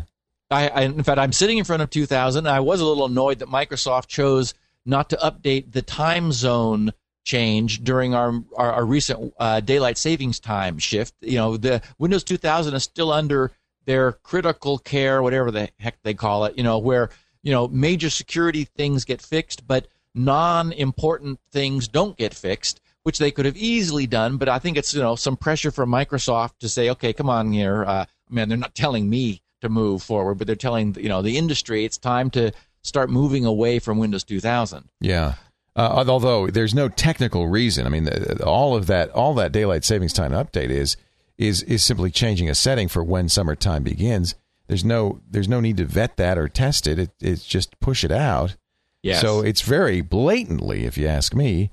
I, 0.51 0.69
I, 0.69 0.81
in 0.83 1.03
fact, 1.03 1.19
I'm 1.19 1.33
sitting 1.33 1.59
in 1.59 1.65
front 1.65 1.83
of 1.83 1.91
2000. 1.91 2.47
I 2.47 2.61
was 2.61 2.81
a 2.81 2.85
little 2.85 3.07
annoyed 3.07 3.41
that 3.41 3.49
Microsoft 3.49 4.07
chose 4.07 4.55
not 4.85 5.11
to 5.11 5.17
update 5.17 5.73
the 5.73 5.83
time 5.83 6.31
zone 6.31 6.93
change 7.25 7.83
during 7.83 8.15
our 8.15 8.41
our, 8.57 8.73
our 8.73 8.87
recent 8.87 9.35
uh, 9.39 9.61
daylight 9.61 9.99
savings 9.99 10.39
time 10.39 10.79
shift. 10.79 11.15
You 11.21 11.37
know, 11.39 11.57
the 11.57 11.83
Windows 11.99 12.23
2000 12.23 12.75
is 12.75 12.85
still 12.85 13.13
under 13.13 13.51
their 13.85 14.13
critical 14.13 14.79
care, 14.79 15.23
whatever 15.23 15.51
the 15.51 15.69
heck 15.81 16.01
they 16.03 16.15
call 16.15 16.45
it. 16.45 16.57
You 16.57 16.63
know, 16.63 16.79
where 16.79 17.11
you 17.43 17.51
know 17.51 17.67
major 17.67 18.11
security 18.11 18.65
things 18.65 19.05
get 19.05 19.21
fixed, 19.21 19.67
but 19.67 19.89
non-important 20.15 21.41
things 21.51 21.89
don't 21.89 22.17
get 22.17 22.33
fixed 22.33 22.81
which 23.07 23.19
they 23.19 23.31
could 23.31 23.45
have 23.45 23.57
easily 23.57 24.05
done. 24.05 24.37
But 24.37 24.49
I 24.49 24.59
think 24.59 24.77
it's 24.77 24.93
you 24.93 25.01
know 25.01 25.15
some 25.15 25.37
pressure 25.37 25.71
from 25.71 25.91
Microsoft 25.91 26.59
to 26.59 26.69
say, 26.69 26.91
okay, 26.91 27.13
come 27.13 27.31
on 27.31 27.53
here, 27.53 27.85
uh, 27.85 28.07
man. 28.29 28.49
They're 28.49 28.59
not 28.59 28.75
telling 28.75 29.09
me 29.09 29.43
to 29.61 29.69
move 29.69 30.03
forward, 30.03 30.39
but 30.39 30.49
they're 30.49 30.57
telling 30.57 30.97
you 30.99 31.09
know 31.09 31.23
the 31.23 31.39
industry 31.39 31.85
it's 31.85 31.99
time 31.99 32.31
to 32.31 32.51
start 32.83 33.09
moving 33.09 33.45
away 33.45 33.79
from 33.79 33.99
Windows 33.99 34.25
2000. 34.25 34.89
Yeah. 35.01 35.35
Uh, 35.77 36.05
although 36.09 36.49
there's 36.49 36.75
no 36.75 36.89
technical 36.89 37.47
reason, 37.47 37.87
I 37.87 37.91
mean, 37.91 38.09
all 38.43 38.75
of 38.75 38.89
that, 38.89 39.11
all 39.11 39.35
that 39.35 39.53
daylight 39.53 39.85
savings 39.85 40.13
time 40.13 40.33
update 40.33 40.71
is 40.71 40.97
is 41.39 41.63
is 41.63 41.85
simply 41.85 42.11
changing 42.11 42.51
a 42.51 42.57
setting 42.57 42.89
for 42.89 43.05
when 43.05 43.29
summertime 43.29 43.85
begins. 43.85 44.35
There's 44.67 44.85
no 44.85 45.21
there's 45.31 45.49
no 45.49 45.61
need 45.61 45.77
to 45.77 45.85
vet 45.85 46.17
that 46.17 46.39
or 46.39 46.49
test 46.49 46.89
it. 46.89 46.99
it 46.99 47.11
it's 47.21 47.47
just 47.47 47.79
push 47.79 48.03
it 48.03 48.11
out. 48.11 48.57
Yes. 49.01 49.21
So 49.21 49.43
it's 49.43 49.61
very 49.61 50.01
blatantly, 50.01 50.87
if 50.87 50.99
you 50.99 51.07
ask 51.07 51.37
me, 51.37 51.71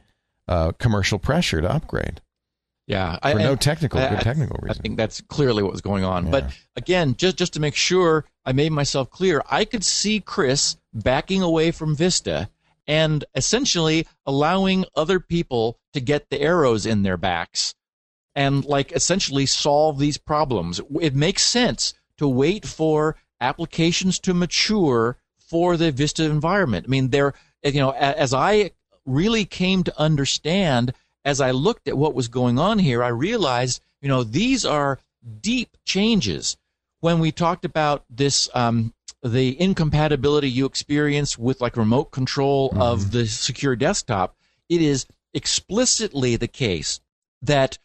uh, 0.48 0.72
commercial 0.74 1.20
pressure 1.20 1.62
to 1.62 1.72
upgrade 1.72 2.22
yeah, 2.86 3.18
for 3.18 3.28
I, 3.28 3.34
no 3.34 3.56
technical 3.56 4.00
I- 4.00 4.10
good 4.10 4.20
technical 4.22 4.58
I 4.62 4.66
reason. 4.66 4.80
I 4.80 4.82
think 4.82 4.98
that's 4.98 5.22
clearly 5.22 5.64
what 5.64 5.72
was 5.72 5.82
going 5.82 6.04
on. 6.04 6.26
Yeah. 6.26 6.32
But 6.32 6.58
again, 6.76 7.16
just 7.16 7.38
just 7.38 7.54
to 7.54 7.60
make 7.60 7.76
sure 7.76 8.26
I 8.46 8.52
made 8.52 8.72
myself 8.72 9.10
clear, 9.10 9.42
I 9.50 9.66
could 9.66 9.86
see 9.86 10.20
Chris 10.20 10.78
backing 10.94 11.42
away 11.42 11.72
from 11.72 11.96
Vista 11.96 12.50
and 12.86 13.24
essentially 13.36 14.06
allowing 14.26 14.86
other 14.96 15.20
people 15.20 15.80
to 15.94 16.02
get 16.02 16.30
the 16.30 16.42
arrows 16.42 16.86
in 16.86 17.04
their 17.04 17.18
backs 17.18 17.74
and 18.36 18.66
like 18.66 18.92
essentially 18.92 19.46
solve 19.46 19.98
these 19.98 20.18
problems. 20.18 20.82
It 21.00 21.16
makes 21.16 21.44
sense 21.44 21.94
to 22.18 22.28
wait 22.28 22.66
for 22.66 23.16
applications 23.40 24.20
to 24.20 24.34
mature 24.34 25.18
for 25.38 25.78
the 25.78 25.92
Vista 25.92 26.26
environment. 26.26 26.86
I 26.88 26.90
mean, 26.90 27.10
there, 27.10 27.34
you 27.64 27.80
know, 27.80 27.92
as 27.92 28.34
I 28.34 28.72
really 29.06 29.46
came 29.46 29.84
to 29.84 30.00
understand 30.00 30.94
as 31.26 31.40
I 31.40 31.52
looked 31.52 31.88
at 31.88 31.98
what 31.98 32.14
was 32.14 32.28
going 32.28 32.60
on 32.60 32.80
here, 32.80 33.04
I 33.04 33.10
realized, 33.10 33.82
you 34.02 34.10
know, 34.10 34.24
these 34.24 34.66
are 34.66 35.00
deep 35.42 35.78
changes. 35.86 36.58
When 37.00 37.20
we 37.20 37.32
talked 37.32 37.66
about 37.66 38.04
this, 38.10 38.50
um, 38.54 38.94
the 39.22 39.60
incompatibility 39.60 40.50
you 40.50 40.66
experience 40.66 41.38
with 41.38 41.62
like 41.62 41.78
remote 41.78 42.12
control 42.12 42.74
of 42.76 43.12
the 43.12 43.26
secure 43.26 43.76
desktop, 43.76 44.36
it 44.70 44.82
is 44.82 45.06
explicitly 45.34 46.36
the 46.36 46.48
case 46.48 47.00
that 47.42 47.78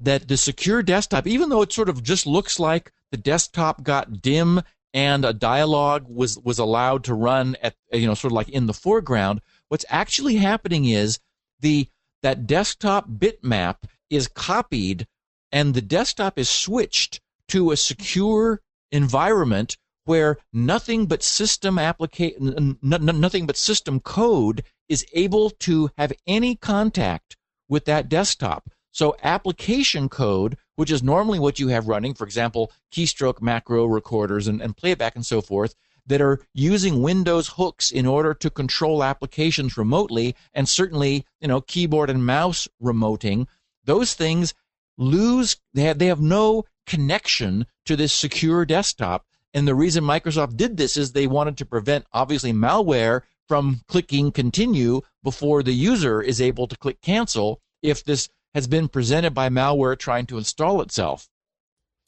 that 0.00 0.28
the 0.28 0.36
secure 0.36 0.82
desktop, 0.82 1.26
even 1.26 1.48
though 1.48 1.62
it 1.62 1.72
sort 1.72 1.88
of 1.88 2.02
just 2.02 2.26
looks 2.26 2.60
like 2.60 2.92
the 3.10 3.16
desktop 3.16 3.82
got 3.82 4.22
dim 4.22 4.62
and 4.94 5.24
a 5.24 5.32
dialogue 5.32 6.06
was 6.08 6.38
was 6.38 6.58
allowed 6.58 7.04
to 7.04 7.14
run 7.14 7.56
at 7.62 7.74
you 7.92 8.06
know 8.06 8.14
sort 8.14 8.32
of 8.32 8.36
like 8.36 8.48
in 8.48 8.66
the 8.66 8.74
foreground, 8.74 9.40
what's 9.68 9.84
actually 9.88 10.36
happening 10.36 10.84
is 10.84 11.18
the 11.60 11.88
that 12.22 12.46
desktop 12.46 13.08
bitmap 13.08 13.76
is 14.10 14.28
copied 14.28 15.06
and 15.52 15.74
the 15.74 15.82
desktop 15.82 16.38
is 16.38 16.48
switched 16.48 17.20
to 17.48 17.70
a 17.70 17.76
secure 17.76 18.60
environment 18.90 19.76
where 20.04 20.38
nothing 20.52 21.06
but 21.06 21.22
system 21.22 21.78
application 21.78 22.78
nothing 22.82 23.46
but 23.46 23.56
system 23.56 24.00
code 24.00 24.64
is 24.88 25.04
able 25.12 25.50
to 25.50 25.90
have 25.98 26.12
any 26.26 26.54
contact 26.54 27.36
with 27.68 27.84
that 27.84 28.08
desktop. 28.08 28.70
So 28.90 29.16
application 29.22 30.08
code 30.08 30.56
which 30.76 30.90
is 30.90 31.02
normally 31.02 31.38
what 31.38 31.58
you 31.58 31.68
have 31.68 31.88
running 31.88 32.14
for 32.14 32.24
example 32.24 32.72
keystroke 32.92 33.42
macro 33.42 33.84
recorders 33.84 34.48
and, 34.48 34.62
and 34.62 34.76
playback 34.76 35.14
and 35.14 35.26
so 35.26 35.40
forth 35.40 35.74
that 36.08 36.20
are 36.20 36.40
using 36.52 37.02
windows 37.02 37.48
hooks 37.48 37.90
in 37.90 38.06
order 38.06 38.34
to 38.34 38.50
control 38.50 39.04
applications 39.04 39.76
remotely 39.76 40.34
and 40.52 40.68
certainly 40.68 41.24
you 41.40 41.48
know 41.48 41.60
keyboard 41.60 42.10
and 42.10 42.26
mouse 42.26 42.66
remoting 42.82 43.46
those 43.84 44.14
things 44.14 44.54
lose 44.96 45.56
they 45.74 45.82
have 45.82 45.98
they 45.98 46.06
have 46.06 46.20
no 46.20 46.64
connection 46.86 47.66
to 47.84 47.94
this 47.94 48.12
secure 48.12 48.64
desktop 48.64 49.24
and 49.54 49.66
the 49.66 49.74
reason 49.74 50.04
Microsoft 50.04 50.56
did 50.56 50.76
this 50.76 50.96
is 50.96 51.12
they 51.12 51.26
wanted 51.26 51.56
to 51.58 51.66
prevent 51.66 52.04
obviously 52.12 52.52
malware 52.52 53.22
from 53.46 53.80
clicking 53.88 54.30
continue 54.30 55.00
before 55.22 55.62
the 55.62 55.72
user 55.72 56.20
is 56.20 56.40
able 56.40 56.66
to 56.66 56.76
click 56.76 57.00
cancel 57.00 57.60
if 57.82 58.04
this 58.04 58.28
has 58.54 58.66
been 58.66 58.88
presented 58.88 59.32
by 59.32 59.48
malware 59.48 59.98
trying 59.98 60.26
to 60.26 60.38
install 60.38 60.80
itself 60.80 61.28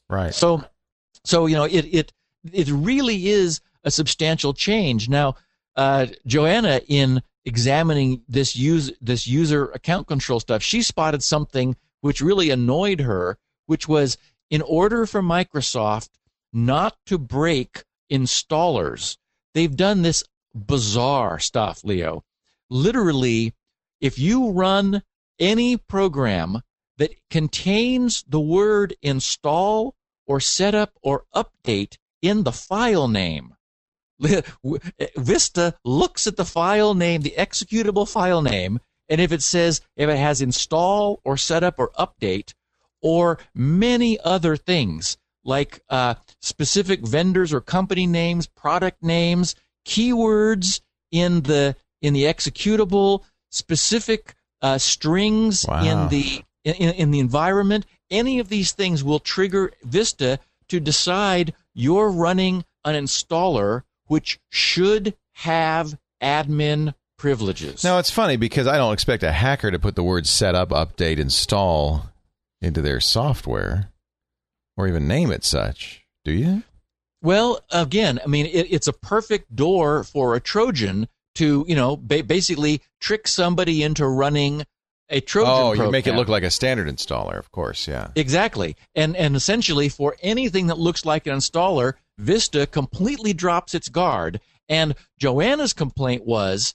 right. 0.09 0.33
so, 0.33 0.63
so 1.23 1.45
you 1.45 1.55
know, 1.55 1.63
it 1.63 1.85
it 1.85 2.13
it 2.51 2.67
really 2.69 3.27
is 3.27 3.61
a 3.83 3.91
substantial 3.91 4.53
change. 4.53 5.09
Now, 5.09 5.35
uh, 5.75 6.07
Joanna, 6.25 6.81
in 6.87 7.21
examining 7.45 8.21
this 8.27 8.55
use 8.55 8.91
this 9.01 9.25
user 9.25 9.69
account 9.71 10.07
control 10.07 10.39
stuff, 10.39 10.61
she 10.61 10.81
spotted 10.81 11.23
something 11.23 11.75
which 12.01 12.21
really 12.21 12.49
annoyed 12.49 13.01
her, 13.01 13.37
which 13.65 13.87
was 13.87 14.17
in 14.49 14.61
order 14.61 15.05
for 15.05 15.21
Microsoft 15.21 16.09
not 16.53 16.97
to 17.05 17.17
break 17.17 17.83
installers, 18.11 19.17
they've 19.53 19.75
done 19.75 20.01
this 20.01 20.23
bizarre 20.53 21.39
stuff, 21.39 21.83
Leo. 21.83 22.23
Literally, 22.69 23.53
if 24.01 24.19
you 24.19 24.49
run 24.49 25.03
any 25.39 25.77
program 25.77 26.61
that 26.97 27.15
contains 27.29 28.23
the 28.27 28.39
word 28.39 28.95
install 29.01 29.95
or 30.27 30.39
setup 30.39 30.97
or 31.01 31.25
update 31.33 31.97
in 32.21 32.43
the 32.43 32.51
file 32.51 33.07
name. 33.07 33.55
Vista 35.17 35.73
looks 35.83 36.27
at 36.27 36.37
the 36.37 36.45
file 36.45 36.93
name, 36.93 37.21
the 37.21 37.35
executable 37.37 38.09
file 38.09 38.41
name, 38.41 38.79
and 39.09 39.19
if 39.19 39.31
it 39.31 39.41
says 39.41 39.81
if 39.95 40.09
it 40.09 40.17
has 40.17 40.41
install 40.41 41.19
or 41.23 41.37
setup 41.37 41.75
or 41.79 41.89
update 41.99 42.53
or 43.01 43.39
many 43.55 44.19
other 44.19 44.55
things 44.55 45.17
like 45.43 45.81
uh, 45.89 46.15
specific 46.39 47.01
vendors 47.01 47.51
or 47.51 47.61
company 47.61 48.05
names, 48.05 48.47
product 48.47 49.01
names, 49.01 49.55
keywords 49.85 50.81
in 51.11 51.41
the 51.41 51.75
in 52.01 52.13
the 52.13 52.23
executable, 52.23 53.23
specific 53.49 54.35
uh, 54.61 54.77
strings 54.77 55.65
Wow. 55.67 55.83
in 55.83 56.09
the 56.09 56.43
in, 56.63 56.93
in 56.93 57.11
the 57.11 57.19
environment, 57.19 57.85
any 58.09 58.39
of 58.39 58.49
these 58.49 58.71
things 58.71 59.03
will 59.03 59.19
trigger 59.19 59.71
Vista 59.83 60.39
to 60.69 60.79
decide 60.79 61.53
you're 61.73 62.09
running 62.09 62.63
an 62.85 62.95
installer 62.95 63.83
which 64.11 64.41
should 64.49 65.13
have 65.35 65.97
admin 66.21 66.93
privileges. 67.17 67.81
Now 67.81 67.97
it's 67.97 68.11
funny 68.11 68.35
because 68.35 68.67
I 68.67 68.75
don't 68.75 68.91
expect 68.91 69.23
a 69.23 69.31
hacker 69.31 69.71
to 69.71 69.79
put 69.79 69.95
the 69.95 70.03
word 70.03 70.27
setup, 70.27 70.69
update, 70.71 71.17
install 71.17 72.09
into 72.61 72.81
their 72.81 72.99
software 72.99 73.87
or 74.75 74.89
even 74.89 75.07
name 75.07 75.31
it 75.31 75.45
such. 75.45 76.05
Do 76.25 76.33
you? 76.33 76.63
Well, 77.23 77.61
again, 77.71 78.19
I 78.21 78.27
mean, 78.27 78.47
it, 78.47 78.67
it's 78.69 78.87
a 78.87 78.93
perfect 78.93 79.55
door 79.55 80.03
for 80.03 80.35
a 80.35 80.41
Trojan 80.41 81.07
to, 81.35 81.63
you 81.65 81.75
know, 81.75 81.95
ba- 81.95 82.23
basically 82.23 82.81
trick 82.99 83.29
somebody 83.29 83.81
into 83.81 84.05
running 84.05 84.65
a 85.07 85.21
Trojan 85.21 85.53
oh, 85.53 85.71
you 85.71 85.89
make 85.89 86.07
it 86.07 86.15
look 86.15 86.27
like 86.27 86.43
a 86.43 86.51
standard 86.51 86.87
installer, 86.87 87.37
of 87.37 87.49
course. 87.51 87.87
Yeah. 87.87 88.09
Exactly. 88.15 88.75
And 88.93 89.15
and 89.15 89.37
essentially 89.37 89.87
for 89.87 90.17
anything 90.21 90.67
that 90.67 90.79
looks 90.79 91.05
like 91.05 91.27
an 91.27 91.37
installer, 91.37 91.93
Vista 92.21 92.67
completely 92.67 93.33
drops 93.33 93.73
its 93.73 93.89
guard. 93.89 94.39
And 94.69 94.95
Joanna's 95.19 95.73
complaint 95.73 96.25
was 96.25 96.73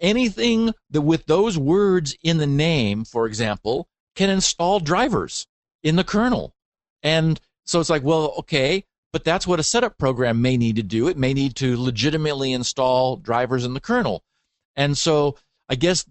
anything 0.00 0.74
that 0.90 1.00
with 1.00 1.26
those 1.26 1.56
words 1.56 2.16
in 2.22 2.38
the 2.38 2.46
name, 2.46 3.04
for 3.04 3.26
example, 3.26 3.88
can 4.14 4.28
install 4.28 4.80
drivers 4.80 5.46
in 5.82 5.96
the 5.96 6.04
kernel. 6.04 6.54
And 7.02 7.40
so 7.64 7.80
it's 7.80 7.90
like, 7.90 8.02
well, 8.02 8.34
okay, 8.38 8.84
but 9.12 9.24
that's 9.24 9.46
what 9.46 9.60
a 9.60 9.64
setup 9.64 9.98
program 9.98 10.42
may 10.42 10.56
need 10.56 10.76
to 10.76 10.82
do. 10.82 11.08
It 11.08 11.16
may 11.16 11.32
need 11.32 11.56
to 11.56 11.80
legitimately 11.80 12.52
install 12.52 13.16
drivers 13.16 13.64
in 13.64 13.72
the 13.72 13.80
kernel. 13.80 14.22
And 14.74 14.98
so 14.98 15.36
I 15.68 15.74
guess 15.74 16.04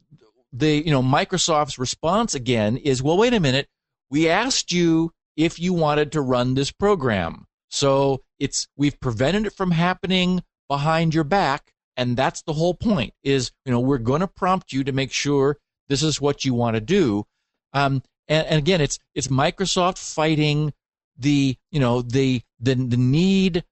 the 0.52 0.84
you 0.84 0.92
know 0.92 1.04
Microsoft's 1.04 1.78
response 1.78 2.34
again 2.34 2.78
is, 2.78 3.04
well, 3.04 3.18
wait 3.18 3.34
a 3.34 3.40
minute. 3.40 3.68
We 4.10 4.30
asked 4.30 4.72
you 4.72 5.12
if 5.36 5.60
you 5.60 5.74
wanted 5.74 6.14
to 6.14 6.22
run 6.22 6.54
this 6.54 6.72
program. 6.72 7.46
So 7.70 8.22
it's 8.40 8.68
we've 8.78 9.00
prevented 9.00 9.46
it 9.46 9.54
from 9.54 9.72
happening 9.72 10.44
behind 10.68 11.14
your 11.14 11.24
back, 11.24 11.74
and 11.98 12.18
that's 12.18 12.42
the 12.44 12.54
whole 12.54 12.74
point. 12.74 13.14
Is 13.24 13.52
you 13.66 13.72
know 13.72 13.80
we're 13.80 13.98
going 13.98 14.22
to 14.22 14.28
prompt 14.28 14.74
you 14.74 14.84
to 14.84 14.92
make 14.92 15.12
sure 15.12 15.58
this 15.88 16.04
is 16.04 16.22
what 16.22 16.46
you 16.46 16.54
want 16.54 16.76
to 16.76 16.82
do. 16.82 17.26
Um, 17.74 18.02
and, 18.28 18.48
and 18.48 18.58
again, 18.58 18.82
it's 18.82 19.00
it's 19.14 19.28
Microsoft 19.28 19.98
fighting 19.98 20.74
the 21.18 21.58
you 21.72 21.80
know 21.80 22.02
the 22.02 22.42
the 22.60 22.76
the 22.76 22.98
need 22.98 23.64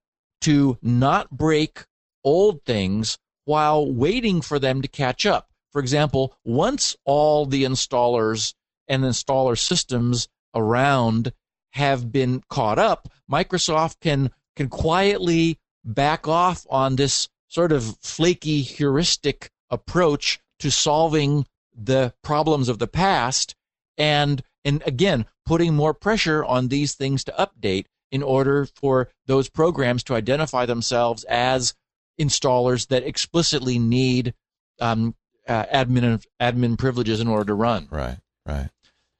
to 0.42 0.78
not 0.82 1.30
break 1.30 1.84
old 2.22 2.62
things 2.64 3.18
while 3.44 3.92
waiting 3.92 4.40
for 4.40 4.58
them 4.58 4.82
to 4.82 4.88
catch 4.88 5.26
up. 5.26 5.50
For 5.72 5.80
example, 5.80 6.36
once 6.44 6.96
all 7.04 7.46
the 7.46 7.64
installers 7.64 8.54
and 8.88 9.02
installer 9.02 9.58
systems 9.58 10.28
around 10.54 11.32
have 11.72 12.12
been 12.12 12.42
caught 12.48 12.78
up, 12.78 13.08
Microsoft 13.30 13.96
can 14.00 14.30
can 14.56 14.68
quietly 14.68 15.58
back 15.84 16.26
off 16.26 16.66
on 16.70 16.96
this 16.96 17.28
sort 17.48 17.72
of 17.72 17.96
flaky 18.00 18.62
heuristic 18.62 19.50
approach 19.70 20.40
to 20.58 20.70
solving 20.70 21.46
the 21.76 22.14
problems 22.22 22.68
of 22.68 22.78
the 22.78 22.86
past 22.86 23.54
and 23.98 24.42
and 24.64 24.82
again 24.86 25.26
putting 25.44 25.74
more 25.74 25.92
pressure 25.92 26.44
on 26.44 26.68
these 26.68 26.94
things 26.94 27.24
to 27.24 27.34
update 27.38 27.86
in 28.10 28.22
order 28.22 28.66
for 28.76 29.08
those 29.26 29.48
programs 29.48 30.02
to 30.04 30.14
identify 30.14 30.64
themselves 30.64 31.24
as 31.24 31.74
installers 32.20 32.88
that 32.88 33.02
explicitly 33.02 33.78
need 33.78 34.34
um, 34.80 35.14
uh, 35.48 35.64
admin 35.64 36.24
admin 36.40 36.78
privileges 36.78 37.20
in 37.20 37.28
order 37.28 37.44
to 37.44 37.54
run. 37.54 37.88
Right. 37.90 38.18
Right. 38.46 38.68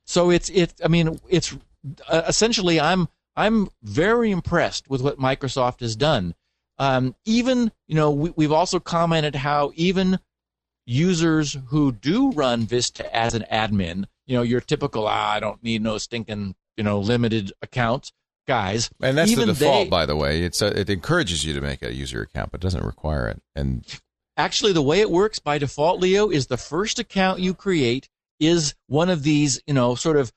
So 0.04 0.30
it's 0.30 0.48
it. 0.50 0.74
I 0.84 0.88
mean, 0.88 1.18
it's 1.28 1.56
uh, 2.08 2.22
essentially 2.28 2.80
I'm 2.80 3.08
I'm 3.36 3.68
very 3.82 4.30
impressed 4.30 4.88
with 4.88 5.02
what 5.02 5.18
Microsoft 5.18 5.80
has 5.80 5.96
done. 5.96 6.34
Um, 6.78 7.14
even 7.24 7.72
you 7.86 7.94
know 7.94 8.10
we, 8.10 8.32
we've 8.36 8.52
also 8.52 8.80
commented 8.80 9.34
how 9.36 9.72
even 9.74 10.18
users 10.86 11.56
who 11.68 11.92
do 11.92 12.30
run 12.32 12.62
Vista 12.62 13.14
as 13.14 13.34
an 13.34 13.44
admin, 13.50 14.06
you 14.26 14.36
know, 14.36 14.42
your 14.42 14.60
typical 14.60 15.06
ah, 15.06 15.32
I 15.32 15.40
don't 15.40 15.62
need 15.62 15.82
no 15.82 15.98
stinking 15.98 16.54
you 16.76 16.84
know 16.84 16.98
limited 17.00 17.52
account 17.62 18.12
guys. 18.46 18.90
And 19.00 19.16
that's 19.16 19.34
the 19.34 19.46
default, 19.46 19.86
they- 19.86 19.90
by 19.90 20.06
the 20.06 20.16
way. 20.16 20.42
It's 20.42 20.60
uh 20.62 20.72
it 20.74 20.90
encourages 20.90 21.44
you 21.44 21.54
to 21.54 21.60
make 21.60 21.82
a 21.82 21.94
user 21.94 22.22
account, 22.22 22.50
but 22.50 22.60
doesn't 22.60 22.84
require 22.84 23.28
it. 23.28 23.40
And 23.54 23.84
Actually, 24.36 24.72
the 24.72 24.82
way 24.82 25.00
it 25.00 25.12
works 25.12 25.38
by 25.38 25.58
default, 25.58 26.00
Leo, 26.00 26.28
is 26.28 26.48
the 26.48 26.56
first 26.56 26.98
account 26.98 27.38
you 27.38 27.54
create 27.54 28.08
is 28.40 28.74
one 28.88 29.08
of 29.08 29.22
these, 29.22 29.62
you 29.64 29.72
know, 29.72 29.94
sort 29.94 30.16
of 30.16 30.32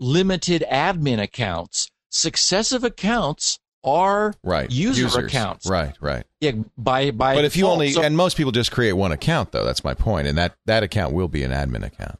limited 0.00 0.64
admin 0.68 1.22
accounts. 1.22 1.88
Successive 2.16 2.82
accounts 2.82 3.58
are 3.84 4.34
right, 4.42 4.70
user 4.70 5.02
users. 5.02 5.24
accounts. 5.24 5.66
Right, 5.68 5.94
right. 6.00 6.24
Yeah, 6.40 6.52
by 6.76 7.10
by. 7.10 7.34
But 7.34 7.44
if 7.44 7.56
you 7.56 7.62
default. 7.62 7.72
only 7.74 7.92
So- 7.92 8.02
and 8.02 8.16
most 8.16 8.36
people 8.36 8.52
just 8.52 8.72
create 8.72 8.94
one 8.94 9.12
account, 9.12 9.52
though. 9.52 9.64
That's 9.64 9.84
my 9.84 9.94
point, 9.94 10.26
and 10.26 10.36
that 10.38 10.56
that 10.64 10.82
account 10.82 11.12
will 11.12 11.28
be 11.28 11.42
an 11.42 11.52
admin 11.52 11.84
account. 11.84 12.18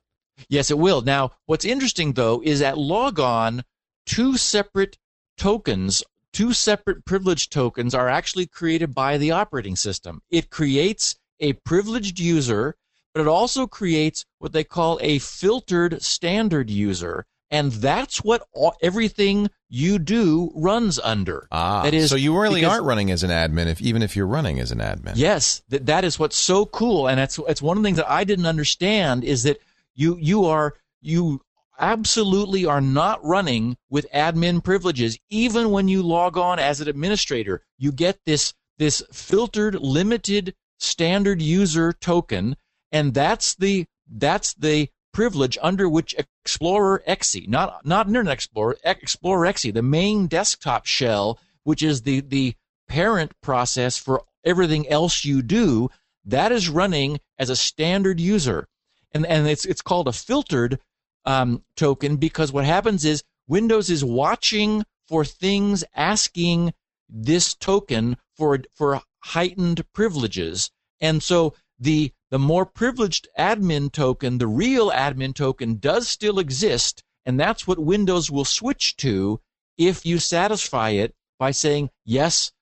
Yes, 0.48 0.70
it 0.70 0.78
will. 0.78 1.00
Now, 1.00 1.32
what's 1.46 1.64
interesting 1.64 2.12
though 2.12 2.42
is 2.44 2.60
at 2.60 2.76
logon, 2.78 3.64
two 4.04 4.36
separate 4.36 4.98
tokens, 5.38 6.02
two 6.32 6.52
separate 6.52 7.04
privilege 7.06 7.48
tokens 7.48 7.94
are 7.94 8.08
actually 8.08 8.46
created 8.46 8.94
by 8.94 9.16
the 9.16 9.30
operating 9.30 9.76
system. 9.76 10.20
It 10.30 10.50
creates 10.50 11.16
a 11.40 11.54
privileged 11.54 12.20
user, 12.20 12.76
but 13.14 13.22
it 13.22 13.28
also 13.28 13.66
creates 13.66 14.26
what 14.38 14.52
they 14.52 14.62
call 14.62 14.98
a 15.02 15.18
filtered 15.18 16.02
standard 16.02 16.68
user. 16.70 17.24
And 17.50 17.70
that's 17.72 18.24
what 18.24 18.46
all, 18.52 18.74
everything 18.82 19.50
you 19.68 19.98
do 19.98 20.50
runs 20.54 20.98
under. 20.98 21.46
Ah, 21.52 21.82
That 21.82 21.94
is 21.94 22.10
so 22.10 22.16
you 22.16 22.36
really 22.36 22.60
because- 22.60 22.72
aren't 22.74 22.84
running 22.86 23.10
as 23.10 23.22
an 23.22 23.30
admin, 23.30 23.66
if 23.66 23.80
even 23.80 24.02
if 24.02 24.16
you're 24.16 24.26
running 24.26 24.58
as 24.58 24.72
an 24.72 24.78
admin. 24.78 25.12
Yes, 25.14 25.62
that 25.68 25.86
that 25.86 26.04
is 26.04 26.18
what's 26.18 26.36
so 26.36 26.66
cool, 26.66 27.06
and 27.08 27.18
that's 27.18 27.38
it's 27.48 27.62
one 27.62 27.76
of 27.76 27.82
the 27.82 27.86
things 27.86 27.98
that 27.98 28.10
I 28.10 28.24
didn't 28.24 28.46
understand 28.46 29.22
is 29.24 29.44
that 29.44 29.58
you 29.94 30.16
you 30.20 30.44
are 30.44 30.74
you 31.00 31.40
absolutely 31.78 32.64
are 32.64 32.80
not 32.80 33.24
running 33.24 33.76
with 33.90 34.10
admin 34.12 34.64
privileges, 34.64 35.18
even 35.28 35.70
when 35.70 35.88
you 35.88 36.02
log 36.02 36.36
on 36.36 36.58
as 36.58 36.80
an 36.80 36.88
administrator. 36.88 37.62
You 37.78 37.92
get 37.92 38.18
this 38.24 38.54
this 38.78 39.02
filtered, 39.12 39.76
limited, 39.76 40.54
standard 40.78 41.40
user 41.40 41.92
token, 41.92 42.56
and 42.92 43.14
that's 43.14 43.54
the 43.54 43.86
that's 44.08 44.54
the 44.54 44.88
privilege 45.16 45.56
under 45.62 45.88
which 45.88 46.14
Explorer 46.44 47.02
XE, 47.08 47.48
not 47.48 47.86
not 47.86 48.06
Internet 48.06 48.34
Explorer, 48.34 48.76
Explorer 48.84 49.46
XE, 49.46 49.72
the 49.72 49.80
main 49.80 50.26
desktop 50.26 50.84
shell, 50.84 51.38
which 51.64 51.82
is 51.82 52.02
the 52.02 52.20
the 52.20 52.54
parent 52.86 53.32
process 53.40 53.96
for 53.96 54.24
everything 54.44 54.86
else 54.88 55.24
you 55.24 55.40
do, 55.40 55.88
that 56.26 56.52
is 56.52 56.68
running 56.68 57.18
as 57.38 57.48
a 57.48 57.56
standard 57.56 58.20
user, 58.20 58.68
and 59.10 59.24
and 59.24 59.48
it's 59.48 59.64
it's 59.64 59.80
called 59.80 60.06
a 60.06 60.12
filtered 60.12 60.78
um, 61.24 61.64
token 61.76 62.16
because 62.16 62.52
what 62.52 62.66
happens 62.66 63.02
is 63.06 63.24
Windows 63.48 63.88
is 63.88 64.04
watching 64.04 64.84
for 65.08 65.24
things 65.24 65.82
asking 65.94 66.74
this 67.08 67.54
token 67.54 68.18
for 68.36 68.58
for 68.74 69.00
heightened 69.20 69.82
privileges, 69.94 70.70
and 71.00 71.22
so 71.22 71.54
the 71.78 72.12
the 72.30 72.38
more 72.38 72.66
privileged 72.66 73.28
admin 73.38 73.90
token, 73.92 74.38
the 74.38 74.46
real 74.46 74.90
admin 74.90 75.34
token, 75.34 75.76
does 75.76 76.08
still 76.08 76.38
exist, 76.38 77.02
and 77.24 77.38
that's 77.38 77.66
what 77.66 77.78
Windows 77.78 78.30
will 78.30 78.44
switch 78.44 78.96
to 78.96 79.40
if 79.78 80.04
you 80.04 80.18
satisfy 80.18 80.90
it 80.90 81.14
by 81.38 81.50
saying 81.50 81.90
yes. 82.04 82.52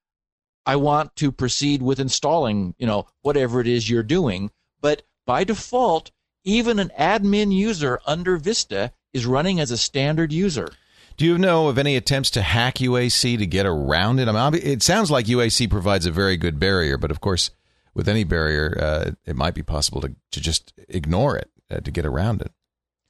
I 0.66 0.76
want 0.76 1.14
to 1.16 1.30
proceed 1.30 1.82
with 1.82 2.00
installing, 2.00 2.74
you 2.78 2.86
know, 2.86 3.06
whatever 3.22 3.60
it 3.60 3.66
is 3.66 3.90
you're 3.90 4.02
doing. 4.02 4.50
But 4.80 5.02
by 5.26 5.44
default, 5.44 6.10
even 6.44 6.78
an 6.78 6.90
admin 6.98 7.52
user 7.52 8.00
under 8.06 8.36
Vista 8.38 8.92
is 9.12 9.26
running 9.26 9.60
as 9.60 9.70
a 9.70 9.76
standard 9.76 10.32
user. 10.32 10.70
Do 11.16 11.24
you 11.24 11.38
know 11.38 11.68
of 11.68 11.78
any 11.78 11.96
attempts 11.96 12.30
to 12.30 12.42
hack 12.42 12.76
UAC 12.76 13.38
to 13.38 13.46
get 13.46 13.66
around 13.66 14.18
it? 14.18 14.28
I 14.28 14.50
mean, 14.50 14.60
it 14.62 14.82
sounds 14.82 15.10
like 15.10 15.26
UAC 15.26 15.70
provides 15.70 16.06
a 16.06 16.10
very 16.10 16.36
good 16.36 16.58
barrier, 16.58 16.98
but 16.98 17.10
of 17.10 17.20
course, 17.20 17.50
with 17.94 18.08
any 18.08 18.24
barrier, 18.24 18.76
uh, 18.80 19.10
it 19.24 19.36
might 19.36 19.54
be 19.54 19.62
possible 19.62 20.00
to, 20.00 20.14
to 20.32 20.40
just 20.40 20.72
ignore 20.88 21.36
it 21.36 21.50
uh, 21.70 21.80
to 21.80 21.90
get 21.90 22.04
around 22.04 22.40
it. 22.40 22.52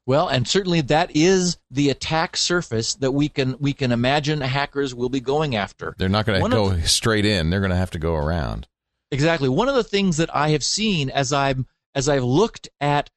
Well, 0.06 0.28
and 0.28 0.46
certainly 0.46 0.82
that 0.82 1.10
is 1.14 1.56
the 1.70 1.88
attack 1.88 2.36
surface 2.36 2.94
that 2.96 3.12
we 3.12 3.28
can 3.28 3.56
we 3.58 3.72
can 3.72 3.90
imagine 3.90 4.42
hackers 4.42 4.94
will 4.94 5.08
be 5.08 5.20
going 5.20 5.56
after. 5.56 5.94
They're 5.96 6.10
not 6.10 6.26
going 6.26 6.42
to 6.42 6.50
go 6.50 6.72
of- 6.72 6.90
straight 6.90 7.24
in; 7.24 7.48
they're 7.48 7.60
going 7.60 7.70
to 7.70 7.76
have 7.76 7.92
to 7.92 7.98
go 7.98 8.14
around. 8.14 8.68
Exactly. 9.10 9.48
One 9.48 9.68
of 9.68 9.74
the 9.74 9.84
things 9.84 10.18
that 10.18 10.34
I 10.34 10.50
have 10.50 10.64
seen 10.64 11.08
as 11.08 11.32
I'm 11.32 11.66
as 11.94 12.08
I've 12.08 12.24
looked 12.24 12.68
at 12.80 13.08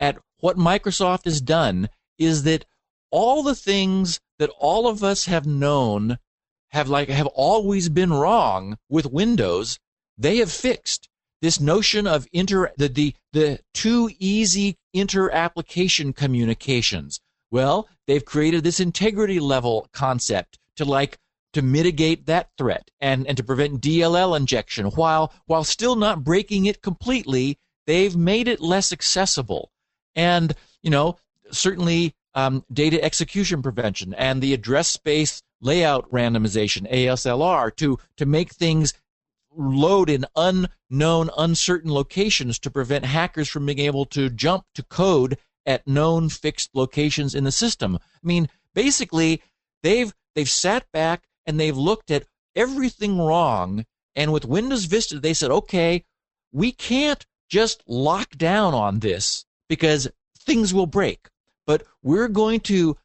at 0.00 0.18
what 0.38 0.56
Microsoft 0.56 1.24
has 1.26 1.40
done 1.40 1.90
is 2.18 2.44
that 2.44 2.64
all 3.10 3.42
the 3.42 3.54
things 3.54 4.20
that 4.38 4.50
all 4.58 4.88
of 4.88 5.04
us 5.04 5.26
have 5.26 5.46
known 5.46 6.18
have 6.70 6.88
like 6.88 7.08
have 7.08 7.26
always 7.26 7.90
been 7.90 8.12
wrong 8.12 8.78
with 8.88 9.04
Windows, 9.04 9.78
they 10.18 10.38
have 10.38 10.52
fixed. 10.52 11.08
This 11.40 11.60
notion 11.60 12.06
of 12.06 12.26
inter 12.32 12.72
the 12.76 12.88
the, 12.88 13.14
the 13.32 13.60
too 13.74 14.10
easy 14.18 14.76
inter 14.92 15.30
application 15.30 16.12
communications. 16.12 17.20
Well, 17.50 17.88
they've 18.06 18.24
created 18.24 18.64
this 18.64 18.80
integrity 18.80 19.40
level 19.40 19.88
concept 19.92 20.58
to 20.76 20.84
like 20.84 21.18
to 21.52 21.62
mitigate 21.62 22.26
that 22.26 22.50
threat 22.56 22.90
and, 23.00 23.26
and 23.26 23.36
to 23.36 23.44
prevent 23.44 23.80
DLL 23.80 24.36
injection 24.36 24.86
while 24.86 25.32
while 25.46 25.64
still 25.64 25.96
not 25.96 26.24
breaking 26.24 26.66
it 26.66 26.82
completely 26.82 27.58
they've 27.86 28.16
made 28.16 28.48
it 28.48 28.60
less 28.60 28.92
accessible 28.92 29.70
and 30.14 30.54
you 30.82 30.90
know 30.90 31.16
certainly 31.50 32.14
um, 32.34 32.64
data 32.72 33.02
execution 33.04 33.62
prevention 33.62 34.14
and 34.14 34.40
the 34.40 34.54
address 34.54 34.88
space 34.88 35.42
layout 35.60 36.10
randomization 36.10 36.90
ASLR 36.90 37.74
to 37.76 37.98
to 38.16 38.26
make 38.26 38.52
things 38.52 38.94
load 39.56 40.08
in 40.08 40.24
unknown 40.36 41.30
uncertain 41.36 41.92
locations 41.92 42.58
to 42.60 42.70
prevent 42.70 43.04
hackers 43.04 43.48
from 43.48 43.66
being 43.66 43.78
able 43.78 44.04
to 44.06 44.30
jump 44.30 44.64
to 44.74 44.82
code 44.82 45.38
at 45.66 45.86
known 45.86 46.28
fixed 46.28 46.70
locations 46.74 47.34
in 47.34 47.44
the 47.44 47.52
system. 47.52 47.96
I 47.96 48.26
mean 48.26 48.48
basically 48.74 49.42
they've 49.82 50.12
they've 50.34 50.48
sat 50.48 50.90
back 50.92 51.24
and 51.46 51.58
they've 51.58 51.76
looked 51.76 52.10
at 52.10 52.24
everything 52.54 53.18
wrong 53.18 53.84
and 54.14 54.32
with 54.32 54.44
windows 54.44 54.84
vista 54.84 55.18
they 55.18 55.34
said 55.34 55.50
okay 55.50 56.04
we 56.52 56.72
can't 56.72 57.24
just 57.48 57.82
lock 57.86 58.30
down 58.36 58.74
on 58.74 59.00
this 59.00 59.44
because 59.68 60.08
things 60.38 60.74
will 60.74 60.86
break 60.86 61.28
but 61.66 61.82
we're 62.02 62.28
going 62.28 62.60
to 62.60 62.96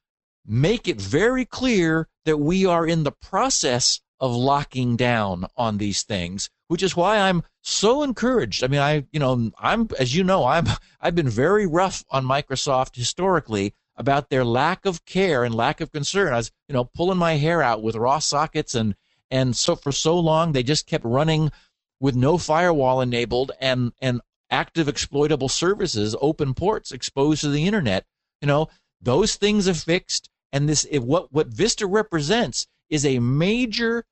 make 0.45 0.87
it 0.87 0.99
very 0.99 1.45
clear 1.45 2.07
that 2.25 2.37
we 2.37 2.65
are 2.65 2.85
in 2.85 3.03
the 3.03 3.11
process 3.11 4.01
of 4.19 4.35
locking 4.35 4.95
down 4.95 5.45
on 5.55 5.77
these 5.77 6.03
things 6.03 6.49
which 6.67 6.83
is 6.83 6.95
why 6.95 7.17
i'm 7.17 7.43
so 7.61 8.01
encouraged. 8.01 8.63
I 8.63 8.67
mean 8.67 8.79
i 8.79 9.05
you 9.11 9.19
know 9.19 9.51
i'm 9.59 9.89
as 9.99 10.15
you 10.15 10.23
know 10.23 10.45
i'm 10.45 10.65
i've 11.01 11.15
been 11.15 11.29
very 11.29 11.65
rough 11.65 12.03
on 12.09 12.25
microsoft 12.25 12.95
historically 12.95 13.73
about 13.97 14.29
their 14.29 14.45
lack 14.45 14.85
of 14.85 15.03
care 15.05 15.43
and 15.43 15.53
lack 15.55 15.81
of 15.81 15.91
concern. 15.91 16.31
I 16.31 16.37
was 16.37 16.51
you 16.67 16.73
know 16.73 16.85
pulling 16.85 17.17
my 17.17 17.33
hair 17.33 17.61
out 17.61 17.81
with 17.81 17.95
raw 17.95 18.19
sockets 18.19 18.75
and 18.75 18.95
and 19.29 19.55
so 19.55 19.75
for 19.75 19.91
so 19.91 20.17
long 20.17 20.51
they 20.51 20.63
just 20.63 20.87
kept 20.87 21.03
running 21.03 21.51
with 21.99 22.15
no 22.15 22.37
firewall 22.37 23.01
enabled 23.01 23.51
and 23.59 23.91
and 24.01 24.21
active 24.49 24.87
exploitable 24.87 25.49
services 25.49 26.15
open 26.21 26.53
ports 26.53 26.91
exposed 26.91 27.41
to 27.41 27.49
the 27.49 27.65
internet. 27.65 28.05
You 28.41 28.47
know 28.47 28.69
those 29.01 29.35
things 29.35 29.67
are 29.67 29.73
fixed 29.73 30.29
and 30.53 30.69
this 30.69 30.85
what 30.91 31.33
what 31.33 31.47
vista 31.47 31.87
represents 31.87 32.67
is 32.89 33.05
a 33.05 33.19
major 33.19 34.03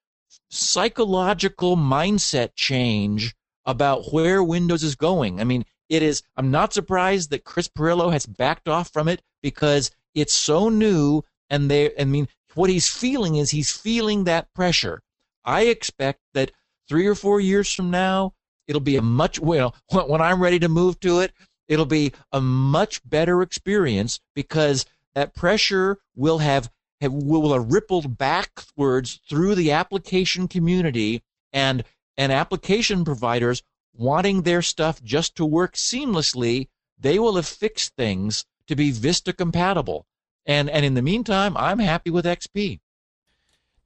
psychological 0.49 1.77
mindset 1.77 2.49
change 2.55 3.35
about 3.65 4.13
where 4.13 4.43
windows 4.43 4.83
is 4.83 4.95
going. 4.95 5.39
I 5.39 5.43
mean 5.43 5.65
it 5.89 6.01
is 6.01 6.23
i'm 6.35 6.51
not 6.51 6.73
surprised 6.73 7.29
that 7.29 7.43
chris 7.43 7.67
pirillo 7.67 8.11
has 8.11 8.25
backed 8.25 8.67
off 8.67 8.91
from 8.91 9.07
it 9.07 9.21
because 9.41 9.91
it's 10.13 10.33
so 10.33 10.69
new 10.69 11.21
and 11.49 11.69
they 11.69 11.91
i 11.99 12.03
mean 12.03 12.27
what 12.53 12.69
he's 12.69 12.87
feeling 12.89 13.35
is 13.35 13.51
he's 13.51 13.71
feeling 13.71 14.23
that 14.23 14.53
pressure. 14.53 15.01
I 15.43 15.63
expect 15.63 16.21
that 16.33 16.51
three 16.87 17.05
or 17.05 17.15
four 17.15 17.41
years 17.41 17.71
from 17.71 17.91
now 17.91 18.33
it'll 18.67 18.81
be 18.81 18.95
a 18.95 19.01
much 19.01 19.39
well 19.39 19.75
when 19.91 20.21
i'm 20.21 20.41
ready 20.41 20.59
to 20.59 20.69
move 20.69 20.99
to 21.01 21.19
it 21.19 21.31
it'll 21.67 21.85
be 21.85 22.13
a 22.31 22.41
much 22.41 23.07
better 23.07 23.41
experience 23.41 24.19
because 24.33 24.85
that 25.13 25.33
pressure 25.33 25.97
will 26.15 26.39
have, 26.39 26.69
have 27.05 27.13
will 27.13 27.53
have 27.53 27.71
rippled 27.71 28.17
backwards 28.17 29.19
through 29.29 29.55
the 29.55 29.71
application 29.71 30.47
community 30.47 31.21
and 31.53 31.83
and 32.17 32.31
application 32.31 33.05
providers 33.05 33.63
wanting 33.93 34.41
their 34.41 34.61
stuff 34.61 35.01
just 35.03 35.35
to 35.35 35.45
work 35.45 35.75
seamlessly 35.75 36.67
they 36.99 37.17
will 37.19 37.35
have 37.35 37.45
fixed 37.47 37.95
things 37.95 38.45
to 38.67 38.75
be 38.75 38.91
vista 38.91 39.31
compatible 39.33 40.05
and 40.45 40.69
and 40.69 40.85
in 40.85 40.93
the 40.95 41.01
meantime 41.01 41.55
i'm 41.57 41.79
happy 41.79 42.09
with 42.09 42.25
xp 42.25 42.79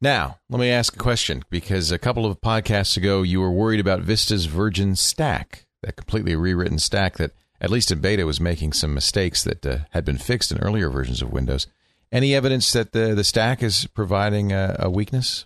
Now, 0.01 0.38
let 0.49 0.59
me 0.59 0.70
ask 0.70 0.95
a 0.95 0.99
question 0.99 1.43
because 1.49 1.91
a 1.91 1.99
couple 1.99 2.26
of 2.26 2.39
podcasts 2.41 2.95
ago 2.97 3.22
you 3.22 3.41
were 3.41 3.51
worried 3.51 3.82
about 3.82 4.01
Vista's 4.01 4.45
Virgin 4.45 4.95
stack, 4.95 5.65
that 5.84 5.97
completely 5.97 6.36
rewritten 6.38 6.80
stack 6.80 7.17
that, 7.17 7.32
at 7.59 7.70
least 7.70 7.91
in 7.91 7.99
beta, 7.99 8.26
was 8.26 8.39
making 8.39 8.72
some 8.72 8.93
mistakes 8.93 9.43
that 9.43 9.65
uh, 9.65 9.80
had 9.91 10.05
been 10.05 10.17
fixed 10.17 10.53
in 10.53 10.59
earlier 10.59 10.89
versions 10.89 11.22
of 11.22 11.34
Windows. 11.34 11.67
Any 12.12 12.34
evidence 12.34 12.72
that 12.74 12.91
the, 12.91 13.14
the 13.14 13.24
stack 13.24 13.62
is 13.62 13.86
providing 13.88 14.51
a, 14.51 14.76
a 14.80 14.89
weakness? 14.89 15.45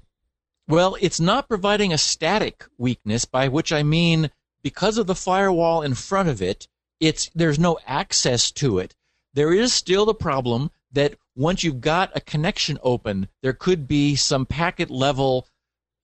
Well, 0.68 0.96
it's 1.02 1.20
not 1.20 1.50
providing 1.50 1.92
a 1.92 1.98
static 1.98 2.66
weakness, 2.78 3.26
by 3.26 3.50
which 3.50 3.74
I 3.74 3.84
mean 3.84 4.32
because 4.62 4.98
of 4.98 5.08
the 5.08 5.16
firewall 5.16 5.82
in 5.82 5.94
front 5.94 6.30
of 6.30 6.42
it, 6.42 6.68
it's 7.00 7.30
there's 7.36 7.60
no 7.60 7.78
access 7.86 8.50
to 8.52 8.80
it. 8.80 8.96
There 9.34 9.54
is 9.54 9.74
still 9.74 10.06
the 10.06 10.14
problem 10.14 10.72
that 10.94 11.16
once 11.36 11.64
you've 11.64 11.82
got 11.82 12.16
a 12.16 12.22
connection 12.22 12.80
open, 12.82 13.28
there 13.42 13.54
could 13.54 13.88
be 13.88 14.16
some 14.16 14.46
packet 14.46 14.90
level 14.90 15.48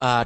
uh, 0.02 0.26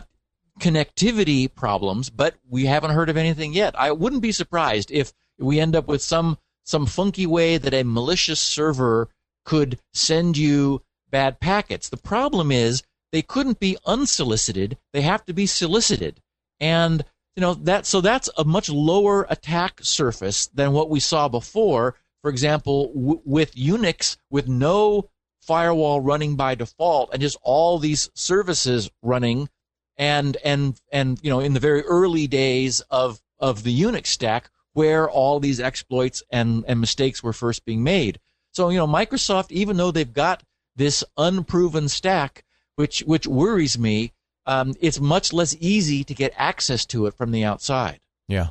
connectivity 0.59 1.53
problems, 1.53 2.09
but 2.09 2.35
we 2.49 2.65
haven't 2.65 2.91
heard 2.91 3.09
of 3.09 3.17
anything 3.17 3.53
yet. 3.53 3.77
I 3.77 3.91
wouldn't 3.91 4.21
be 4.21 4.31
surprised 4.31 4.89
if 4.89 5.13
we 5.37 5.59
end 5.59 5.75
up 5.75 5.87
with 5.87 6.01
some 6.01 6.37
some 6.63 6.85
funky 6.85 7.25
way 7.25 7.57
that 7.57 7.73
a 7.73 7.83
malicious 7.83 8.39
server 8.39 9.09
could 9.45 9.79
send 9.93 10.37
you 10.37 10.81
bad 11.09 11.39
packets. 11.39 11.89
The 11.89 11.97
problem 11.97 12.51
is 12.51 12.83
they 13.11 13.21
couldn't 13.21 13.59
be 13.59 13.77
unsolicited; 13.85 14.77
they 14.93 15.01
have 15.01 15.25
to 15.25 15.33
be 15.33 15.45
solicited, 15.45 16.21
and 16.59 17.05
you 17.35 17.41
know 17.41 17.53
that 17.53 17.85
so 17.85 18.01
that's 18.01 18.29
a 18.37 18.43
much 18.43 18.69
lower 18.69 19.25
attack 19.29 19.79
surface 19.81 20.47
than 20.47 20.71
what 20.71 20.89
we 20.89 20.99
saw 20.99 21.27
before 21.27 21.95
for 22.23 22.29
example, 22.29 22.87
w- 22.93 23.21
with 23.25 23.53
Unix, 23.53 24.15
with 24.31 24.47
no 24.47 25.09
firewall 25.41 25.99
running 25.99 26.37
by 26.37 26.55
default 26.55 27.09
and 27.11 27.21
just 27.21 27.37
all 27.43 27.77
these 27.77 28.09
services 28.15 28.89
running 29.01 29.49
and 29.97 30.37
and 30.43 30.79
and 30.89 31.19
you 31.21 31.29
know 31.29 31.41
in 31.41 31.53
the 31.53 31.59
very 31.59 31.81
early 31.81 32.27
days 32.27 32.79
of 32.89 33.21
of 33.39 33.63
the 33.63 33.81
Unix 33.81 34.07
stack 34.07 34.49
where 34.71 35.09
all 35.09 35.41
these 35.41 35.59
exploits 35.59 36.23
and 36.31 36.63
and 36.65 36.79
mistakes 36.79 37.21
were 37.21 37.33
first 37.33 37.65
being 37.65 37.83
made. 37.83 38.19
So 38.53 38.69
you 38.69 38.77
know 38.77 38.87
Microsoft 38.87 39.51
even 39.51 39.77
though 39.77 39.91
they've 39.91 40.13
got 40.13 40.41
this 40.75 41.03
unproven 41.17 41.89
stack 41.89 42.43
which 42.75 43.01
which 43.01 43.27
worries 43.27 43.77
me 43.77 44.13
um, 44.45 44.73
it's 44.81 44.99
much 44.99 45.33
less 45.33 45.55
easy 45.59 46.03
to 46.03 46.13
get 46.13 46.33
access 46.37 46.85
to 46.87 47.05
it 47.05 47.13
from 47.13 47.31
the 47.31 47.43
outside. 47.43 47.99
Yeah. 48.27 48.49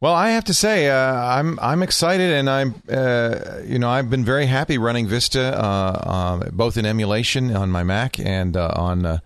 Well, 0.00 0.14
I 0.14 0.30
have 0.30 0.44
to 0.44 0.54
say, 0.54 0.88
uh, 0.88 0.96
I'm 0.96 1.58
I'm 1.58 1.82
excited, 1.82 2.32
and 2.32 2.48
I'm 2.48 2.82
uh, 2.88 3.62
you 3.64 3.80
know 3.80 3.90
I've 3.90 4.08
been 4.08 4.24
very 4.24 4.46
happy 4.46 4.78
running 4.78 5.08
Vista, 5.08 5.60
uh, 5.60 6.10
um, 6.42 6.50
both 6.52 6.76
in 6.76 6.86
emulation 6.86 7.54
on 7.54 7.70
my 7.70 7.82
Mac 7.82 8.20
and 8.20 8.56
uh, 8.56 8.72
on 8.76 9.04
uh, 9.04 9.18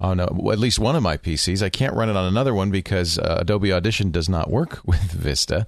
on 0.00 0.18
uh, 0.18 0.24
at 0.24 0.58
least 0.58 0.78
one 0.78 0.96
of 0.96 1.02
my 1.02 1.18
PCs. 1.18 1.62
I 1.62 1.68
can't 1.68 1.94
run 1.94 2.08
it 2.08 2.16
on 2.16 2.24
another 2.24 2.54
one 2.54 2.70
because 2.70 3.18
Adobe 3.22 3.70
Audition 3.70 4.10
does 4.10 4.26
not 4.26 4.50
work 4.50 4.80
with 4.86 5.12
Vista, 5.12 5.66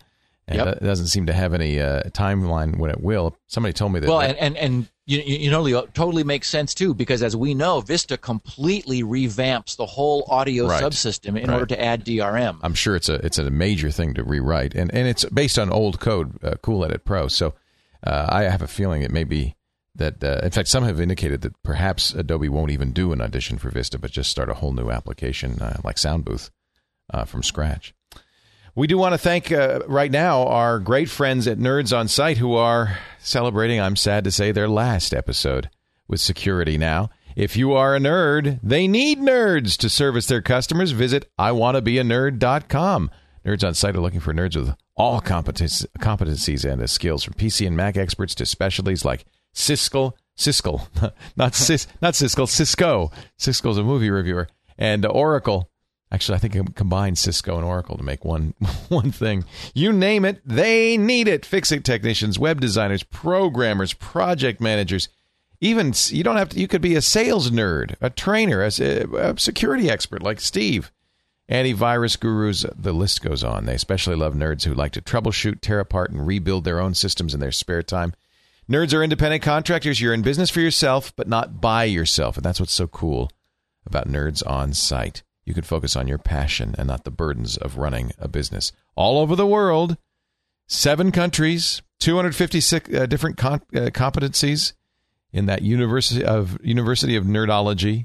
and 0.48 0.56
yep. 0.56 0.78
it 0.78 0.82
doesn't 0.82 1.08
seem 1.08 1.26
to 1.26 1.32
have 1.32 1.54
any 1.54 1.76
timeline 1.76 2.76
when 2.78 2.90
it 2.90 3.00
will. 3.00 3.36
Somebody 3.46 3.72
told 3.72 3.92
me 3.92 4.00
that. 4.00 4.08
Well, 4.08 4.20
and 4.20 4.36
and, 4.38 4.56
and 4.56 4.88
you, 5.08 5.20
you 5.20 5.50
know, 5.50 5.62
Leo, 5.62 5.86
totally 5.86 6.22
makes 6.22 6.50
sense 6.50 6.74
too, 6.74 6.92
because 6.92 7.22
as 7.22 7.34
we 7.34 7.54
know, 7.54 7.80
Vista 7.80 8.18
completely 8.18 9.02
revamps 9.02 9.76
the 9.76 9.86
whole 9.86 10.26
audio 10.28 10.66
right. 10.66 10.82
subsystem 10.82 11.28
in 11.28 11.48
right. 11.48 11.50
order 11.50 11.66
to 11.66 11.82
add 11.82 12.04
DRM. 12.04 12.58
I'm 12.62 12.74
sure 12.74 12.94
it's 12.94 13.08
a 13.08 13.14
it's 13.24 13.38
a 13.38 13.50
major 13.50 13.90
thing 13.90 14.12
to 14.14 14.22
rewrite, 14.22 14.74
and 14.74 14.92
and 14.92 15.08
it's 15.08 15.24
based 15.24 15.58
on 15.58 15.70
old 15.70 15.98
code, 15.98 16.44
uh, 16.44 16.56
Cool 16.62 16.84
Edit 16.84 17.06
Pro. 17.06 17.28
So 17.28 17.54
uh, 18.04 18.26
I 18.28 18.42
have 18.44 18.60
a 18.60 18.66
feeling 18.66 19.00
it 19.00 19.10
may 19.10 19.24
be 19.24 19.56
that. 19.94 20.22
Uh, 20.22 20.40
in 20.42 20.50
fact, 20.50 20.68
some 20.68 20.84
have 20.84 21.00
indicated 21.00 21.40
that 21.40 21.62
perhaps 21.62 22.12
Adobe 22.12 22.50
won't 22.50 22.70
even 22.70 22.92
do 22.92 23.10
an 23.12 23.22
audition 23.22 23.56
for 23.56 23.70
Vista, 23.70 23.98
but 23.98 24.10
just 24.10 24.30
start 24.30 24.50
a 24.50 24.54
whole 24.54 24.74
new 24.74 24.90
application 24.90 25.58
uh, 25.62 25.80
like 25.84 25.96
Soundbooth 25.96 26.50
uh, 27.14 27.24
from 27.24 27.42
scratch. 27.42 27.94
We 28.78 28.86
do 28.86 28.96
want 28.96 29.12
to 29.12 29.18
thank 29.18 29.50
uh, 29.50 29.80
right 29.88 30.08
now 30.08 30.46
our 30.46 30.78
great 30.78 31.10
friends 31.10 31.48
at 31.48 31.58
Nerds 31.58 31.92
on 31.92 32.06
Site 32.06 32.38
who 32.38 32.54
are 32.54 32.96
celebrating, 33.18 33.80
I'm 33.80 33.96
sad 33.96 34.22
to 34.22 34.30
say, 34.30 34.52
their 34.52 34.68
last 34.68 35.12
episode 35.12 35.68
with 36.06 36.20
Security 36.20 36.78
Now. 36.78 37.10
If 37.34 37.56
you 37.56 37.72
are 37.72 37.96
a 37.96 37.98
nerd, 37.98 38.60
they 38.62 38.86
need 38.86 39.18
nerds 39.18 39.76
to 39.78 39.88
service 39.88 40.26
their 40.26 40.42
customers. 40.42 40.92
Visit 40.92 41.28
iwannabeanerd.com. 41.40 43.10
Nerds 43.44 43.66
on 43.66 43.74
Site 43.74 43.96
are 43.96 44.00
looking 44.00 44.20
for 44.20 44.32
nerds 44.32 44.54
with 44.54 44.72
all 44.96 45.20
competencies 45.20 46.64
and 46.64 46.88
skills, 46.88 47.24
from 47.24 47.34
PC 47.34 47.66
and 47.66 47.76
Mac 47.76 47.96
experts 47.96 48.36
to 48.36 48.46
specialties 48.46 49.04
like 49.04 49.24
Cisco, 49.52 50.14
Cisco, 50.36 50.82
not 51.36 51.56
Cis, 51.56 51.88
not 52.00 52.14
Cisco, 52.14 52.46
Cisco. 52.46 53.10
Siskel's 53.40 53.78
a 53.78 53.82
movie 53.82 54.10
reviewer, 54.10 54.46
and 54.78 55.04
Oracle 55.04 55.68
Actually, 56.10 56.36
I 56.36 56.38
think 56.38 56.56
I 56.56 56.62
combined 56.74 57.18
Cisco 57.18 57.56
and 57.56 57.64
Oracle 57.64 57.98
to 57.98 58.02
make 58.02 58.24
one 58.24 58.54
one 58.88 59.12
thing. 59.12 59.44
You 59.74 59.92
name 59.92 60.24
it, 60.24 60.40
they 60.44 60.96
need 60.96 61.28
it. 61.28 61.44
Fix-it 61.44 61.84
technicians, 61.84 62.38
web 62.38 62.60
designers, 62.60 63.02
programmers, 63.02 63.92
project 63.92 64.60
managers. 64.60 65.08
Even 65.60 65.92
you 66.08 66.22
don't 66.22 66.36
have 66.36 66.50
to. 66.50 66.60
You 66.60 66.68
could 66.68 66.80
be 66.80 66.94
a 66.94 67.02
sales 67.02 67.50
nerd, 67.50 67.96
a 68.00 68.10
trainer, 68.10 68.62
a, 68.62 68.66
uh, 68.66 69.32
a 69.34 69.38
security 69.38 69.90
expert 69.90 70.22
like 70.22 70.40
Steve. 70.40 70.90
Antivirus 71.50 72.20
gurus, 72.20 72.66
the 72.76 72.92
list 72.92 73.22
goes 73.22 73.42
on. 73.42 73.64
They 73.64 73.74
especially 73.74 74.16
love 74.16 74.34
nerds 74.34 74.64
who 74.64 74.74
like 74.74 74.92
to 74.92 75.00
troubleshoot, 75.00 75.62
tear 75.62 75.80
apart, 75.80 76.10
and 76.10 76.26
rebuild 76.26 76.64
their 76.64 76.78
own 76.78 76.92
systems 76.92 77.32
in 77.32 77.40
their 77.40 77.52
spare 77.52 77.82
time. 77.82 78.12
Nerds 78.70 78.92
are 78.92 79.02
independent 79.02 79.42
contractors. 79.42 79.98
You're 79.98 80.12
in 80.12 80.20
business 80.20 80.50
for 80.50 80.60
yourself, 80.60 81.16
but 81.16 81.26
not 81.26 81.58
by 81.58 81.84
yourself. 81.84 82.36
And 82.36 82.44
that's 82.44 82.60
what's 82.60 82.74
so 82.74 82.86
cool 82.86 83.30
about 83.86 84.08
Nerds 84.08 84.46
on 84.46 84.74
Site 84.74 85.22
you 85.48 85.54
can 85.54 85.64
focus 85.64 85.96
on 85.96 86.06
your 86.06 86.18
passion 86.18 86.74
and 86.76 86.86
not 86.88 87.04
the 87.04 87.10
burdens 87.10 87.56
of 87.56 87.78
running 87.78 88.12
a 88.18 88.28
business. 88.28 88.70
All 88.94 89.18
over 89.18 89.34
the 89.34 89.46
world, 89.46 89.96
seven 90.66 91.10
countries, 91.10 91.80
256 92.00 92.94
uh, 92.94 93.06
different 93.06 93.38
com- 93.38 93.62
uh, 93.74 93.88
competencies 93.88 94.74
in 95.32 95.46
that 95.46 95.62
University 95.62 96.22
of 96.22 96.58
University 96.62 97.16
of 97.16 97.24
Nerdology. 97.24 98.04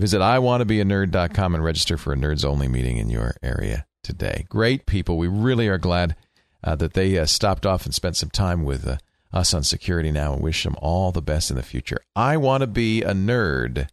Visit 0.00 0.18
iwannabeanerd.com 0.18 1.54
and 1.54 1.62
register 1.62 1.96
for 1.96 2.12
a 2.12 2.16
nerds 2.16 2.44
only 2.44 2.66
meeting 2.66 2.96
in 2.96 3.08
your 3.08 3.36
area 3.40 3.86
today. 4.02 4.44
Great 4.48 4.86
people. 4.86 5.16
We 5.16 5.28
really 5.28 5.68
are 5.68 5.78
glad 5.78 6.16
uh, 6.64 6.74
that 6.74 6.94
they 6.94 7.16
uh, 7.16 7.26
stopped 7.26 7.64
off 7.64 7.84
and 7.84 7.94
spent 7.94 8.16
some 8.16 8.30
time 8.30 8.64
with 8.64 8.84
uh, 8.88 8.96
us 9.32 9.54
on 9.54 9.62
security 9.62 10.10
now 10.10 10.32
and 10.32 10.42
wish 10.42 10.64
them 10.64 10.74
all 10.78 11.12
the 11.12 11.22
best 11.22 11.52
in 11.52 11.56
the 11.56 11.62
future. 11.62 12.00
I 12.16 12.36
want 12.36 12.62
to 12.62 12.66
be 12.66 13.02
a 13.02 13.12
nerd.com. 13.12 13.86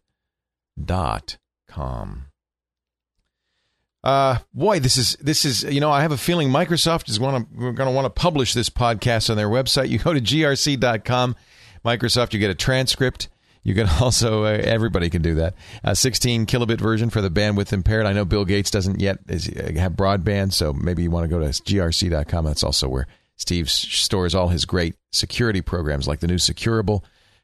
Uh, 4.08 4.38
boy, 4.54 4.80
this 4.80 4.96
is 4.96 5.16
this 5.20 5.44
is 5.44 5.64
you 5.64 5.80
know 5.80 5.90
I 5.90 6.00
have 6.00 6.12
a 6.12 6.16
feeling 6.16 6.48
Microsoft 6.48 7.10
is 7.10 7.18
going 7.18 7.44
to 7.44 7.72
going 7.74 7.76
to 7.76 7.90
want 7.90 8.06
to 8.06 8.10
publish 8.10 8.54
this 8.54 8.70
podcast 8.70 9.28
on 9.28 9.36
their 9.36 9.50
website. 9.50 9.88
You 9.98 9.98
go 9.98 10.14
to 10.14 10.20
grc.com, 10.20 11.36
Microsoft, 11.84 12.32
you 12.32 12.38
get 12.38 12.50
a 12.50 12.54
transcript. 12.54 13.28
You 13.62 13.74
can 13.74 13.86
also 14.00 14.44
uh, 14.44 14.60
everybody 14.62 15.10
can 15.10 15.20
do 15.20 15.34
that. 15.34 15.56
A 15.84 15.94
16 15.94 16.46
kilobit 16.46 16.80
version 16.80 17.10
for 17.10 17.20
the 17.20 17.30
bandwidth 17.30 17.70
impaired. 17.74 18.06
I 18.06 18.14
know 18.14 18.24
Bill 18.24 18.46
Gates 18.46 18.70
doesn't 18.70 18.98
yet 18.98 19.18
is, 19.28 19.46
uh, 19.46 19.72
have 19.76 19.92
broadband, 19.92 20.54
so 20.54 20.72
maybe 20.72 21.02
you 21.02 21.10
want 21.10 21.24
to 21.24 21.28
go 21.28 21.40
to 21.40 21.48
grc.com. 21.48 22.46
That's 22.46 22.64
also 22.64 22.88
where 22.88 23.08
Steve 23.36 23.68
stores 23.68 24.34
all 24.34 24.48
his 24.48 24.64
great 24.64 24.94
security 25.12 25.60
programs 25.60 26.08
like 26.08 26.20
the 26.20 26.28
new 26.28 26.36
Securable, 26.36 27.02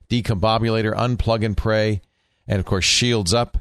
DCOMbobulator, 0.08 0.94
Unplug 0.94 1.44
and 1.44 1.58
Pray, 1.58 2.00
and 2.48 2.58
of 2.58 2.64
course 2.64 2.86
Shields 2.86 3.34
Up. 3.34 3.58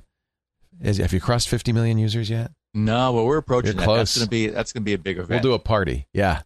Have 0.82 1.12
you 1.12 1.20
crossed 1.20 1.50
50 1.50 1.74
million 1.74 1.98
users 1.98 2.30
yet? 2.30 2.52
No, 2.74 3.12
well, 3.14 3.26
we're 3.26 3.38
approaching 3.38 3.74
You're 3.74 3.82
that. 3.82 3.86
close. 3.86 4.16
That's 4.16 4.18
gonna 4.18 4.30
be 4.30 4.48
that's 4.48 4.74
gonna 4.74 4.84
be 4.84 4.94
a 4.94 4.98
big 4.98 5.18
event. 5.18 5.30
We'll 5.30 5.52
do 5.52 5.54
a 5.54 5.60
party. 5.60 6.08
Yeah. 6.14 6.42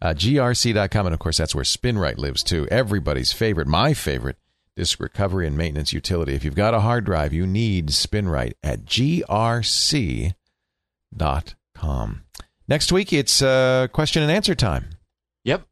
Uh, 0.00 0.10
grc.com. 0.14 1.06
And 1.06 1.14
of 1.14 1.18
course, 1.18 1.38
that's 1.38 1.54
where 1.54 1.64
SpinRite 1.64 2.18
lives 2.18 2.42
too. 2.42 2.68
Everybody's 2.70 3.32
favorite, 3.32 3.66
my 3.66 3.94
favorite 3.94 4.36
disk 4.76 5.00
recovery 5.00 5.46
and 5.46 5.56
maintenance 5.56 5.92
utility. 5.92 6.34
If 6.34 6.44
you've 6.44 6.54
got 6.54 6.74
a 6.74 6.80
hard 6.80 7.04
drive, 7.06 7.32
you 7.32 7.46
need 7.46 7.88
SpinRite 7.88 8.52
at 8.62 8.84
grc.com. 8.84 10.34
Next 12.68 12.92
week, 12.92 13.12
it's 13.12 13.42
uh, 13.42 13.86
question 13.92 14.22
and 14.22 14.30
answer 14.30 14.54
time. 14.54 14.86
Yep. 15.44 15.66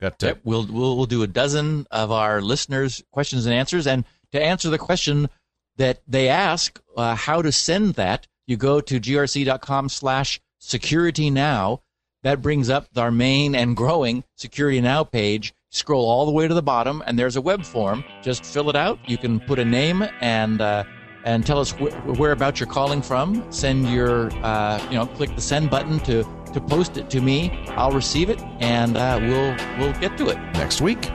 Got, 0.00 0.22
Yep. 0.22 0.40
We'll, 0.44 0.66
we'll 0.66 0.96
we'll 0.96 1.06
do 1.06 1.22
a 1.22 1.26
dozen 1.28 1.86
of 1.90 2.10
our 2.10 2.40
listeners' 2.42 3.02
questions 3.12 3.46
and 3.46 3.54
answers, 3.54 3.86
and 3.86 4.04
to 4.32 4.42
answer 4.42 4.68
the 4.68 4.78
question 4.78 5.28
that 5.76 6.02
they 6.06 6.28
ask, 6.28 6.80
uh, 6.96 7.14
how 7.14 7.40
to 7.42 7.52
send 7.52 7.94
that, 7.94 8.26
you 8.46 8.56
go 8.56 8.80
to 8.80 9.00
grc.com 9.00 9.88
slash 9.88 10.40
security 10.58 11.30
now. 11.30 11.82
That 12.22 12.40
brings 12.40 12.70
up 12.70 12.86
our 12.96 13.10
main 13.10 13.54
and 13.54 13.76
growing 13.76 14.24
security 14.36 14.80
now 14.80 15.04
page. 15.04 15.54
Scroll 15.70 16.08
all 16.08 16.26
the 16.26 16.32
way 16.32 16.46
to 16.46 16.54
the 16.54 16.62
bottom, 16.62 17.02
and 17.06 17.18
there's 17.18 17.36
a 17.36 17.40
web 17.40 17.64
form. 17.64 18.04
Just 18.22 18.44
fill 18.44 18.68
it 18.68 18.76
out. 18.76 18.98
You 19.08 19.16
can 19.16 19.40
put 19.40 19.58
a 19.58 19.64
name 19.64 20.04
and 20.20 20.60
uh, 20.60 20.84
and 21.24 21.46
tell 21.46 21.58
us 21.58 21.70
wh- 21.70 22.18
whereabouts 22.18 22.60
you're 22.60 22.68
calling 22.68 23.00
from. 23.00 23.50
Send 23.50 23.88
your 23.88 24.30
uh, 24.44 24.84
you 24.90 24.96
know 24.96 25.06
click 25.06 25.34
the 25.34 25.40
send 25.40 25.70
button 25.70 25.98
to 26.00 26.24
to 26.52 26.60
post 26.60 26.98
it 26.98 27.08
to 27.10 27.20
me. 27.20 27.64
I'll 27.70 27.92
receive 27.92 28.28
it, 28.28 28.40
and 28.60 28.96
uh, 28.96 29.18
we'll 29.22 29.56
we'll 29.78 29.98
get 29.98 30.18
to 30.18 30.28
it 30.28 30.36
next 30.52 30.80
week. 30.82 31.10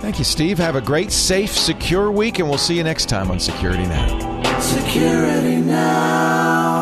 Thank 0.00 0.18
you, 0.18 0.24
Steve. 0.24 0.58
Have 0.58 0.76
a 0.76 0.80
great, 0.80 1.10
safe, 1.10 1.50
secure 1.50 2.10
week, 2.10 2.38
and 2.38 2.48
we'll 2.48 2.58
see 2.58 2.76
you 2.76 2.84
next 2.84 3.08
time 3.08 3.30
on 3.30 3.40
Security 3.40 3.86
Now. 3.86 4.35
Security 4.60 5.56
now. 5.60 6.75